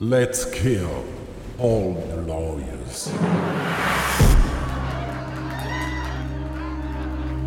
Let's 0.00 0.44
kill 0.44 0.86
all 1.58 1.94
the 1.94 2.24
lawyers. 2.24 3.10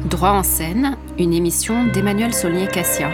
Droit 0.09 0.31
en 0.31 0.43
scène, 0.43 0.97
une 1.17 1.31
émission 1.31 1.85
d'Emmanuel 1.93 2.33
Saulnier-Cassia. 2.33 3.07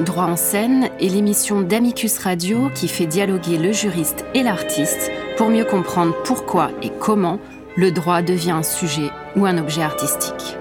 Droit 0.00 0.24
en 0.24 0.36
scène 0.36 0.90
est 1.00 1.08
l'émission 1.08 1.62
d'Amicus 1.62 2.18
Radio 2.18 2.68
qui 2.74 2.88
fait 2.88 3.06
dialoguer 3.06 3.56
le 3.56 3.72
juriste 3.72 4.26
et 4.34 4.42
l'artiste 4.42 5.10
pour 5.38 5.48
mieux 5.48 5.64
comprendre 5.64 6.14
pourquoi 6.24 6.70
et 6.82 6.90
comment 7.00 7.38
le 7.74 7.90
droit 7.90 8.20
devient 8.20 8.50
un 8.50 8.62
sujet 8.62 9.08
ou 9.34 9.46
un 9.46 9.56
objet 9.56 9.80
artistique. 9.80 10.58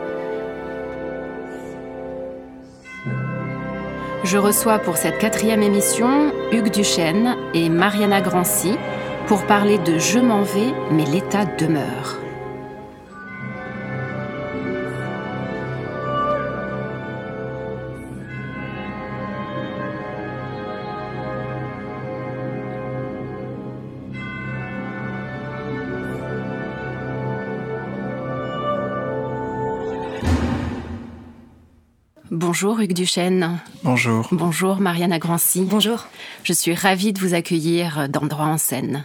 Je 4.31 4.37
reçois 4.37 4.79
pour 4.79 4.95
cette 4.95 5.17
quatrième 5.17 5.61
émission 5.61 6.31
Hugues 6.53 6.71
Duchesne 6.71 7.35
et 7.53 7.67
Mariana 7.67 8.21
Grancy 8.21 8.77
pour 9.27 9.45
parler 9.45 9.77
de 9.77 9.99
Je 9.99 10.19
m'en 10.19 10.43
vais, 10.43 10.73
mais 10.89 11.03
l'État 11.03 11.43
demeure. 11.43 12.20
Bonjour 32.61 32.79
Hugues 32.79 32.93
Duchesne. 32.93 33.59
Bonjour. 33.81 34.27
Bonjour 34.31 34.79
Marianne 34.81 35.13
Agrancy. 35.13 35.65
Bonjour. 35.67 36.05
Je 36.43 36.53
suis 36.53 36.75
ravie 36.75 37.11
de 37.11 37.19
vous 37.19 37.33
accueillir 37.33 38.07
dans 38.07 38.27
Droit 38.27 38.45
en 38.45 38.59
scène. 38.59 39.03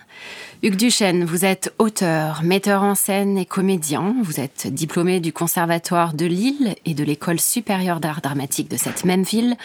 Hugues 0.62 0.77
Duchesne, 0.77 1.23
vous 1.25 1.45
êtes 1.45 1.75
auteur, 1.79 2.43
metteur 2.43 2.83
en 2.83 2.95
scène 2.95 3.37
et 3.37 3.45
comédien. 3.45 4.17
Vous 4.23 4.41
êtes 4.41 4.67
diplômé 4.69 5.21
du 5.21 5.31
Conservatoire 5.31 6.15
de 6.15 6.25
Lille 6.25 6.75
et 6.87 6.95
de 6.95 7.05
l'École 7.05 7.39
supérieure 7.39 8.01
d'art 8.01 8.23
dramatique 8.23 8.71
de 8.71 8.79
cette 8.79 9.05
même 9.05 9.23
ville. 9.23 9.57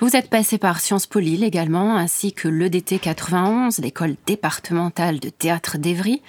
Vous 0.00 0.16
êtes 0.16 0.30
passé 0.30 0.56
par 0.56 0.80
Sciences 0.80 1.06
Po 1.06 1.18
Lille 1.18 1.44
également, 1.44 1.94
ainsi 1.94 2.32
que 2.32 2.48
l'EDT 2.48 3.00
91, 3.00 3.80
l'école 3.80 4.16
départementale 4.26 5.20
de 5.20 5.28
théâtre 5.28 5.76
d'Evry. 5.76 6.22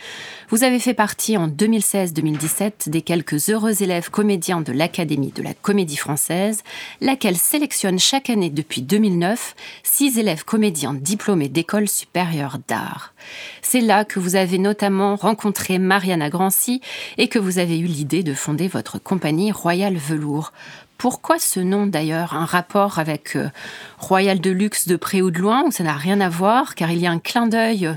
Vous 0.50 0.66
avez 0.66 0.80
fait 0.80 0.94
partie 0.94 1.38
en 1.38 1.48
2016-2017 1.48 2.90
des 2.90 3.02
quelques 3.02 3.48
heureux 3.48 3.82
élèves 3.82 4.10
comédiens 4.10 4.60
de 4.60 4.74
l'Académie 4.74 5.32
de 5.32 5.42
la 5.42 5.54
Comédie 5.54 5.96
Française, 5.96 6.64
laquelle 7.00 7.38
sélectionne 7.38 7.98
chaque 7.98 8.30
année 8.30 8.50
depuis 8.50 8.82
2009 8.82 9.56
six 9.84 10.20
élèves 10.20 10.44
comédiens 10.44 10.94
diplômés 10.94 11.48
d'école 11.48 11.88
supérieure 11.88 12.58
d'art. 12.68 13.14
C'est 13.62 13.80
là 13.80 14.01
que 14.06 14.20
vous 14.20 14.36
avez 14.36 14.58
notamment 14.58 15.16
rencontré 15.16 15.80
Mariana 15.80 16.30
Grancy 16.30 16.82
et 17.18 17.28
que 17.28 17.40
vous 17.40 17.60
avez 17.60 17.80
eu 17.80 17.86
l'idée 17.86 18.24
de 18.24 18.34
fonder 18.34 18.68
votre 18.68 19.00
compagnie 19.00 19.52
Royal 19.52 19.96
Velours. 19.96 20.52
Pourquoi 20.98 21.40
ce 21.40 21.60
nom 21.60 21.88
d'ailleurs? 21.88 22.36
Un 22.36 22.46
rapport 22.46 23.00
avec 23.00 23.36
euh, 23.36 23.50
Royal 23.98 24.40
de 24.40 24.52
Luxe 24.52 24.88
de 24.88 24.96
près 24.96 25.22
ou 25.22 25.32
de 25.32 25.40
loin 25.40 25.64
ou 25.66 25.72
ça 25.72 25.84
n'a 25.84 25.94
rien 25.94 26.22
à 26.22 26.30
voir? 26.30 26.76
Car 26.76 26.92
il 26.92 27.00
y 27.00 27.08
a 27.08 27.12
un 27.12 27.18
clin 27.18 27.48
d'œil 27.48 27.88
euh, 27.88 27.94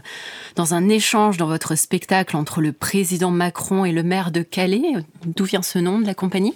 dans 0.56 0.72
un 0.72 0.88
échange 0.88 1.36
dans 1.36 1.46
votre 1.46 1.74
spectacle 1.74 2.34
entre 2.34 2.62
le 2.62 2.72
président 2.72 3.30
Macron 3.30 3.84
et 3.84 3.92
le 3.92 4.02
maire 4.02 4.30
de 4.30 4.40
Calais 4.40 4.94
D'où 5.26 5.44
vient 5.44 5.60
ce 5.60 5.78
nom 5.78 5.98
de 5.98 6.06
la 6.06 6.14
compagnie? 6.14 6.54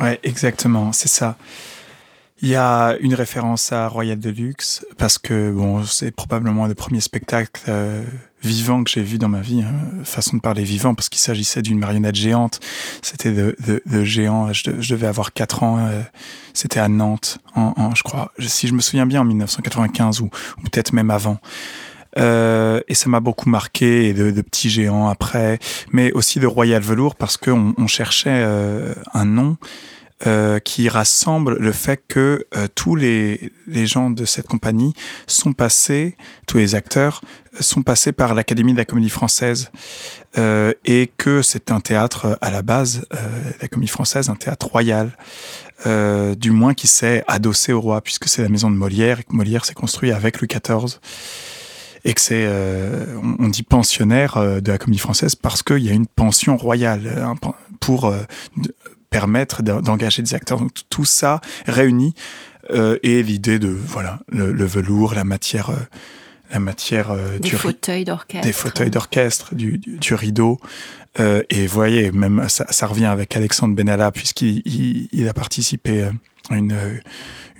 Oui, 0.00 0.10
exactement, 0.22 0.92
c'est 0.92 1.08
ça. 1.08 1.36
Il 2.42 2.48
y 2.48 2.56
a 2.56 2.96
une 3.00 3.14
référence 3.14 3.70
à 3.70 3.86
Royal 3.86 4.18
de 4.18 4.30
Luxe 4.30 4.86
parce 4.96 5.18
que 5.18 5.50
bon, 5.50 5.84
c'est 5.84 6.10
probablement 6.10 6.66
le 6.66 6.74
premier 6.74 7.00
spectacle 7.00 7.60
euh, 7.68 8.02
vivant 8.42 8.82
que 8.82 8.90
j'ai 8.90 9.02
vu 9.02 9.18
dans 9.18 9.28
ma 9.28 9.40
vie, 9.40 9.62
hein, 9.62 10.02
façon 10.04 10.36
de 10.36 10.40
parler 10.40 10.62
vivant, 10.64 10.94
parce 10.94 11.10
qu'il 11.10 11.20
s'agissait 11.20 11.60
d'une 11.60 11.78
marionnette 11.78 12.14
géante. 12.14 12.60
C'était 13.02 13.32
de, 13.32 13.54
de, 13.66 13.82
de, 13.84 14.04
géant. 14.04 14.52
Je, 14.52 14.70
devais 14.70 15.06
avoir 15.06 15.32
4 15.32 15.62
ans. 15.62 15.78
Euh, 15.78 16.00
C'était 16.54 16.80
à 16.80 16.88
Nantes, 16.88 17.38
en, 17.54 17.74
en, 17.76 17.94
je 17.94 18.02
crois, 18.02 18.32
si 18.38 18.68
je 18.68 18.72
me 18.72 18.80
souviens 18.80 19.06
bien, 19.06 19.20
en 19.20 19.24
1995 19.24 20.20
ou, 20.20 20.30
ou 20.58 20.62
peut-être 20.62 20.92
même 20.92 21.10
avant. 21.10 21.38
Euh, 22.18 22.80
et 22.88 22.94
ça 22.94 23.08
m'a 23.08 23.20
beaucoup 23.20 23.48
marqué, 23.48 24.08
et 24.08 24.14
de, 24.14 24.30
de, 24.30 24.42
petits 24.42 24.70
géants 24.70 25.08
après, 25.08 25.58
mais 25.92 26.10
aussi 26.12 26.40
de 26.40 26.46
Royal 26.46 26.82
Velours 26.82 27.14
parce 27.14 27.36
qu'on 27.36 27.74
on 27.76 27.86
cherchait 27.86 28.42
euh, 28.42 28.94
un 29.12 29.26
nom 29.26 29.58
euh, 30.26 30.58
qui 30.58 30.88
rassemble 30.88 31.56
le 31.58 31.72
fait 31.72 32.02
que 32.08 32.46
euh, 32.54 32.68
tous 32.74 32.94
les, 32.94 33.52
les 33.66 33.86
gens 33.86 34.10
de 34.10 34.24
cette 34.24 34.46
compagnie 34.46 34.94
sont 35.26 35.52
passés, 35.52 36.16
tous 36.46 36.58
les 36.58 36.74
acteurs 36.74 37.22
sont 37.58 37.82
passés 37.82 38.12
par 38.12 38.34
l'Académie 38.34 38.72
de 38.72 38.78
la 38.78 38.84
Comédie 38.84 39.10
Française 39.10 39.70
euh, 40.38 40.72
et 40.84 41.10
que 41.16 41.42
c'est 41.42 41.72
un 41.72 41.80
théâtre 41.80 42.38
à 42.40 42.50
la 42.50 42.62
base, 42.62 43.06
euh, 43.14 43.18
la 43.60 43.68
Comédie 43.68 43.90
Française, 43.90 44.28
un 44.28 44.36
théâtre 44.36 44.66
royal, 44.66 45.16
euh, 45.86 46.34
du 46.34 46.50
moins 46.50 46.74
qui 46.74 46.86
s'est 46.86 47.24
adossé 47.26 47.72
au 47.72 47.80
roi 47.80 48.00
puisque 48.00 48.28
c'est 48.28 48.42
la 48.42 48.48
maison 48.48 48.70
de 48.70 48.76
Molière 48.76 49.20
et 49.20 49.22
que 49.24 49.32
Molière 49.34 49.64
s'est 49.64 49.74
construit 49.74 50.12
avec 50.12 50.40
Louis 50.40 50.48
XIV 50.48 50.98
et 52.04 52.14
que 52.14 52.20
c'est, 52.20 52.44
euh, 52.46 53.18
on, 53.38 53.48
dit 53.48 53.62
pensionnaire 53.62 54.60
de 54.62 54.70
la 54.70 54.78
Comédie 54.78 55.00
Française 55.00 55.34
parce 55.34 55.62
qu'il 55.62 55.78
y 55.78 55.90
a 55.90 55.92
une 55.92 56.06
pension 56.06 56.56
royale 56.56 57.22
hein, 57.22 57.34
pour 57.80 58.14
permettre 59.10 59.62
d'engager 59.62 60.22
des 60.22 60.34
acteurs. 60.34 60.58
Donc 60.58 60.72
tout 60.88 61.04
ça 61.04 61.40
réuni 61.66 62.14
euh, 62.70 62.98
et 63.02 63.22
l'idée 63.22 63.58
de 63.58 63.68
voilà 63.68 64.20
le, 64.28 64.52
le, 64.52 64.64
velours, 64.64 65.14
la 65.14 65.24
matière, 65.24 65.70
euh, 65.70 65.76
la 66.52 66.60
matière 66.60 67.10
euh, 67.10 67.38
des 67.38 67.50
du 67.50 67.56
fauteuils 67.56 68.04
d'orchestre, 68.04 68.46
des 68.46 68.52
fauteuils 68.52 68.90
d'orchestre, 68.90 69.54
du, 69.54 69.78
du, 69.78 69.98
du, 69.98 70.14
rideau. 70.14 70.60
Euh, 71.18 71.42
et 71.50 71.66
voyez, 71.66 72.12
même 72.12 72.48
ça, 72.48 72.66
ça 72.70 72.86
revient 72.86 73.06
avec 73.06 73.36
Alexandre 73.36 73.74
Benalla 73.74 74.12
puisqu'il 74.12 74.62
il, 74.64 75.08
il, 75.12 75.28
a 75.28 75.34
participé 75.34 76.08
une 76.50 77.00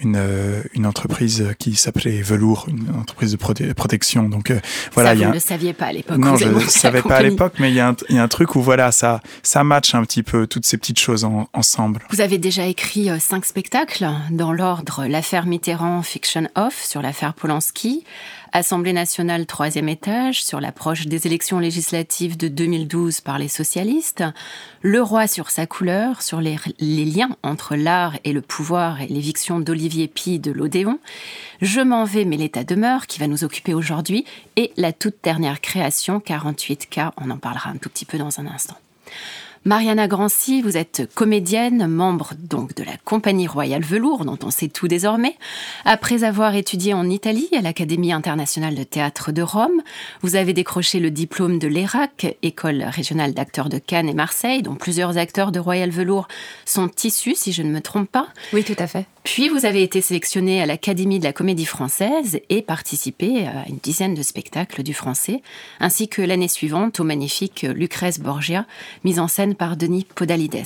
une, 0.03 0.63
une 0.75 0.87
entreprise 0.87 1.55
qui 1.59 1.77
s'appelait 1.77 2.23
Velours, 2.23 2.67
une 2.69 2.89
entreprise 2.99 3.33
de 3.33 3.73
protection. 3.73 4.29
Donc 4.29 4.51
euh, 4.51 4.61
voilà, 4.95 5.11
ça, 5.11 5.17
vous 5.17 5.29
ne 5.29 5.35
le 5.35 5.41
saviez 5.41 5.73
pas 5.73 5.87
à 5.87 5.93
l'époque. 5.93 6.19
Non, 6.19 6.37
je 6.37 6.49
ne 6.49 6.61
savais 6.61 7.03
pas 7.03 7.17
à 7.17 7.23
l'époque, 7.23 7.55
mais 7.59 7.71
il 7.71 7.75
y, 7.75 7.81
a 7.81 7.89
un, 7.89 7.97
il 8.09 8.17
y 8.17 8.19
a 8.19 8.23
un 8.23 8.29
truc 8.29 8.57
où 8.57 8.63
voilà, 8.63 8.93
ça, 8.93 9.21
ça 9.43 9.65
match 9.65 9.95
un 9.95 10.03
petit 10.05 10.23
peu 10.23 10.47
toutes 10.47 10.67
ces 10.67 10.77
petites 10.77 10.99
choses 10.99 11.25
en, 11.25 11.49
ensemble. 11.53 12.01
Vous 12.11 12.21
avez 12.21 12.39
déjà 12.39 12.67
écrit 12.67 13.11
euh, 13.11 13.19
cinq 13.19 13.45
spectacles 13.45 14.09
dans 14.31 14.53
l'ordre 14.53 15.07
L'affaire 15.07 15.47
Mitterrand, 15.47 16.03
Fiction 16.03 16.49
Off 16.55 16.83
sur 16.83 17.03
l'affaire 17.03 17.35
Polanski, 17.35 18.05
Assemblée 18.53 18.93
nationale 18.93 19.47
troisième 19.47 19.89
étage 19.89 20.43
sur 20.43 20.61
l'approche 20.61 21.07
des 21.07 21.27
élections 21.27 21.61
législatives 21.61 22.37
de 22.37 22.49
2012 22.49 23.21
par 23.21 23.39
les 23.39 23.47
socialistes, 23.47 24.25
Le 24.83 25.01
roi 25.01 25.29
sur 25.29 25.51
sa 25.51 25.67
couleur 25.67 26.23
sur 26.23 26.41
les, 26.41 26.57
liens 26.81 27.37
entre 27.45 27.77
l'art 27.77 28.15
et 28.25 28.33
le 28.33 28.41
pouvoir 28.41 29.01
et 29.01 29.07
l'éviction 29.07 29.61
d'Olivier 29.61 30.09
Py 30.09 30.41
de 30.41 30.51
l'Odéon, 30.51 30.99
Je 31.61 31.81
m'en 31.81 32.05
vais 32.05 32.25
mais 32.25 32.37
l'état 32.37 32.65
demeure 32.65 33.07
qui 33.07 33.21
va 33.21 33.29
nous 33.29 33.45
occuper 33.45 33.73
aujourd'hui 33.73 34.25
et 34.57 34.73
la 34.77 34.93
toute 34.93 35.17
dernière 35.23 35.61
création 35.61 36.19
48K, 36.19 37.13
on 37.19 37.31
en 37.31 37.39
parlera 37.39 37.71
un 37.71 37.77
tout 37.77 37.89
petit 37.89 38.05
peu 38.05 38.19
dans 38.19 38.41
un 38.41 38.47
instant. 38.47 38.77
Mariana 39.67 40.09
Grancy, 40.09 40.63
vous 40.63 40.79
êtes 40.79 41.07
comédienne, 41.15 41.87
membre 41.87 42.33
donc 42.39 42.75
de 42.77 42.83
la 42.83 42.97
Compagnie 43.05 43.47
Royale 43.47 43.83
Velours, 43.85 44.25
dont 44.25 44.39
on 44.43 44.51
sait 44.51 44.69
tout 44.69 44.89
désormais. 44.89 45.37
Après 45.85 46.25
avoir 46.25 46.55
étudié 46.55 46.95
en 46.95 47.11
Italie 47.11 47.51
à 47.55 47.61
l'Académie 47.61 48.11
internationale 48.11 48.75
de 48.75 48.85
théâtre 48.85 49.33
de 49.33 49.43
Rome, 49.43 49.83
vous 50.23 50.35
avez 50.35 50.55
décroché 50.55 50.99
le 50.99 51.11
diplôme 51.11 51.59
de 51.59 51.69
l'ERAC, 51.69 52.39
École 52.41 52.85
régionale 52.85 53.35
d'acteurs 53.35 53.69
de 53.69 53.77
Cannes 53.77 54.09
et 54.09 54.15
Marseille, 54.15 54.63
dont 54.63 54.77
plusieurs 54.77 55.19
acteurs 55.19 55.53
de 55.53 55.61
Royal 55.61 55.91
Velours 55.91 56.27
sont 56.65 56.89
issus, 57.05 57.35
si 57.35 57.53
je 57.53 57.63
ne 57.63 57.71
me 57.71 57.83
trompe 57.83 58.11
pas. 58.11 58.29
Oui, 58.55 58.65
tout 58.65 58.77
à 58.79 58.87
fait. 58.87 59.05
Puis 59.23 59.51
vous 59.51 59.67
avez 59.67 59.83
été 59.83 60.01
sélectionné 60.01 60.63
à 60.63 60.67
l'Académie 60.67 61.19
de 61.19 61.25
la 61.25 61.35
Comédie 61.35 61.67
Française 61.67 62.41
et 62.49 62.63
participé 62.63 63.47
à 63.47 63.69
une 63.69 63.77
dizaine 63.77 64.15
de 64.15 64.23
spectacles 64.23 64.83
du 64.83 64.95
français, 64.95 65.43
ainsi 65.79 66.09
que 66.09 66.23
l'année 66.23 66.49
suivante 66.49 67.01
au 67.01 67.05
magnifique 67.05 67.63
Lucrèce 67.63 68.19
Borgia, 68.19 68.65
mise 69.05 69.21
en 69.21 69.29
scène 69.29 69.55
par 69.55 69.77
Denis 69.77 70.07
Podalides. 70.15 70.65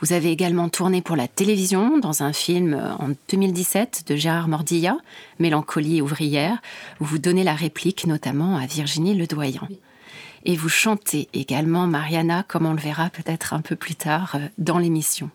Vous 0.00 0.12
avez 0.12 0.30
également 0.30 0.68
tourné 0.68 1.02
pour 1.02 1.16
la 1.16 1.26
télévision 1.26 1.98
dans 1.98 2.22
un 2.22 2.32
film 2.32 2.74
en 3.00 3.08
2017 3.28 4.04
de 4.06 4.14
Gérard 4.16 4.48
Mordilla, 4.48 4.96
Mélancolie 5.40 6.00
ouvrière, 6.00 6.62
où 7.00 7.04
vous 7.04 7.18
donnez 7.18 7.42
la 7.42 7.54
réplique 7.54 8.06
notamment 8.06 8.56
à 8.56 8.66
Virginie 8.66 9.14
Ledoyen. 9.14 9.68
Et 10.44 10.56
vous 10.56 10.68
chantez 10.68 11.28
également 11.34 11.88
Mariana, 11.88 12.44
comme 12.46 12.66
on 12.66 12.72
le 12.72 12.80
verra 12.80 13.10
peut-être 13.10 13.52
un 13.52 13.60
peu 13.60 13.74
plus 13.74 13.96
tard 13.96 14.38
dans 14.58 14.78
l'émission. 14.78 15.28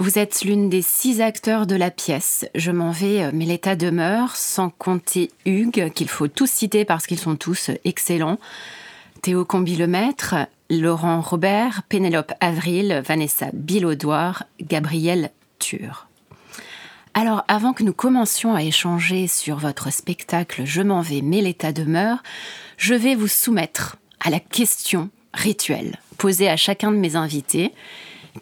Vous 0.00 0.16
êtes 0.16 0.44
l'une 0.44 0.68
des 0.68 0.80
six 0.80 1.20
acteurs 1.20 1.66
de 1.66 1.74
la 1.74 1.90
pièce. 1.90 2.46
Je 2.54 2.70
m'en 2.70 2.92
vais, 2.92 3.32
mais 3.32 3.46
l'état 3.46 3.74
demeure, 3.74 4.36
sans 4.36 4.70
compter 4.70 5.32
Hugues, 5.44 5.90
qu'il 5.92 6.08
faut 6.08 6.28
tous 6.28 6.48
citer 6.48 6.84
parce 6.84 7.08
qu'ils 7.08 7.18
sont 7.18 7.34
tous 7.34 7.72
excellents. 7.84 8.38
Théo 9.22 9.44
Combi-Lemaître, 9.44 10.36
Laurent 10.70 11.20
Robert, 11.20 11.82
Pénélope 11.88 12.32
Avril, 12.38 13.02
Vanessa 13.04 13.48
Bilaudoir, 13.52 14.44
Gabriel 14.60 15.32
Tur. 15.58 16.06
Alors, 17.14 17.42
avant 17.48 17.72
que 17.72 17.82
nous 17.82 17.92
commencions 17.92 18.54
à 18.54 18.62
échanger 18.62 19.26
sur 19.26 19.56
votre 19.56 19.92
spectacle 19.92 20.62
Je 20.64 20.82
m'en 20.82 21.00
vais, 21.00 21.22
mais 21.22 21.40
l'état 21.40 21.72
demeure, 21.72 22.22
je 22.76 22.94
vais 22.94 23.16
vous 23.16 23.26
soumettre 23.26 23.96
à 24.20 24.30
la 24.30 24.38
question 24.38 25.10
rituelle 25.34 25.98
posée 26.18 26.48
à 26.48 26.56
chacun 26.56 26.90
de 26.90 26.96
mes 26.96 27.16
invités. 27.16 27.72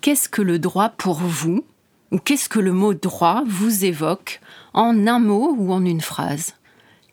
Qu'est-ce 0.01 0.29
que 0.29 0.43
le 0.43 0.59
droit 0.59 0.91
pour 0.91 1.17
vous 1.17 1.65
Ou 2.11 2.19
qu'est-ce 2.19 2.49
que 2.49 2.59
le 2.59 2.73
mot 2.73 2.95
droit 2.95 3.43
vous 3.47 3.85
évoque 3.85 4.41
en 4.73 5.07
un 5.07 5.19
mot 5.19 5.55
ou 5.57 5.73
en 5.73 5.85
une 5.85 6.01
phrase? 6.01 6.55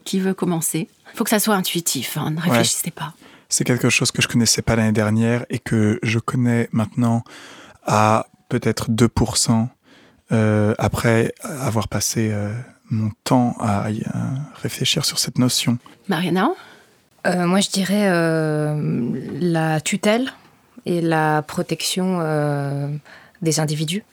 Qui 0.03 0.19
veut 0.19 0.33
commencer? 0.33 0.89
Il 1.13 1.17
faut 1.17 1.23
que 1.23 1.29
ça 1.29 1.39
soit 1.39 1.55
intuitif, 1.55 2.17
hein, 2.17 2.31
ne 2.31 2.41
réfléchissez 2.41 2.91
pas. 2.91 3.13
C'est 3.49 3.63
quelque 3.63 3.89
chose 3.89 4.11
que 4.11 4.21
je 4.21 4.27
connaissais 4.27 4.61
pas 4.61 4.75
l'année 4.75 4.91
dernière 4.91 5.45
et 5.49 5.59
que 5.59 5.99
je 6.01 6.19
connais 6.19 6.69
maintenant 6.71 7.23
à 7.85 8.27
peut-être 8.49 8.89
2% 8.89 9.67
euh, 10.31 10.73
après 10.79 11.33
avoir 11.43 11.87
passé 11.87 12.29
euh, 12.31 12.51
mon 12.89 13.11
temps 13.23 13.55
à, 13.59 13.87
réfléchir 14.61 15.05
sur 15.05 15.19
cette 15.19 15.37
notion. 15.37 15.77
Mariana? 16.09 16.49
Euh, 17.27 17.45
Moi, 17.45 17.59
je 17.61 17.69
dirais 17.69 18.09
la 19.39 19.79
tutelle 19.81 20.33
et 20.85 21.01
la 21.01 21.41
protection 21.41 22.19
des 23.41 23.59
individus 23.59 24.03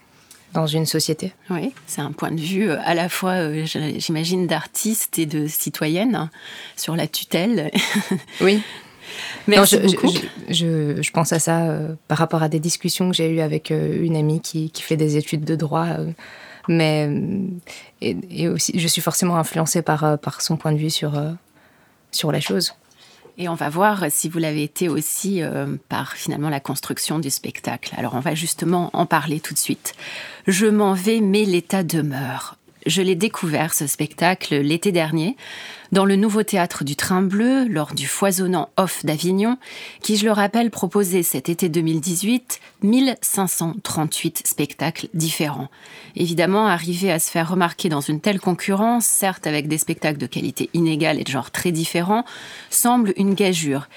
dans 0.53 0.67
une 0.67 0.87
société. 0.87 1.33
Oui, 1.49 1.73
c'est 1.87 2.01
un 2.01 2.13
point 2.13 2.31
de 2.31 2.41
vue 2.41 2.71
à 2.71 2.95
la 2.95 3.09
fois, 3.09 3.53
j'imagine, 3.65 4.47
d'artiste 4.47 5.19
et 5.19 5.27
de 5.27 5.47
citoyenne 5.47 6.15
hein, 6.15 6.31
sur 6.77 6.97
la 6.97 7.07
tutelle. 7.07 7.71
Oui. 8.41 8.63
Merci 9.47 9.77
je, 10.49 11.11
pense 11.11 11.33
à 11.33 11.39
ça 11.39 11.63
euh, 11.63 11.95
par 12.09 12.19
rapport 12.19 12.43
à 12.43 12.49
des 12.49 12.61
discussions 12.61 13.11
que 13.11 13.17
j'ai 13.17 13.29
eues 13.29 13.41
avec 13.41 13.71
euh, 13.71 14.03
une 14.03 14.17
amie 14.17 14.41
qui, 14.41 14.71
fait 14.77 14.97
des 14.97 15.17
études 15.17 15.45
de 15.45 15.57
droit. 15.57 15.87
Euh, 15.87 16.11
mais 16.69 17.11
et, 18.01 18.49
aussi, 18.49 18.79
je 18.79 18.87
suis 18.87 19.03
forcément 19.03 19.37
influencée 19.37 19.83
par, 19.83 20.19
par 20.19 20.41
son 20.41 20.57
point 20.57 20.73
de 20.73 20.79
vue 20.79 20.91
sur, 20.91 21.21
sur 22.13 22.31
la 22.31 22.41
chose. 22.41 22.75
Et 23.41 23.49
on 23.49 23.55
va 23.55 23.71
voir 23.71 24.05
si 24.11 24.29
vous 24.29 24.39
l'avez 24.39 24.63
été 24.63 24.91
aussi 24.91 25.41
par 25.89 26.13
finalement 26.13 26.51
la 26.51 26.61
construction 26.61 27.19
du 27.19 27.31
spectacle. 27.31 27.95
Alors 27.97 28.13
on 28.15 28.21
va 28.21 28.35
justement 28.35 28.91
en 28.93 29.07
parler 29.07 29.41
tout 29.41 29.55
de 29.55 29.59
suite. 29.59 29.95
Je 30.47 30.67
m'en 30.67 30.93
vais, 30.93 31.21
mais 31.21 31.47
l'état 31.47 31.83
demeure. 31.83 32.59
Je 32.87 33.03
l'ai 33.03 33.15
découvert, 33.15 33.75
ce 33.75 33.87
spectacle, 33.87 34.57
l'été 34.57 34.91
dernier, 34.91 35.37
dans 35.93 36.05
le 36.05 36.17
nouveau 36.17 36.43
théâtre 36.43 36.85
du 36.85 36.97
Train 36.97 37.21
Bleu, 37.21 37.67
lors 37.69 37.95
du 37.95 38.07
foisonnant 38.07 38.71
Off 38.77 39.05
d'Avignon, 39.05 39.59
qui, 40.03 40.17
je 40.17 40.25
le 40.25 40.33
rappelle, 40.33 40.71
proposait 40.71 41.23
cet 41.23 41.49
été 41.49 41.69
2018 41.69 42.61
1538 42.83 44.47
spectacles 44.47 45.09
différents. 45.13 45.69
Évidemment, 46.17 46.67
arriver 46.67 47.11
à 47.11 47.19
se 47.19 47.31
faire 47.31 47.51
remarquer 47.51 47.89
dans 47.89 48.01
une 48.01 48.21
telle 48.21 48.41
concurrence, 48.41 49.05
certes 49.05 49.47
avec 49.47 49.69
des 49.69 49.79
spectacles 49.79 50.19
de 50.19 50.27
qualité 50.27 50.71
inégale 50.73 51.21
et 51.21 51.25
de 51.25 51.31
genre 51.31 51.51
très 51.51 51.73
différents, 51.73 52.25
semble 52.71 53.13
une 53.17 53.35
gageure. 53.35 53.89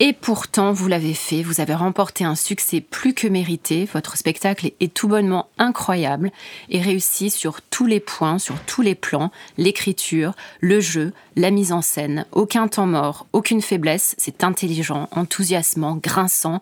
Et 0.00 0.12
pourtant, 0.12 0.72
vous 0.72 0.88
l'avez 0.88 1.14
fait, 1.14 1.44
vous 1.44 1.60
avez 1.60 1.74
remporté 1.74 2.24
un 2.24 2.34
succès 2.34 2.80
plus 2.80 3.14
que 3.14 3.28
mérité, 3.28 3.88
votre 3.92 4.16
spectacle 4.16 4.72
est 4.80 4.92
tout 4.92 5.06
bonnement 5.06 5.48
incroyable 5.56 6.32
et 6.68 6.80
réussi 6.80 7.30
sur 7.30 7.62
tous 7.62 7.86
les 7.86 8.00
points, 8.00 8.40
sur 8.40 8.58
tous 8.66 8.82
les 8.82 8.96
plans, 8.96 9.30
l'écriture, 9.56 10.34
le 10.58 10.80
jeu, 10.80 11.12
la 11.36 11.52
mise 11.52 11.70
en 11.70 11.80
scène, 11.80 12.26
aucun 12.32 12.66
temps 12.66 12.86
mort, 12.86 13.26
aucune 13.32 13.62
faiblesse, 13.62 14.16
c'est 14.18 14.42
intelligent, 14.42 15.08
enthousiasmant, 15.12 15.94
grinçant 15.94 16.60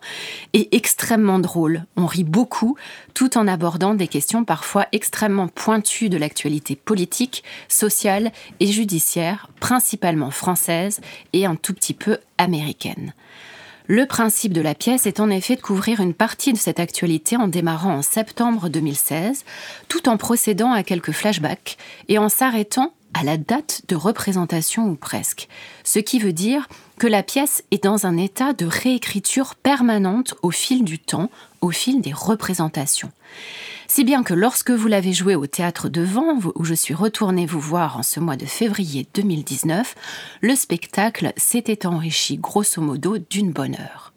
et 0.53 0.75
extrêmement 0.75 1.39
drôle. 1.39 1.85
On 1.95 2.05
rit 2.05 2.23
beaucoup 2.23 2.77
tout 3.13 3.37
en 3.37 3.47
abordant 3.47 3.93
des 3.93 4.07
questions 4.07 4.43
parfois 4.43 4.87
extrêmement 4.91 5.47
pointues 5.47 6.09
de 6.09 6.17
l'actualité 6.17 6.75
politique, 6.75 7.43
sociale 7.67 8.31
et 8.59 8.67
judiciaire, 8.67 9.49
principalement 9.59 10.31
française 10.31 11.01
et 11.33 11.45
un 11.45 11.55
tout 11.55 11.73
petit 11.73 11.93
peu 11.93 12.17
américaine. 12.37 13.13
Le 13.87 14.05
principe 14.05 14.53
de 14.53 14.61
la 14.61 14.75
pièce 14.75 15.07
est 15.07 15.19
en 15.19 15.29
effet 15.29 15.57
de 15.57 15.61
couvrir 15.61 15.99
une 15.99 16.13
partie 16.13 16.53
de 16.53 16.57
cette 16.57 16.79
actualité 16.79 17.35
en 17.35 17.49
démarrant 17.49 17.95
en 17.95 18.01
septembre 18.01 18.69
2016, 18.69 19.43
tout 19.89 20.07
en 20.07 20.15
procédant 20.15 20.71
à 20.71 20.83
quelques 20.83 21.11
flashbacks 21.11 21.77
et 22.07 22.17
en 22.17 22.29
s'arrêtant 22.29 22.93
à 23.13 23.23
la 23.23 23.37
date 23.37 23.81
de 23.89 23.95
représentation 23.95 24.87
ou 24.87 24.95
presque. 24.95 25.47
Ce 25.83 25.99
qui 25.99 26.19
veut 26.19 26.33
dire 26.33 26.67
que 26.97 27.07
la 27.07 27.23
pièce 27.23 27.63
est 27.71 27.83
dans 27.83 28.05
un 28.05 28.17
état 28.17 28.53
de 28.53 28.65
réécriture 28.65 29.55
permanente 29.55 30.35
au 30.41 30.51
fil 30.51 30.83
du 30.83 30.99
temps, 30.99 31.29
au 31.61 31.71
fil 31.71 32.01
des 32.01 32.13
représentations. 32.13 33.11
Si 33.87 34.03
bien 34.03 34.23
que 34.23 34.33
lorsque 34.33 34.71
vous 34.71 34.87
l'avez 34.87 35.13
joué 35.13 35.35
au 35.35 35.45
théâtre 35.45 35.89
de 35.89 36.01
Vanves, 36.01 36.51
où 36.55 36.63
je 36.63 36.73
suis 36.73 36.93
retournée 36.93 37.45
vous 37.45 37.59
voir 37.59 37.97
en 37.97 38.03
ce 38.03 38.19
mois 38.19 38.37
de 38.37 38.45
février 38.45 39.07
2019, 39.13 39.95
le 40.41 40.55
spectacle 40.55 41.33
s'était 41.37 41.85
enrichi 41.85 42.37
grosso 42.37 42.81
modo 42.81 43.17
d'une 43.17 43.51
bonne 43.51 43.75
heure. 43.75 44.12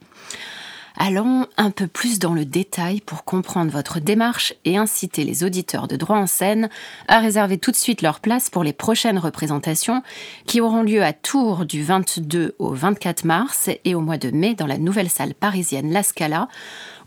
Allons 0.99 1.47
un 1.59 1.71
peu 1.71 1.87
plus 1.87 2.19
dans 2.19 2.33
le 2.33 2.47
détail 2.47 3.03
pour 3.03 3.25
comprendre 3.25 3.71
votre 3.71 4.01
démarche 4.01 4.55
et 4.65 4.79
inciter 4.79 5.25
les 5.25 5.45
auditeurs 5.45 5.89
de 5.89 5.97
droit 5.97 6.17
en 6.17 6.27
scène 6.27 6.71
à 7.07 7.19
réserver 7.19 7.59
tout 7.59 7.71
de 7.71 7.77
suite 7.77 8.01
leur 8.01 8.21
place 8.21 8.49
pour 8.49 8.65
les 8.65 8.73
prochaines 8.73 9.19
représentations 9.19 10.03
qui 10.47 10.63
auront 10.63 10.83
lieu 10.83 11.03
à 11.03 11.13
Tours 11.13 11.67
du 11.67 11.83
22 11.83 12.55
au 12.59 12.71
24 12.71 13.25
mars 13.27 13.69
et 13.85 13.95
au 13.95 14.01
mois 14.01 14.17
de 14.17 14.31
mai 14.31 14.55
dans 14.55 14.67
la 14.67 14.79
nouvelle 14.79 15.11
salle 15.11 15.35
parisienne 15.35 15.93
La 15.93 16.03
Scala 16.03 16.49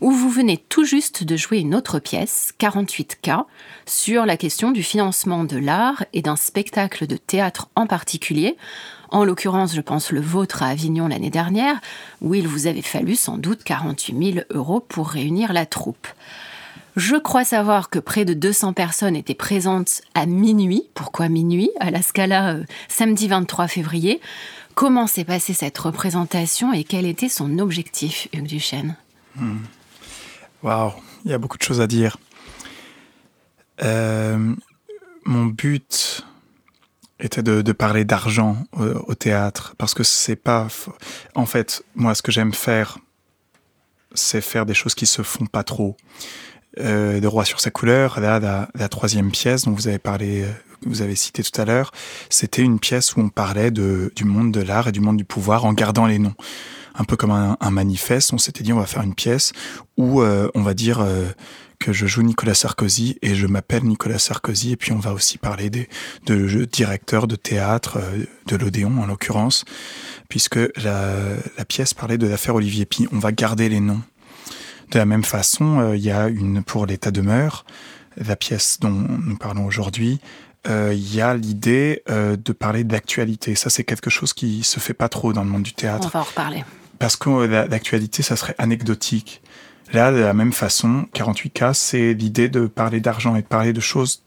où 0.00 0.12
vous 0.12 0.30
venez 0.30 0.56
tout 0.56 0.84
juste 0.84 1.24
de 1.24 1.36
jouer 1.36 1.58
une 1.58 1.74
autre 1.74 1.98
pièce, 1.98 2.52
48K, 2.58 3.44
sur 3.86 4.24
la 4.24 4.36
question 4.36 4.70
du 4.70 4.82
financement 4.82 5.44
de 5.44 5.58
l'art 5.58 6.04
et 6.12 6.22
d'un 6.22 6.36
spectacle 6.36 7.06
de 7.06 7.16
théâtre 7.16 7.68
en 7.74 7.86
particulier, 7.86 8.56
en 9.10 9.24
l'occurrence, 9.24 9.74
je 9.74 9.80
pense 9.80 10.12
le 10.12 10.20
vôtre 10.20 10.62
à 10.62 10.68
Avignon 10.68 11.08
l'année 11.08 11.30
dernière, 11.30 11.80
où 12.20 12.34
il 12.34 12.46
vous 12.46 12.66
avait 12.66 12.82
fallu 12.82 13.16
sans 13.16 13.38
doute 13.38 13.64
48 13.64 14.32
000 14.34 14.46
euros 14.50 14.80
pour 14.80 15.08
réunir 15.08 15.52
la 15.52 15.66
troupe. 15.66 16.06
Je 16.96 17.16
crois 17.16 17.44
savoir 17.44 17.88
que 17.88 17.98
près 17.98 18.24
de 18.24 18.34
200 18.34 18.72
personnes 18.72 19.16
étaient 19.16 19.34
présentes 19.34 20.02
à 20.14 20.26
minuit. 20.26 20.88
Pourquoi 20.94 21.28
minuit? 21.28 21.70
À 21.78 21.90
la 21.90 22.02
Scala, 22.02 22.54
euh, 22.54 22.64
samedi 22.88 23.28
23 23.28 23.68
février. 23.68 24.20
Comment 24.74 25.06
s'est 25.06 25.24
passée 25.24 25.52
cette 25.52 25.78
représentation 25.78 26.72
et 26.72 26.84
quel 26.84 27.06
était 27.06 27.28
son 27.28 27.58
objectif, 27.58 28.28
Hugues 28.32 28.46
Duchesne? 28.46 28.96
Hmm. 29.36 29.58
Waouh, 30.62 30.92
il 31.24 31.30
y 31.30 31.34
a 31.34 31.38
beaucoup 31.38 31.58
de 31.58 31.62
choses 31.62 31.80
à 31.80 31.86
dire. 31.86 32.16
Euh, 33.82 34.54
mon 35.24 35.46
but 35.46 36.24
était 37.20 37.42
de, 37.42 37.72
parler 37.72 38.04
d'argent 38.04 38.56
au, 38.72 39.14
théâtre 39.14 39.74
parce 39.78 39.94
que 39.94 40.02
c'est 40.02 40.36
pas 40.36 40.68
en 41.34 41.46
fait 41.46 41.82
moi 41.94 42.14
ce 42.14 42.22
que 42.22 42.32
j'aime 42.32 42.52
faire 42.52 42.98
c'est 44.14 44.40
faire 44.40 44.66
des 44.66 44.74
choses 44.74 44.94
qui 44.94 45.06
se 45.06 45.22
font 45.22 45.46
pas 45.46 45.62
trop. 45.62 45.96
Euh, 46.78 47.18
de 47.18 47.26
roi 47.26 47.44
sur 47.44 47.58
sa 47.58 47.72
couleur 47.72 48.20
là 48.20 48.38
la, 48.74 48.88
troisième 48.88 49.32
pièce 49.32 49.64
dont 49.64 49.72
vous 49.72 49.88
avez 49.88 49.98
parlé 49.98 50.44
euh, 50.44 50.52
vous 50.86 51.02
avez 51.02 51.16
cité 51.16 51.42
tout 51.42 51.60
à 51.60 51.64
l'heure 51.64 51.90
c'était 52.28 52.62
une 52.62 52.78
pièce 52.78 53.16
où 53.16 53.20
on 53.20 53.28
parlait 53.28 53.72
de, 53.72 54.12
du 54.14 54.24
monde 54.24 54.52
de 54.52 54.60
l'art 54.60 54.86
et 54.86 54.92
du 54.92 55.00
monde 55.00 55.16
du 55.16 55.24
pouvoir 55.24 55.64
en 55.64 55.72
gardant 55.72 56.06
les 56.06 56.20
noms. 56.20 56.34
Un 56.94 57.02
peu 57.02 57.16
comme 57.16 57.32
un, 57.32 57.70
manifeste 57.70 58.32
on 58.32 58.38
s'était 58.38 58.62
dit 58.62 58.72
on 58.72 58.78
va 58.78 58.86
faire 58.86 59.02
une 59.02 59.16
pièce 59.16 59.52
où 59.96 60.22
euh, 60.22 60.48
on 60.54 60.62
va 60.62 60.74
dire 60.74 61.04
que 61.80 61.92
je 61.92 62.06
joue 62.06 62.22
Nicolas 62.22 62.54
Sarkozy 62.54 63.18
et 63.22 63.34
je 63.34 63.46
m'appelle 63.46 63.84
Nicolas 63.84 64.18
Sarkozy 64.18 64.72
et 64.72 64.76
puis 64.76 64.92
on 64.92 64.98
va 64.98 65.12
aussi 65.12 65.38
parler 65.38 65.70
des, 65.70 65.88
de 66.26 66.64
directeurs 66.66 67.26
de 67.26 67.36
théâtre, 67.36 67.96
euh, 67.96 68.24
de 68.46 68.56
l'Odéon 68.56 69.00
en 69.00 69.06
l'occurrence, 69.06 69.64
puisque 70.28 70.58
la, 70.76 71.14
la, 71.56 71.64
pièce 71.64 71.94
parlait 71.94 72.18
de 72.18 72.26
l'affaire 72.26 72.54
Olivier 72.54 72.84
Pi. 72.84 73.08
On 73.12 73.18
va 73.18 73.32
garder 73.32 73.68
les 73.70 73.80
noms. 73.80 74.02
De 74.90 74.98
la 74.98 75.06
même 75.06 75.24
façon, 75.24 75.80
euh, 75.80 75.96
il 75.96 76.02
y 76.02 76.10
a 76.10 76.28
une 76.28 76.62
pour 76.62 76.84
l'état 76.84 77.10
demeure, 77.10 77.64
la 78.16 78.36
pièce 78.36 78.78
dont 78.80 78.90
nous 78.90 79.38
parlons 79.38 79.64
aujourd'hui, 79.64 80.20
euh, 80.68 80.92
il 80.94 81.14
y 81.14 81.22
a 81.22 81.34
l'idée 81.34 82.02
de 82.06 82.52
parler 82.52 82.84
d'actualité. 82.84 83.54
Ça, 83.54 83.70
c'est 83.70 83.84
quelque 83.84 84.10
chose 84.10 84.34
qui 84.34 84.62
se 84.62 84.78
fait 84.78 84.92
pas 84.92 85.08
trop 85.08 85.32
dans 85.32 85.42
le 85.42 85.48
monde 85.48 85.62
du 85.62 85.72
théâtre. 85.72 86.08
On 86.08 86.10
va 86.10 86.20
en 86.20 86.24
reparler. 86.24 86.64
Parce 86.98 87.16
que 87.16 87.30
l'actualité, 87.46 88.22
ça 88.22 88.36
serait 88.36 88.54
anecdotique. 88.58 89.40
Là, 89.92 90.12
de 90.12 90.18
la 90.18 90.34
même 90.34 90.52
façon, 90.52 91.06
48K, 91.14 91.74
c'est 91.74 92.14
l'idée 92.14 92.48
de 92.48 92.66
parler 92.66 93.00
d'argent 93.00 93.34
et 93.34 93.42
de 93.42 93.46
parler 93.46 93.72
de 93.72 93.80
choses 93.80 94.22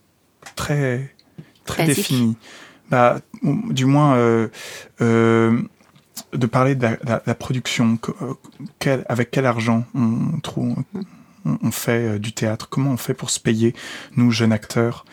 très, 0.56 1.14
très 1.64 1.86
définies. 1.86 2.36
Bah, 2.90 3.20
du 3.42 3.86
moins, 3.86 4.16
euh, 4.16 4.48
euh, 5.00 5.60
de 6.32 6.46
parler 6.46 6.74
de 6.74 6.86
la, 7.04 7.34
production, 7.34 7.98
euh, 8.22 9.02
avec 9.08 9.30
quel 9.30 9.46
argent 9.46 9.84
on, 9.94 10.38
trouve, 10.40 10.76
on, 11.44 11.70
fait 11.70 12.18
du 12.18 12.32
théâtre, 12.32 12.68
comment 12.68 12.90
on 12.90 12.96
fait 12.96 13.14
pour 13.14 13.30
se 13.30 13.40
payer, 13.40 13.74
nous, 14.16 14.30
jeunes 14.30 14.52
acteurs. 14.52 15.04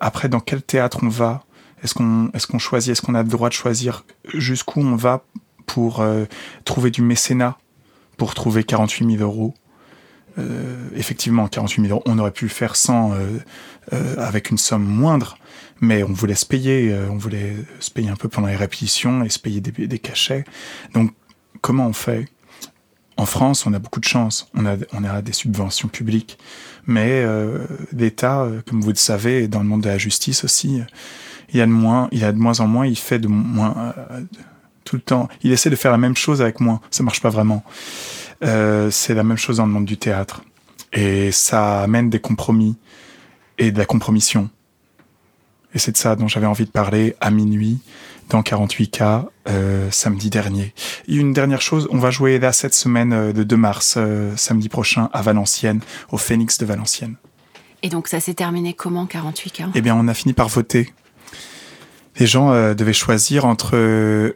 après, 0.00 0.28
dans 0.28 0.40
quel 0.40 0.62
théâtre 0.62 1.00
on 1.02 1.08
va? 1.08 1.44
Est-ce 1.82 1.94
qu'on 1.94 2.30
est 2.34 2.46
qu'on 2.46 2.58
choisit, 2.58 2.92
est-ce 2.92 3.00
qu'on 3.00 3.14
a 3.14 3.22
le 3.22 3.28
droit 3.28 3.48
de 3.48 3.54
choisir 3.54 4.04
jusqu'où 4.34 4.80
on 4.80 4.96
va 4.96 5.24
pour 5.64 6.04
trouver 6.64 6.90
du 6.90 7.00
mécénat, 7.00 7.56
pour 8.18 8.34
trouver 8.34 8.64
48 8.64 9.16
000 9.18 9.22
euros? 9.22 9.54
Effectivement, 10.94 11.48
48 11.48 11.82
000 11.82 11.92
euros, 11.92 12.02
on 12.06 12.18
aurait 12.18 12.30
pu 12.30 12.44
le 12.44 12.50
faire 12.50 12.76
sans, 12.76 13.12
avec 13.90 14.50
une 14.50 14.58
somme 14.58 14.84
moindre, 14.84 15.36
mais 15.80 16.02
on 16.02 16.12
voulait 16.12 16.34
se 16.34 16.46
payer, 16.46 16.94
on 17.10 17.16
voulait 17.16 17.56
se 17.80 17.90
payer 17.90 18.08
un 18.08 18.16
peu 18.16 18.28
pendant 18.28 18.48
les 18.48 18.56
répétitions 18.56 19.24
et 19.24 19.28
se 19.28 19.38
payer 19.38 19.60
des, 19.60 19.98
cachets. 19.98 20.44
Donc, 20.94 21.12
comment 21.60 21.86
on 21.86 21.92
fait? 21.92 22.26
En 23.20 23.26
France, 23.26 23.66
on 23.66 23.74
a 23.74 23.78
beaucoup 23.78 24.00
de 24.00 24.06
chance. 24.06 24.48
On 24.54 24.64
a, 24.64 25.20
des 25.20 25.32
subventions 25.32 25.88
publiques. 25.88 26.38
Mais 26.86 27.22
euh, 27.22 27.66
l'État, 27.92 28.40
euh, 28.40 28.62
comme 28.66 28.80
vous 28.80 28.88
le 28.88 28.94
savez, 28.94 29.46
dans 29.46 29.58
le 29.58 29.66
monde 29.66 29.82
de 29.82 29.90
la 29.90 29.98
justice 29.98 30.42
aussi, 30.42 30.80
il 31.52 31.58
y 31.58 31.60
a 31.60 31.66
de 31.66 31.70
moins, 31.70 32.60
en 32.60 32.66
moins, 32.66 32.86
il 32.86 32.96
fait 32.96 33.18
de 33.18 33.28
moins 33.28 33.92
euh, 34.10 34.22
tout 34.84 34.96
le 34.96 35.02
temps. 35.02 35.28
Il 35.42 35.52
essaie 35.52 35.68
de 35.68 35.76
faire 35.76 35.92
la 35.92 35.98
même 35.98 36.16
chose 36.16 36.40
avec 36.40 36.60
moins. 36.60 36.80
Ça 36.90 37.02
marche 37.02 37.20
pas 37.20 37.28
vraiment. 37.28 37.62
C'est 38.42 39.14
la 39.14 39.22
même 39.22 39.36
chose 39.36 39.58
dans 39.58 39.66
le 39.66 39.72
monde 39.72 39.84
du 39.84 39.96
théâtre. 39.96 40.42
Et 40.92 41.30
ça 41.30 41.82
amène 41.82 42.10
des 42.10 42.20
compromis 42.20 42.76
et 43.58 43.70
de 43.70 43.78
la 43.78 43.84
compromission. 43.84 44.50
Et 45.74 45.78
c'est 45.78 45.92
de 45.92 45.96
ça 45.96 46.16
dont 46.16 46.26
j'avais 46.26 46.46
envie 46.46 46.64
de 46.64 46.70
parler 46.70 47.14
à 47.20 47.30
minuit 47.30 47.78
dans 48.28 48.42
48K 48.42 49.26
euh, 49.48 49.90
samedi 49.90 50.30
dernier. 50.30 50.74
Et 51.08 51.14
une 51.14 51.32
dernière 51.32 51.60
chose, 51.60 51.88
on 51.90 51.98
va 51.98 52.10
jouer 52.10 52.38
là 52.38 52.52
cette 52.52 52.74
semaine 52.74 53.12
euh, 53.12 53.32
de 53.32 53.42
2 53.42 53.56
mars, 53.56 53.94
euh, 53.96 54.34
samedi 54.36 54.68
prochain, 54.68 55.10
à 55.12 55.22
Valenciennes, 55.22 55.80
au 56.10 56.16
Phoenix 56.16 56.58
de 56.58 56.66
Valenciennes. 56.66 57.16
Et 57.82 57.88
donc 57.88 58.08
ça 58.08 58.20
s'est 58.20 58.34
terminé 58.34 58.74
comment 58.74 59.06
48K 59.06 59.70
Eh 59.74 59.80
bien, 59.80 59.96
on 59.96 60.08
a 60.08 60.14
fini 60.14 60.32
par 60.32 60.48
voter. 60.48 60.92
Les 62.18 62.26
gens 62.26 62.50
devaient 62.74 62.92
choisir 62.92 63.46
entre 63.46 64.34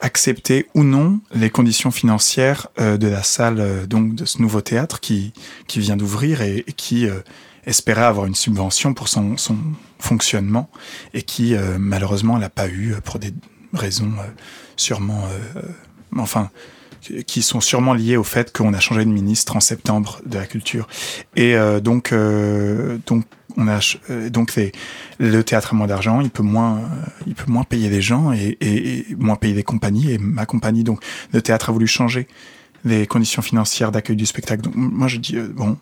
accepter 0.00 0.66
ou 0.74 0.82
non 0.82 1.20
les 1.34 1.50
conditions 1.50 1.90
financières 1.90 2.68
de 2.78 3.06
la 3.06 3.22
salle 3.22 3.86
donc 3.86 4.14
de 4.14 4.24
ce 4.24 4.40
nouveau 4.40 4.62
théâtre 4.62 4.98
qui 5.00 5.32
qui 5.66 5.78
vient 5.78 5.96
d'ouvrir 5.96 6.40
et, 6.40 6.64
et, 6.66 6.72
qui 6.72 7.06
espérait 7.66 8.02
avoir 8.02 8.26
une 8.26 8.34
subvention 8.34 8.94
pour 8.94 9.08
son, 9.08 9.36
son 9.36 9.56
fonctionnement 9.98 10.70
et 11.14 11.22
qui 11.22 11.54
euh, 11.54 11.76
malheureusement 11.78 12.38
n'a 12.38 12.50
pas 12.50 12.68
eu 12.68 12.92
euh, 12.92 13.00
pour 13.00 13.18
des 13.18 13.32
raisons 13.72 14.12
euh, 14.18 14.24
sûrement 14.76 15.22
enfin 16.16 16.50
qui 17.26 17.42
sont 17.42 17.60
sûrement 17.60 17.94
liées 17.94 18.16
au 18.16 18.24
fait 18.24 18.52
qu'on 18.56 18.74
a 18.74 18.80
changé 18.80 19.04
de 19.04 19.10
ministre 19.10 19.56
en 19.56 19.60
septembre 19.60 20.20
de 20.26 20.38
la 20.38 20.46
culture 20.46 20.86
et 21.34 21.54
donc 21.82 22.12
donc 23.06 23.24
on 23.56 23.68
a 23.68 23.80
donc 24.28 24.54
les, 24.54 24.72
le 25.18 25.42
théâtre 25.42 25.72
a 25.72 25.76
moins 25.76 25.86
d'argent, 25.86 26.20
il 26.20 26.30
peut 26.30 26.42
moins 26.42 26.82
il 27.26 27.34
peut 27.34 27.50
moins 27.50 27.64
payer 27.64 27.88
des 27.88 28.02
gens 28.02 28.32
et, 28.32 28.56
et, 28.60 29.06
moins 29.16 29.36
payer 29.36 29.54
des 29.54 29.62
compagnies 29.62 30.12
et 30.12 30.18
ma 30.18 30.46
compagnie 30.46 30.84
donc 30.84 31.02
le 31.32 31.40
théâtre 31.42 31.70
a 31.70 31.72
voulu 31.72 31.86
changer 31.86 32.28
les 32.84 33.06
conditions 33.06 33.42
financières 33.42 33.92
d'accueil 33.92 34.16
du 34.16 34.26
spectacle. 34.26 34.62
Donc 34.62 34.74
moi 34.76 35.08
je 35.08 35.16
dis 35.16 35.36
bon 35.38 35.78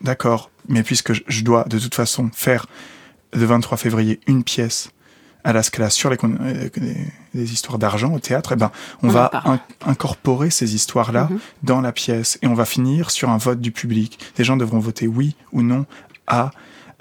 d'accord, 0.00 0.50
mais 0.68 0.82
puisque 0.82 1.12
je 1.12 1.42
dois 1.42 1.64
de 1.64 1.78
toute 1.78 1.94
façon 1.94 2.30
faire 2.32 2.66
le 3.32 3.44
23 3.44 3.78
février 3.78 4.20
une 4.26 4.44
pièce 4.44 4.90
à 5.46 5.52
la 5.52 5.90
sur 5.90 6.10
les, 6.10 6.18
euh, 6.24 6.68
les, 7.32 7.52
histoires 7.52 7.78
d'argent 7.78 8.12
au 8.12 8.18
théâtre, 8.18 8.52
eh 8.52 8.56
ben, 8.56 8.72
on, 9.04 9.08
va 9.08 9.30
incorporer 9.86 10.50
ces 10.50 10.74
histoires-là 10.74 11.28
mhm. 11.30 11.38
dans 11.62 11.80
la 11.80 11.92
pièce 11.92 12.36
et 12.42 12.48
on 12.48 12.54
va 12.54 12.64
finir 12.64 13.10
sur 13.12 13.30
un 13.30 13.36
vote 13.36 13.60
du 13.60 13.70
public. 13.70 14.18
Les 14.38 14.44
gens 14.44 14.56
devront 14.56 14.80
voter 14.80 15.06
oui 15.06 15.36
ou 15.52 15.62
non 15.62 15.86
à 16.26 16.50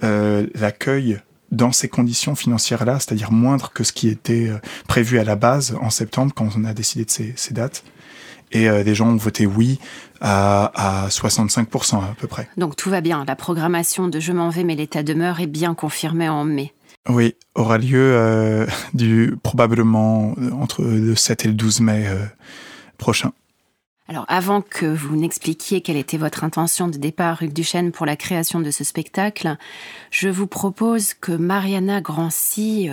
euh, 0.03 0.45
l'accueil 0.53 1.19
dans 1.51 1.71
ces 1.71 1.89
conditions 1.89 2.35
financières-là, 2.35 2.99
c'est-à-dire 2.99 3.31
moindre 3.31 3.71
que 3.73 3.83
ce 3.83 3.91
qui 3.91 4.09
était 4.09 4.49
euh, 4.49 4.59
prévu 4.87 5.17
à 5.17 5.23
la 5.23 5.35
base 5.35 5.75
en 5.81 5.89
septembre 5.89 6.31
quand 6.35 6.49
on 6.55 6.65
a 6.65 6.73
décidé 6.75 7.03
de 7.05 7.09
ces, 7.09 7.33
ces 7.35 7.53
dates 7.53 7.83
et 8.51 8.69
euh, 8.69 8.83
des 8.83 8.93
gens 8.93 9.07
ont 9.07 9.15
voté 9.15 9.47
oui 9.47 9.79
à, 10.21 11.05
à 11.05 11.07
65% 11.07 11.95
à 11.95 12.13
peu 12.19 12.27
près. 12.27 12.47
Donc 12.57 12.75
tout 12.75 12.91
va 12.91 13.01
bien. 13.01 13.25
La 13.25 13.35
programmation 13.35 14.07
de 14.07 14.19
Je 14.19 14.33
m'en 14.33 14.49
vais 14.49 14.63
mais 14.63 14.75
l'état 14.75 15.01
demeure 15.01 15.39
est 15.39 15.47
bien 15.47 15.73
confirmée 15.73 16.29
en 16.29 16.45
mai. 16.45 16.73
Oui, 17.07 17.35
aura 17.53 17.77
lieu 17.77 18.13
euh, 18.15 18.65
du, 18.93 19.35
probablement 19.43 20.35
entre 20.59 20.83
le 20.83 21.15
7 21.15 21.45
et 21.45 21.47
le 21.49 21.53
12 21.53 21.81
mai 21.81 22.07
euh, 22.07 22.25
prochain. 22.97 23.31
Alors 24.07 24.25
avant 24.27 24.61
que 24.61 24.85
vous 24.85 25.15
n'expliquiez 25.15 25.81
quelle 25.81 25.97
était 25.97 26.17
votre 26.17 26.43
intention 26.43 26.87
de 26.87 26.97
départ, 26.97 27.41
Hugues 27.41 27.53
Duchesne, 27.53 27.91
pour 27.91 28.05
la 28.05 28.15
création 28.15 28.59
de 28.59 28.69
ce 28.69 28.83
spectacle, 28.83 29.57
je 30.11 30.29
vous 30.29 30.45
propose 30.45 31.15
que 31.15 31.31
Mariana 31.31 32.01
Grancy 32.01 32.89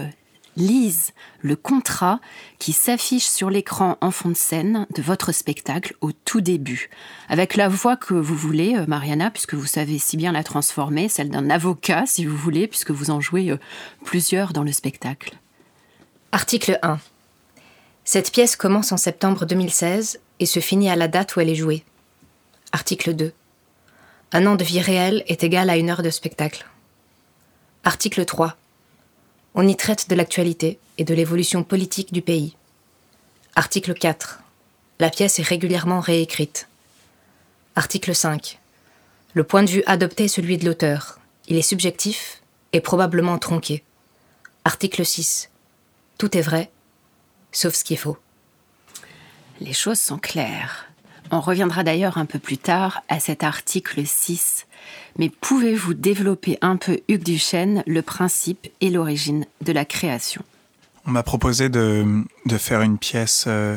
lise 0.56 1.12
le 1.40 1.56
contrat 1.56 2.20
qui 2.58 2.72
s'affiche 2.72 3.26
sur 3.26 3.50
l'écran 3.50 3.96
en 4.00 4.10
fond 4.10 4.28
de 4.28 4.36
scène 4.36 4.86
de 4.94 5.02
votre 5.02 5.32
spectacle 5.32 5.94
au 6.00 6.12
tout 6.12 6.40
début, 6.40 6.90
avec 7.28 7.56
la 7.56 7.68
voix 7.68 7.96
que 7.96 8.14
vous 8.14 8.36
voulez, 8.36 8.76
euh, 8.76 8.84
Mariana, 8.86 9.30
puisque 9.30 9.54
vous 9.54 9.66
savez 9.66 9.98
si 9.98 10.16
bien 10.16 10.32
la 10.32 10.44
transformer, 10.44 11.08
celle 11.08 11.30
d'un 11.30 11.50
avocat, 11.50 12.04
si 12.06 12.24
vous 12.24 12.36
voulez, 12.36 12.66
puisque 12.66 12.90
vous 12.90 13.10
en 13.10 13.20
jouez 13.20 13.50
euh, 13.50 13.58
plusieurs 14.04 14.52
dans 14.52 14.64
le 14.64 14.72
spectacle. 14.72 15.36
Article 16.32 16.78
1. 16.82 16.98
Cette 18.04 18.32
pièce 18.32 18.56
commence 18.56 18.92
en 18.92 18.96
septembre 18.96 19.46
2016 19.46 20.20
et 20.40 20.46
se 20.46 20.60
finit 20.60 20.90
à 20.90 20.96
la 20.96 21.08
date 21.08 21.36
où 21.36 21.40
elle 21.40 21.50
est 21.50 21.54
jouée. 21.54 21.84
Article 22.72 23.14
2. 23.14 23.32
Un 24.32 24.46
an 24.46 24.56
de 24.56 24.64
vie 24.64 24.80
réelle 24.80 25.24
est 25.26 25.44
égal 25.44 25.68
à 25.70 25.76
une 25.76 25.90
heure 25.90 26.02
de 26.02 26.10
spectacle. 26.10 26.66
Article 27.84 28.24
3. 28.24 28.56
On 29.54 29.68
y 29.68 29.76
traite 29.76 30.08
de 30.08 30.14
l'actualité 30.14 30.78
et 30.96 31.04
de 31.04 31.12
l'évolution 31.12 31.62
politique 31.62 32.12
du 32.12 32.22
pays. 32.22 32.56
Article 33.54 33.92
4. 33.92 34.40
La 34.98 35.10
pièce 35.10 35.38
est 35.38 35.42
régulièrement 35.42 36.00
réécrite. 36.00 36.68
Article 37.76 38.14
5. 38.14 38.58
Le 39.34 39.44
point 39.44 39.62
de 39.62 39.70
vue 39.70 39.82
adopté 39.84 40.24
est 40.24 40.28
celui 40.28 40.56
de 40.56 40.64
l'auteur. 40.64 41.18
Il 41.48 41.56
est 41.58 41.62
subjectif 41.62 42.40
et 42.72 42.80
probablement 42.80 43.36
tronqué. 43.36 43.84
Article 44.64 45.04
6. 45.04 45.50
Tout 46.16 46.34
est 46.36 46.42
vrai, 46.42 46.70
sauf 47.50 47.74
ce 47.74 47.84
qui 47.84 47.92
est 47.92 47.98
faux. 47.98 48.16
Les 49.60 49.74
choses 49.74 50.00
sont 50.00 50.18
claires. 50.18 50.91
On 51.32 51.40
reviendra 51.40 51.82
d'ailleurs 51.82 52.18
un 52.18 52.26
peu 52.26 52.38
plus 52.38 52.58
tard 52.58 53.02
à 53.08 53.18
cet 53.18 53.42
article 53.42 54.06
6 54.06 54.66
mais 55.18 55.30
pouvez-vous 55.40 55.94
développer 55.94 56.58
un 56.60 56.76
peu, 56.76 57.00
Hugues 57.08 57.22
Duchesne, 57.22 57.82
le 57.86 58.02
principe 58.02 58.68
et 58.80 58.90
l'origine 58.90 59.44
de 59.60 59.72
la 59.72 59.84
création? 59.84 60.42
On 61.06 61.10
m'a 61.10 61.22
proposé 61.22 61.68
de, 61.68 62.04
faire 62.58 62.82
une 62.82 62.98
pièce 62.98 63.44
euh, 63.48 63.76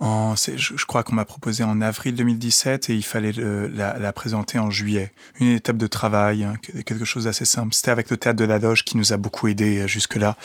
je, 0.00 0.84
crois 0.84 1.02
qu'on 1.02 1.14
m'a 1.14 1.24
proposé 1.24 1.64
en 1.64 1.80
avril 1.80 2.14
2017 2.14 2.90
et 2.90 2.94
il 2.94 3.02
fallait 3.02 3.32
la, 3.32 4.12
présenter 4.12 4.58
en 4.58 4.70
juillet. 4.70 5.12
Une 5.40 5.48
étape 5.48 5.76
de 5.78 5.86
travail, 5.86 6.44
hein, 6.44 6.54
quelque 6.84 7.04
chose 7.04 7.24
d'assez 7.24 7.44
simple. 7.44 7.74
C'était 7.74 7.90
avec 7.90 8.10
le 8.10 8.16
théâtre 8.16 8.38
de 8.38 8.44
la 8.44 8.58
Doge 8.58 8.84
qui 8.84 8.96
nous 8.96 9.12
a 9.12 9.16
beaucoup 9.16 9.48
aidé 9.48 9.78
euh, 9.78 9.86
jusque-là. 9.86 10.36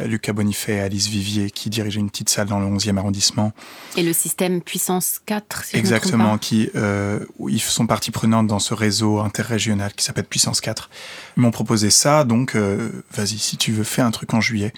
Euh, 0.00 0.06
Lucas 0.06 0.32
Bonifay 0.32 0.76
et 0.76 0.80
Alice 0.80 1.08
Vivier 1.08 1.50
qui 1.50 1.70
dirigeaient 1.70 2.00
une 2.00 2.10
petite 2.10 2.28
salle 2.28 2.48
dans 2.48 2.58
le 2.58 2.66
11e 2.66 2.96
arrondissement. 2.96 3.52
Et 3.96 4.02
le 4.02 4.12
système 4.12 4.62
Puissance 4.62 5.20
4, 5.26 5.64
si 5.64 5.76
Exactement, 5.76 6.34
je 6.34 6.38
qui 6.38 6.70
euh, 6.74 7.20
ils 7.48 7.60
sont 7.60 7.86
partie 7.86 8.10
prenante 8.10 8.46
dans 8.46 8.58
ce 8.58 8.74
réseau 8.74 9.20
interrégional 9.20 9.92
qui 9.92 10.04
s'appelle 10.04 10.24
Puissance 10.24 10.60
4. 10.60 10.90
Ils 11.36 11.40
m'ont 11.40 11.50
proposé 11.50 11.90
ça, 11.90 12.24
donc 12.24 12.56
vas-y, 12.56 13.38
si 13.38 13.56
tu 13.56 13.72
veux, 13.72 13.84
fais 13.84 14.02
un 14.02 14.10
truc 14.10 14.32
en 14.34 14.40
juillet. 14.40 14.72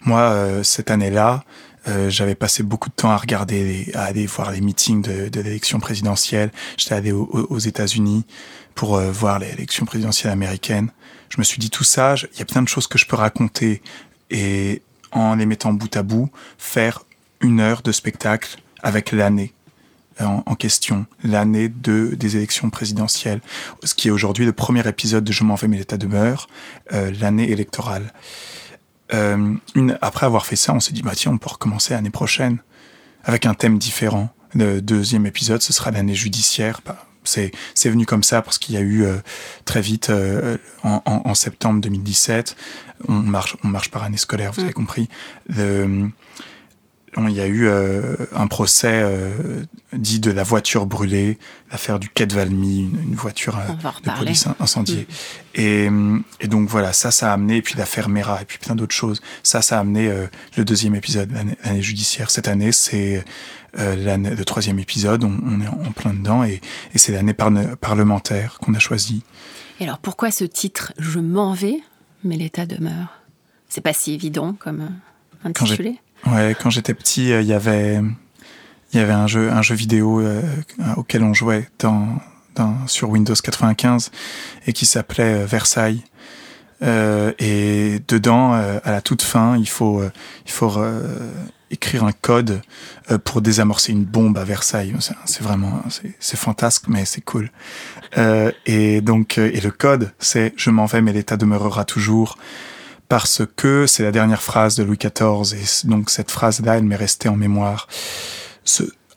Moi, 0.00 0.62
cette 0.62 0.90
année-là, 0.90 1.44
euh, 1.86 2.10
j'avais 2.10 2.34
passé 2.34 2.62
beaucoup 2.62 2.88
de 2.88 2.94
temps 2.94 3.10
à 3.10 3.16
regarder, 3.16 3.90
à 3.94 4.04
aller 4.04 4.26
voir 4.26 4.50
les 4.50 4.60
meetings 4.60 5.02
de, 5.02 5.28
de 5.28 5.40
l'élection 5.40 5.80
présidentielle. 5.80 6.50
J'étais 6.76 6.94
allé 6.94 7.12
aux, 7.12 7.58
États-Unis 7.58 8.24
pour 8.74 8.96
euh, 8.96 9.10
voir 9.10 9.38
l'élection 9.38 9.86
présidentielle 9.86 10.32
américaine. 10.32 10.90
Je 11.28 11.38
me 11.38 11.44
suis 11.44 11.58
dit 11.58 11.70
tout 11.70 11.84
ça, 11.84 12.14
il 12.32 12.38
y 12.38 12.42
a 12.42 12.46
plein 12.46 12.62
de 12.62 12.68
choses 12.68 12.86
que 12.86 12.98
je 12.98 13.06
peux 13.06 13.16
raconter 13.16 13.82
et 14.30 14.82
en 15.12 15.36
les 15.36 15.46
mettant 15.46 15.72
bout 15.72 15.94
à 15.96 16.02
bout, 16.02 16.30
faire 16.58 17.04
une 17.40 17.60
heure 17.60 17.82
de 17.82 17.92
spectacle 17.92 18.58
avec 18.82 19.12
l'année 19.12 19.52
en, 20.20 20.54
question, 20.54 21.06
l'année 21.22 21.68
de 21.68 22.14
des 22.14 22.36
élections 22.36 22.70
présidentielles, 22.70 23.40
ce 23.84 23.94
qui 23.94 24.08
est 24.08 24.10
aujourd'hui 24.10 24.44
le 24.44 24.52
premier 24.52 24.86
épisode 24.88 25.24
de 25.24 25.32
Je 25.32 25.44
m'en 25.44 25.54
vais 25.54 25.68
mais 25.68 25.76
l'état 25.76 25.96
demeure, 25.96 26.48
euh, 26.92 27.12
l'année 27.20 27.50
électorale. 27.50 28.12
Euh, 29.14 29.54
une, 29.74 29.98
après 30.02 30.26
avoir 30.26 30.46
fait 30.46 30.56
ça, 30.56 30.74
on 30.74 30.80
s'est 30.80 30.92
dit, 30.92 31.02
bah 31.02 31.12
tiens, 31.14 31.32
on 31.32 31.38
peut 31.38 31.50
recommencer 31.50 31.94
l'année 31.94 32.10
prochaine 32.10 32.58
avec 33.24 33.46
un 33.46 33.54
thème 33.54 33.78
différent. 33.78 34.30
Le 34.54 34.80
deuxième 34.80 35.26
épisode, 35.26 35.62
ce 35.62 35.72
sera 35.72 35.90
l'année 35.90 36.14
judiciaire. 36.14 36.80
Bah, 36.84 37.06
c'est, 37.24 37.52
c'est 37.74 37.90
venu 37.90 38.06
comme 38.06 38.22
ça 38.22 38.42
parce 38.42 38.58
qu'il 38.58 38.74
y 38.74 38.78
a 38.78 38.80
eu 38.80 39.04
euh, 39.04 39.18
très 39.64 39.80
vite, 39.80 40.10
euh, 40.10 40.56
en, 40.82 41.02
en, 41.04 41.34
septembre 41.34 41.80
2017, 41.82 42.56
on 43.06 43.12
marche, 43.12 43.56
on 43.64 43.68
marche 43.68 43.90
par 43.90 44.02
année 44.02 44.16
scolaire, 44.16 44.52
vous 44.52 44.60
avez 44.60 44.70
mm. 44.70 44.74
compris. 44.74 45.08
Le, 45.48 46.08
il 47.26 47.34
y 47.34 47.40
a 47.40 47.46
eu 47.46 47.66
euh, 47.66 48.14
un 48.32 48.46
procès 48.46 49.00
euh, 49.02 49.64
dit 49.92 50.20
de 50.20 50.30
la 50.30 50.44
voiture 50.44 50.86
brûlée, 50.86 51.38
l'affaire 51.70 51.98
du 51.98 52.08
quai 52.08 52.26
de 52.26 52.34
Valmy, 52.34 52.82
une, 52.82 53.14
voiture 53.14 53.58
euh, 53.58 53.72
de 54.04 54.16
police 54.16 54.46
incendiée. 54.60 55.06
Mm. 55.56 55.60
Et, 55.60 55.90
et, 56.40 56.46
donc 56.46 56.68
voilà, 56.68 56.92
ça, 56.92 57.10
ça 57.10 57.30
a 57.30 57.34
amené, 57.34 57.56
et 57.56 57.62
puis 57.62 57.74
l'affaire 57.76 58.08
Mera, 58.08 58.42
et 58.42 58.44
puis 58.44 58.58
plein 58.58 58.76
d'autres 58.76 58.94
choses. 58.94 59.20
Ça, 59.42 59.62
ça 59.62 59.78
a 59.78 59.80
amené 59.80 60.12
le 60.56 60.64
deuxième 60.64 60.94
épisode, 60.94 61.32
l'année 61.32 61.82
judiciaire. 61.82 62.30
Cette 62.30 62.46
année, 62.46 62.70
c'est 62.70 63.24
le 63.74 64.42
troisième 64.44 64.78
épisode, 64.78 65.24
on, 65.24 65.60
est 65.60 65.66
en 65.66 65.92
plein 65.92 66.14
dedans, 66.14 66.44
et, 66.44 66.60
et 66.94 66.98
c'est 66.98 67.12
l'année 67.12 67.34
parlementaire 67.34 68.58
qu'on 68.60 68.74
a 68.74 68.78
choisi. 68.78 69.22
Et 69.80 69.84
alors 69.84 69.98
pourquoi 69.98 70.30
ce 70.30 70.44
titre 70.44 70.92
Je 70.98 71.18
m'en 71.18 71.54
vais, 71.54 71.78
mais 72.22 72.36
l'État 72.36 72.66
demeure? 72.66 73.18
C'est 73.68 73.80
pas 73.80 73.92
si 73.92 74.12
évident 74.12 74.54
comme 74.58 74.88
intitulé? 75.44 75.98
Ouais, 76.26 76.56
quand 76.60 76.70
j'étais 76.70 76.94
petit, 76.94 77.32
euh, 77.32 77.40
il 77.40 77.46
y 77.46 77.52
avait 77.52 78.00
il 78.92 78.98
y 78.98 79.02
avait 79.02 79.12
un 79.12 79.26
jeu 79.26 79.50
un 79.50 79.62
jeu 79.62 79.74
vidéo 79.74 80.20
euh, 80.20 80.42
auquel 80.96 81.22
on 81.22 81.34
jouait 81.34 81.68
dans, 81.78 82.08
dans 82.54 82.86
sur 82.86 83.10
Windows 83.10 83.34
95 83.34 84.10
et 84.66 84.72
qui 84.72 84.86
s'appelait 84.86 85.42
euh, 85.42 85.46
Versailles. 85.46 86.02
et 86.80 88.00
dedans, 88.08 88.52
à 88.52 88.90
la 88.92 89.00
toute 89.00 89.22
fin, 89.22 89.56
il 89.56 89.68
faut 89.68 90.00
il 90.46 90.52
faut 90.52 90.72
écrire 91.70 92.04
un 92.04 92.12
code 92.12 92.62
pour 93.24 93.42
désamorcer 93.42 93.90
une 93.90 94.04
bombe 94.04 94.38
à 94.38 94.44
Versailles. 94.44 94.94
C'est 95.24 95.42
vraiment 95.42 95.82
c'est 96.20 96.36
fantasque, 96.36 96.84
mais 96.86 97.04
c'est 97.04 97.20
cool. 97.20 97.50
et 98.66 99.00
donc 99.00 99.38
et 99.38 99.60
le 99.60 99.72
code, 99.72 100.12
c'est 100.20 100.54
je 100.56 100.70
m'en 100.70 100.86
vais, 100.86 101.02
mais 101.02 101.12
l'État 101.12 101.36
demeurera 101.36 101.84
toujours 101.84 102.38
parce 103.08 103.42
que 103.56 103.86
c'est 103.86 104.02
la 104.02 104.12
dernière 104.12 104.42
phrase 104.42 104.76
de 104.76 104.82
Louis 104.82 104.98
XIV 104.98 105.54
et 105.54 105.88
donc 105.88 106.10
cette 106.10 106.30
phrase-là, 106.30 106.76
elle 106.76 106.84
m'est 106.84 106.96
restée 106.96 107.28
en 107.28 107.36
mémoire. 107.36 107.88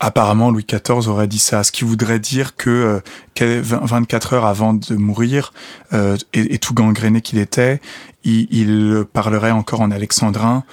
Apparemment, 0.04 0.50
Louis 0.50 0.66
XIV 0.68 1.10
aurait 1.10 1.28
dit 1.28 1.38
ça, 1.38 1.64
ce 1.64 1.72
qui 1.72 1.84
voudrait 1.84 2.18
dire 2.18 2.56
que 2.56 3.02
24 3.40 4.34
euh, 4.34 4.36
heures 4.36 4.46
avant 4.46 4.74
de 4.74 4.96
mourir 4.96 5.54
euh, 5.94 6.18
et, 6.34 6.58
tout 6.58 6.74
gangréné 6.74 7.22
qu'il 7.22 7.38
était, 7.38 7.80
il, 8.24 9.06
parlerait 9.14 9.52
encore 9.52 9.82
en 9.82 9.92
alexandrin. 9.92 10.64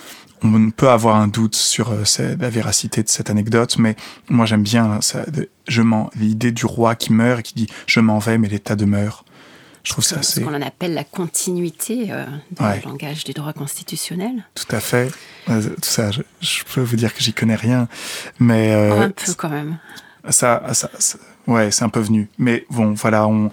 On 0.43 0.71
peut 0.71 0.89
avoir 0.89 1.17
un 1.17 1.29
doute 1.29 1.57
sur 1.57 1.91
euh, 1.91 2.05
la 2.41 2.49
véracité 2.49 3.03
de 3.03 3.09
cette 3.11 3.29
anecdote, 3.29 3.77
mais 3.79 3.97
moi 4.31 4.47
j'aime 4.47 4.63
bien 4.63 5.01
ça, 5.03 5.27
je 5.67 5.83
l'idée 6.19 6.53
du 6.53 6.65
roi 6.65 6.95
qui 6.95 7.13
meurt 7.13 7.41
et 7.41 7.43
qui 7.43 7.55
dit 7.55 7.67
je 7.87 8.01
m'en 8.01 8.21
vais, 8.21 8.39
mais 8.39 8.49
l'État 8.49 8.77
demeure. 8.77 9.27
Je 9.83 9.93
trouve 9.93 10.05
ça 10.05 10.23
Ce 10.23 10.41
qu'on 10.41 10.55
en 10.55 10.63
appelle 10.63 10.95
la 10.95 11.05
continuité 11.05 12.09
euh, 12.11 12.25
dans 12.53 12.69
le 12.69 12.81
langage 12.85 13.25
du 13.25 13.33
droit 13.33 13.53
constitutionnel. 13.53 14.45
Tout 14.55 14.75
à 14.75 14.81
fait. 14.81 15.11
Euh, 15.49 15.63
tout 15.63 15.77
ça, 15.83 16.11
je, 16.11 16.65
peux 16.73 16.81
vous 16.81 16.97
dire 16.97 17.15
que 17.15 17.23
j'y 17.23 17.33
connais 17.33 17.55
rien, 17.55 17.89
mais 18.39 18.73
euh, 18.73 19.03
un 19.03 19.11
peu 19.11 19.35
quand 19.35 19.49
même. 19.49 19.79
Ça, 20.31 20.63
ça, 20.73 20.91
ouais, 21.47 21.71
c'est 21.71 21.85
un 21.85 21.89
peu 21.89 22.01
venu. 22.01 22.29
Mais 22.39 22.67
bon, 22.71 22.93
voilà, 22.93 23.27
on, 23.27 23.51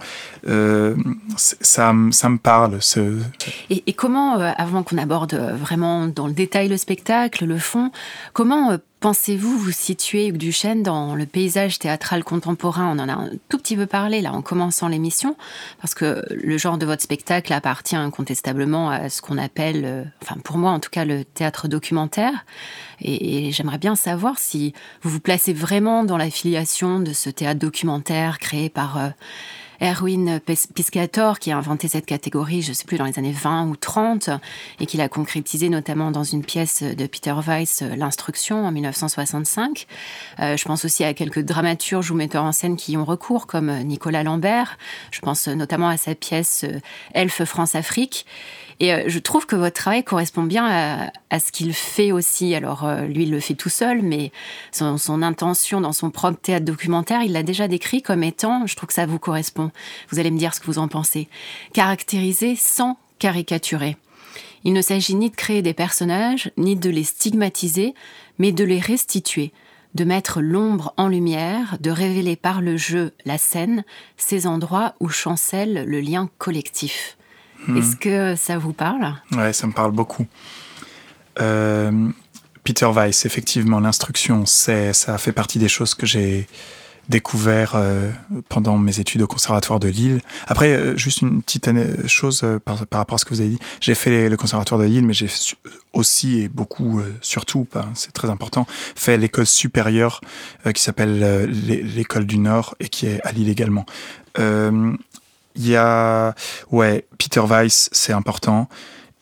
ça, 1.38 1.94
ça 2.12 2.29
me 2.29 2.38
parle. 2.38 2.82
Ce... 2.82 3.17
Et, 3.70 3.94
comment, 3.94 4.38
avant 4.39 4.84
qu'on 4.84 4.98
aborde 4.98 5.36
vraiment 5.36 6.08
dans 6.08 6.27
le 6.27 6.34
détail 6.34 6.67
le 6.67 6.77
spectacle, 6.77 7.46
le 7.46 7.60
fond, 7.60 7.91
comment 8.34 8.77
pensez-vous 9.06 9.60
vous 9.60 9.72
situer, 9.72 10.30
Hugues 10.30 10.38
Duchesne, 10.38 10.82
dans 10.82 11.14
le 11.14 11.28
paysage 11.28 11.78
théâtral 11.78 12.24
contemporain? 12.24 12.92
On 12.92 12.98
en 12.98 13.08
a 13.08 13.14
un 13.14 13.30
tout 13.50 13.60
petit 13.60 13.76
peu 13.76 13.86
parlé 13.86 14.20
là 14.20 14.34
en 14.34 14.42
commençant 14.42 14.88
l'émission, 14.88 15.38
parce 15.80 15.94
que 15.94 16.26
le 16.32 16.58
genre 16.58 16.80
de 16.80 16.88
votre 16.88 17.04
spectacle 17.04 17.54
appartient 17.54 17.96
incontestablement 17.96 18.90
à 18.90 19.10
ce 19.10 19.22
qu'on 19.22 19.38
appelle, 19.38 19.86
euh, 19.86 20.04
enfin 20.24 20.38
pour 20.44 20.58
moi 20.58 20.72
en 20.72 20.80
tout 20.80 20.90
cas, 20.90 21.06
le 21.06 21.24
théâtre 21.24 21.68
documentaire. 21.68 22.46
Et, 23.00 23.52
j'aimerais 23.52 23.78
bien 23.78 23.96
savoir 23.96 24.40
si 24.40 24.74
vous 25.04 25.12
vous 25.12 25.20
placez 25.20 25.54
vraiment 25.54 26.04
dans 26.04 26.18
la 26.18 26.32
filiation 26.32 27.00
de 27.00 27.14
ce 27.14 27.30
théâtre 27.30 27.60
documentaire 27.60 28.40
créé 28.40 28.70
par... 28.70 28.98
Euh, 28.98 29.10
Erwin 29.82 30.39
Piscator 30.74 31.39
qui 31.39 31.51
a 31.51 31.58
inventé 31.58 31.88
cette 31.88 32.05
catégorie, 32.05 32.62
je 32.62 32.70
ne 32.70 32.74
sais 32.74 32.86
plus, 32.86 32.98
dans 32.98 33.05
les 33.05 33.17
années 33.20 33.32
20 33.32 33.67
ou 33.67 33.75
30, 33.75 34.29
et 34.79 34.86
qui 34.86 34.98
l'a 34.98 35.10
concrétisé 35.10 35.70
notamment 35.70 36.12
dans 36.12 36.24
une 36.24 36.44
pièce 36.44 36.84
de 36.84 37.08
Peter 37.08 37.34
Weiss, 37.46 37.84
L'Instruction, 37.96 38.65
en 38.65 38.72
1965. 38.72 39.88
Euh, 40.39 40.58
je 40.58 40.65
pense 40.65 40.86
aussi 40.86 41.03
à 41.03 41.13
quelques 41.13 41.41
dramaturges 41.41 42.12
ou 42.12 42.15
metteurs 42.15 42.44
en 42.44 42.51
scène 42.51 42.75
qui 42.75 42.94
y 42.94 42.98
ont 42.98 43.05
recours, 43.05 43.48
comme 43.48 43.72
Nicolas 43.79 44.24
Lambert. 44.24 44.77
Je 45.11 45.20
pense 45.20 45.48
notamment 45.48 45.90
à 45.90 45.98
sa 45.98 46.16
pièce 46.16 46.64
euh, 46.64 46.79
Elfe 47.14 47.44
France-Afrique. 47.44 48.25
Et 48.79 48.94
euh, 48.94 49.03
je 49.07 49.20
trouve 49.20 49.46
que 49.46 49.55
votre 49.55 49.75
travail 49.75 50.03
correspond 50.03 50.44
bien 50.44 51.09
à, 51.29 51.40
ce 51.40 51.51
qu'il 51.51 51.74
fait 51.74 52.11
aussi. 52.11 52.53
Alors, 52.55 52.85
euh, 52.85 53.05
lui, 53.05 53.24
il 53.24 53.31
le 53.31 53.40
fait 53.40 53.53
tout 53.53 53.70
seul, 53.70 54.01
mais 54.01 54.31
son, 54.72 55.22
intention 55.22 55.81
dans 55.81 55.94
son 55.94 56.09
propre 56.09 56.40
théâtre 56.40 56.66
documentaire, 56.66 57.24
il 57.24 57.31
l'a 57.31 57.44
déjà 57.44 57.68
décrit 57.68 58.01
comme 58.01 58.24
étant, 58.24 58.68
je 58.68 58.75
trouve 58.75 58.88
que 58.88 58.94
ça 58.94 59.05
vous 59.05 59.20
correspond. 59.20 59.72
Vous 60.09 60.20
allez 60.20 60.31
me 60.31 60.38
dire 60.38 60.53
ce 60.53 60.59
que 60.59 60.66
vous 60.66 60.79
en 60.79 60.88
pensez. 60.88 61.29
Caractériser 61.74 62.55
sans 62.55 62.98
caricaturer. 63.20 63.98
Il 64.66 64.74
ne 64.74 64.81
s'agit 64.81 65.16
ni 65.16 65.29
de 65.29 65.35
créer 65.35 65.61
des 65.61 65.74
personnages, 65.74 66.51
ni 66.57 66.75
de 66.75 66.90
les 66.90 67.03
stigmatiser, 67.03 67.94
mais 68.40 68.51
de 68.51 68.64
les 68.64 68.79
restituer, 68.79 69.53
de 69.94 70.03
mettre 70.03 70.42
l'ombre 70.42 70.94
en 70.98 71.07
lumière, 71.07 71.77
de 71.79 71.92
révéler 71.92 72.35
par 72.35 72.61
le 72.61 72.75
jeu 72.75 73.14
la 73.25 73.38
scène, 73.38 73.85
ces 74.18 74.48
endroits 74.48 74.96
où 75.00 75.07
chancelle 75.07 75.85
le 75.85 76.01
lien 76.01 76.29
collectif. 76.40 77.16
Hmm. 77.68 77.78
Est-ce 77.78 77.96
que 77.96 78.36
ça 78.36 78.58
vous 78.58 78.74
parle? 78.74 79.14
Ouais, 79.32 79.54
ça 79.54 79.68
me 79.68 79.74
parle 79.74 79.92
beaucoup. 79.92 80.25
Euh, 81.42 82.10
Peter 82.64 82.88
Weiss, 82.88 83.25
effectivement, 83.25 83.80
l'instruction, 83.80 84.46
c'est, 84.46 84.94
ça 84.94 85.18
fait 85.18 85.32
partie 85.32 85.60
des 85.60 85.68
choses 85.68 85.94
que 85.94 86.06
j'ai 86.06 86.48
découvert 87.08 87.74
euh, 87.75 88.10
pendant 88.50 88.80
mes 88.80 89.00
études 89.00 89.22
au 89.22 89.28
conservatoire 89.28 89.80
de 89.80 89.88
Lille. 89.88 90.22
Après, 90.48 90.72
euh, 90.72 90.98
juste 90.98 91.22
une 91.22 91.44
petite 91.44 91.70
chose 92.08 92.44
par, 92.66 92.80
rapport 92.92 93.16
à 93.16 93.18
ce 93.20 93.25
que 93.25 93.30
vous 93.36 93.42
avez 93.42 93.51
dit. 93.51 93.60
J'ai 93.80 93.94
fait 93.94 94.28
le 94.28 94.38
conservatoire 94.38 94.80
de 94.80 94.86
Lille, 94.86 95.06
mais 95.06 95.14
j'ai 95.14 95.30
aussi 95.94 96.40
et 96.40 96.48
beaucoup, 96.48 97.01
surtout, 97.22 97.68
c'est 97.94 98.12
très 98.12 98.32
important, 98.32 98.66
fait 98.96 99.18
l'école 99.18 99.46
supérieure 99.46 100.22
qui 100.74 100.82
s'appelle 100.82 101.46
l'école 101.46 102.25
du 102.25 102.40
Nord 102.40 102.75
et 102.80 102.90
qui 102.90 103.06
est 103.06 103.22
à 103.24 103.32
Lille 103.32 103.50
également. 103.50 103.86
Il 105.55 105.68
y 105.68 105.75
a, 105.75 106.35
ouais, 106.72 107.05
Peter 107.18 107.41
Weiss, 107.41 107.89
c'est 107.91 108.13
important. 108.13 108.68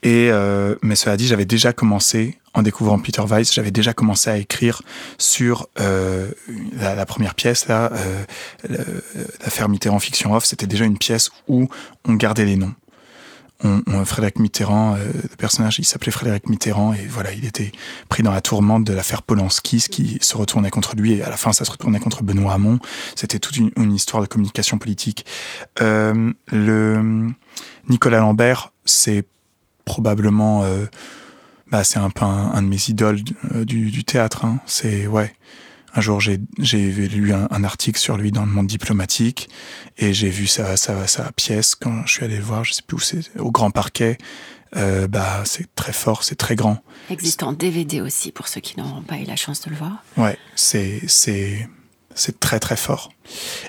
Et 0.04 0.30
euh, 0.32 0.76
mais 0.82 0.96
cela 0.96 1.16
dit, 1.16 1.28
j'avais 1.28 1.46
déjà 1.46 1.72
commencé 1.72 2.38
en 2.54 2.62
découvrant 2.62 3.00
Peter 3.00 3.24
Weiss, 3.26 3.52
j'avais 3.52 3.72
déjà 3.72 3.94
commencé 3.94 4.30
à 4.30 4.38
écrire 4.38 4.84
sur 5.18 5.68
euh, 5.80 6.30
la, 6.74 7.06
première 7.06 7.34
pièce 7.34 7.68
là, 7.68 7.92
euh, 7.94 8.24
la 8.70 9.50
Ferme 9.50 9.72
Mitterrand 9.72 10.00
fiction 10.00 10.36
off. 10.36 10.46
C'était 10.46 10.68
déjà 10.68 10.86
une 10.86 11.00
pièce 11.00 11.32
où 11.48 11.68
on 12.06 12.14
gardait 12.14 12.46
les 12.46 12.56
noms 12.56 12.76
Frédéric 14.06 14.40
Mitterrand, 14.40 14.96
euh, 14.96 15.12
le 15.24 15.36
personnage, 15.38 15.80
il 15.80 15.86
s'appelait 15.86 16.12
Frédéric 16.12 16.50
Mitterrand 16.50 16.94
et 16.94 17.06
voilà, 17.08 17.32
il 17.32 17.46
était 17.46 17.72
pris 18.10 18.22
dans 18.22 18.32
la 18.32 18.42
tourmente 18.42 18.84
de 18.84 18.94
l'affaire 18.94 19.22
Polanski, 19.22 19.80
ce 19.80 19.90
qui 19.90 20.18
se 20.22 20.36
retournait 20.36 20.70
contre 20.70 20.96
lui 20.96 21.14
et 21.14 21.24
à 21.24 21.30
la 21.30 21.38
fin, 21.38 21.54
ça 21.54 21.64
se 21.64 21.72
retournait 21.72 22.00
contre 22.00 22.24
Benoît 22.24 22.54
Hamon. 22.54 22.80
C'était 23.16 23.40
toute 23.40 23.58
une, 23.58 23.94
histoire 23.94 24.22
de 24.22 24.28
communication 24.28 24.78
politique. 24.78 25.26
Euh, 25.82 26.34
le 26.52 27.32
Nicolas 27.88 28.20
Lambert, 28.20 28.74
c'est 28.86 29.26
probablement, 29.86 30.64
euh, 30.64 30.86
bah, 31.72 31.84
c'est 31.84 32.00
un 32.00 32.10
peu 32.10 32.26
un, 32.26 32.62
de 32.62 32.68
mes 32.68 32.90
idoles 32.90 33.22
du, 33.64 34.04
théâtre. 34.04 34.46
Hein. 34.46 34.60
C'est 34.66 35.08
ouais. 35.08 35.34
Un 35.96 36.02
jour, 36.02 36.20
j'ai 36.20 36.40
lu 36.58 37.34
un, 37.34 37.64
article 37.64 38.00
sur 38.00 38.18
lui 38.18 38.32
dans 38.32 38.46
le 38.46 38.52
monde 38.52 38.68
diplomatique 38.68 39.50
et 39.98 40.14
j'ai 40.14 40.30
vu 40.30 40.48
sa, 40.48 40.76
sa, 40.76 41.06
sa, 41.06 41.32
pièce 41.32 41.76
quand 41.76 42.06
je 42.08 42.14
suis 42.14 42.26
allé 42.26 42.38
le 42.38 42.44
voir, 42.44 42.64
je 42.64 42.74
sais 42.74 42.82
plus 42.82 42.98
où 42.98 43.00
c'est, 43.00 43.38
au 43.38 43.52
Grand 43.52 43.70
Parquet. 43.70 44.18
Euh, 44.76 45.08
bah, 45.08 45.44
c'est 45.46 45.74
très 45.76 45.94
fort, 45.94 46.24
c'est 46.24 46.36
très 46.36 46.56
grand. 46.56 46.80
Existe 47.12 47.44
en 47.44 47.54
DVD 47.54 48.02
aussi 48.02 48.32
pour 48.32 48.48
ceux 48.48 48.60
qui 48.60 48.80
n'ont 48.80 49.04
pas 49.04 49.18
eu 49.18 49.26
la 49.26 49.36
chance 49.36 49.62
de 49.62 49.70
le 49.70 49.76
voir. 49.76 50.04
Ouais, 50.18 50.38
c'est 50.56 51.02
c'est 51.08 51.70
c'est 52.16 52.40
très 52.40 52.60
très 52.60 52.76
fort. 52.76 53.12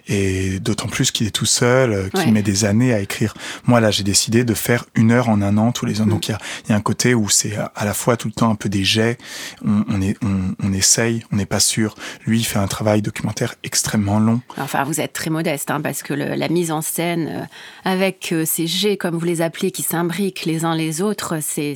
Et 0.09 0.59
d'autant 0.59 0.89
plus 0.89 1.11
qu'il 1.11 1.27
est 1.27 1.31
tout 1.31 1.47
seul, 1.47 1.93
euh, 1.93 2.09
qu'il 2.09 2.33
met 2.33 2.43
des 2.43 2.65
années 2.65 2.93
à 2.93 3.01
écrire. 3.01 3.35
Moi 3.65 3.81
là, 3.81 3.91
j'ai 3.91 4.03
décidé 4.03 4.45
de 4.45 4.55
faire 4.55 4.85
une 4.95 5.13
heure 5.13 5.29
en 5.29 5.41
un 5.43 5.57
an 5.57 5.73
tous 5.73 5.87
les 5.87 6.01
ans. 6.01 6.07
Mm. 6.07 6.11
Donc 6.11 6.29
il 6.29 6.33
y 6.33 6.35
a, 6.35 6.39
y 6.69 6.73
a, 6.73 6.77
un 6.77 6.81
côté 6.81 7.15
où 7.15 7.29
c'est 7.29 7.57
à 7.57 7.85
la 7.85 7.95
fois 7.95 8.17
tout 8.17 8.29
le 8.29 8.35
temps 8.35 8.51
un 8.51 8.57
peu 8.57 8.69
des 8.69 8.85
jets. 8.85 9.17
On, 9.65 9.85
on 9.89 10.03
est, 10.03 10.17
on, 10.23 10.55
on, 10.63 10.73
essaye, 10.73 11.25
on 11.33 11.37
n'est 11.37 11.47
pas 11.47 11.61
sûr. 11.61 11.95
Lui, 12.27 12.41
il 12.41 12.45
fait 12.45 12.59
un 12.59 12.67
travail 12.67 13.01
documentaire 13.01 13.55
extrêmement 13.63 14.19
long. 14.19 14.41
Enfin, 14.59 14.85
vous 14.85 15.01
êtes 15.01 15.13
très 15.13 15.31
modeste, 15.31 15.71
hein, 15.71 15.81
parce 15.81 16.03
que 16.03 16.15
le, 16.15 16.35
la 16.35 16.49
mise 16.49 16.73
en 16.73 16.83
scène 16.83 17.29
euh, 17.29 17.45
avec 17.85 18.33
euh, 18.33 18.45
ces 18.45 18.67
jets, 18.67 18.97
comme 18.97 19.17
vous 19.17 19.27
les 19.27 19.41
appelez, 19.41 19.71
qui 19.71 19.83
s'imbriquent 19.83 20.45
les 20.45 20.65
uns 20.65 20.75
les 20.75 21.01
autres, 21.01 21.39
c'est 21.41 21.75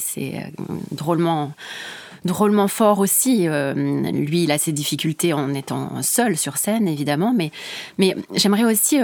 drôlement 0.90 1.52
drôlement 2.28 2.68
fort 2.68 3.00
aussi. 3.00 3.48
lui, 3.48 4.44
il 4.44 4.52
a 4.52 4.58
ses 4.58 4.72
difficultés 4.72 5.32
en 5.32 5.52
étant 5.54 6.02
seul 6.02 6.36
sur 6.36 6.56
scène, 6.56 6.86
évidemment, 6.86 7.34
mais, 7.34 7.50
mais 7.98 8.14
j'aimerais 8.34 8.64
aussi 8.64 8.98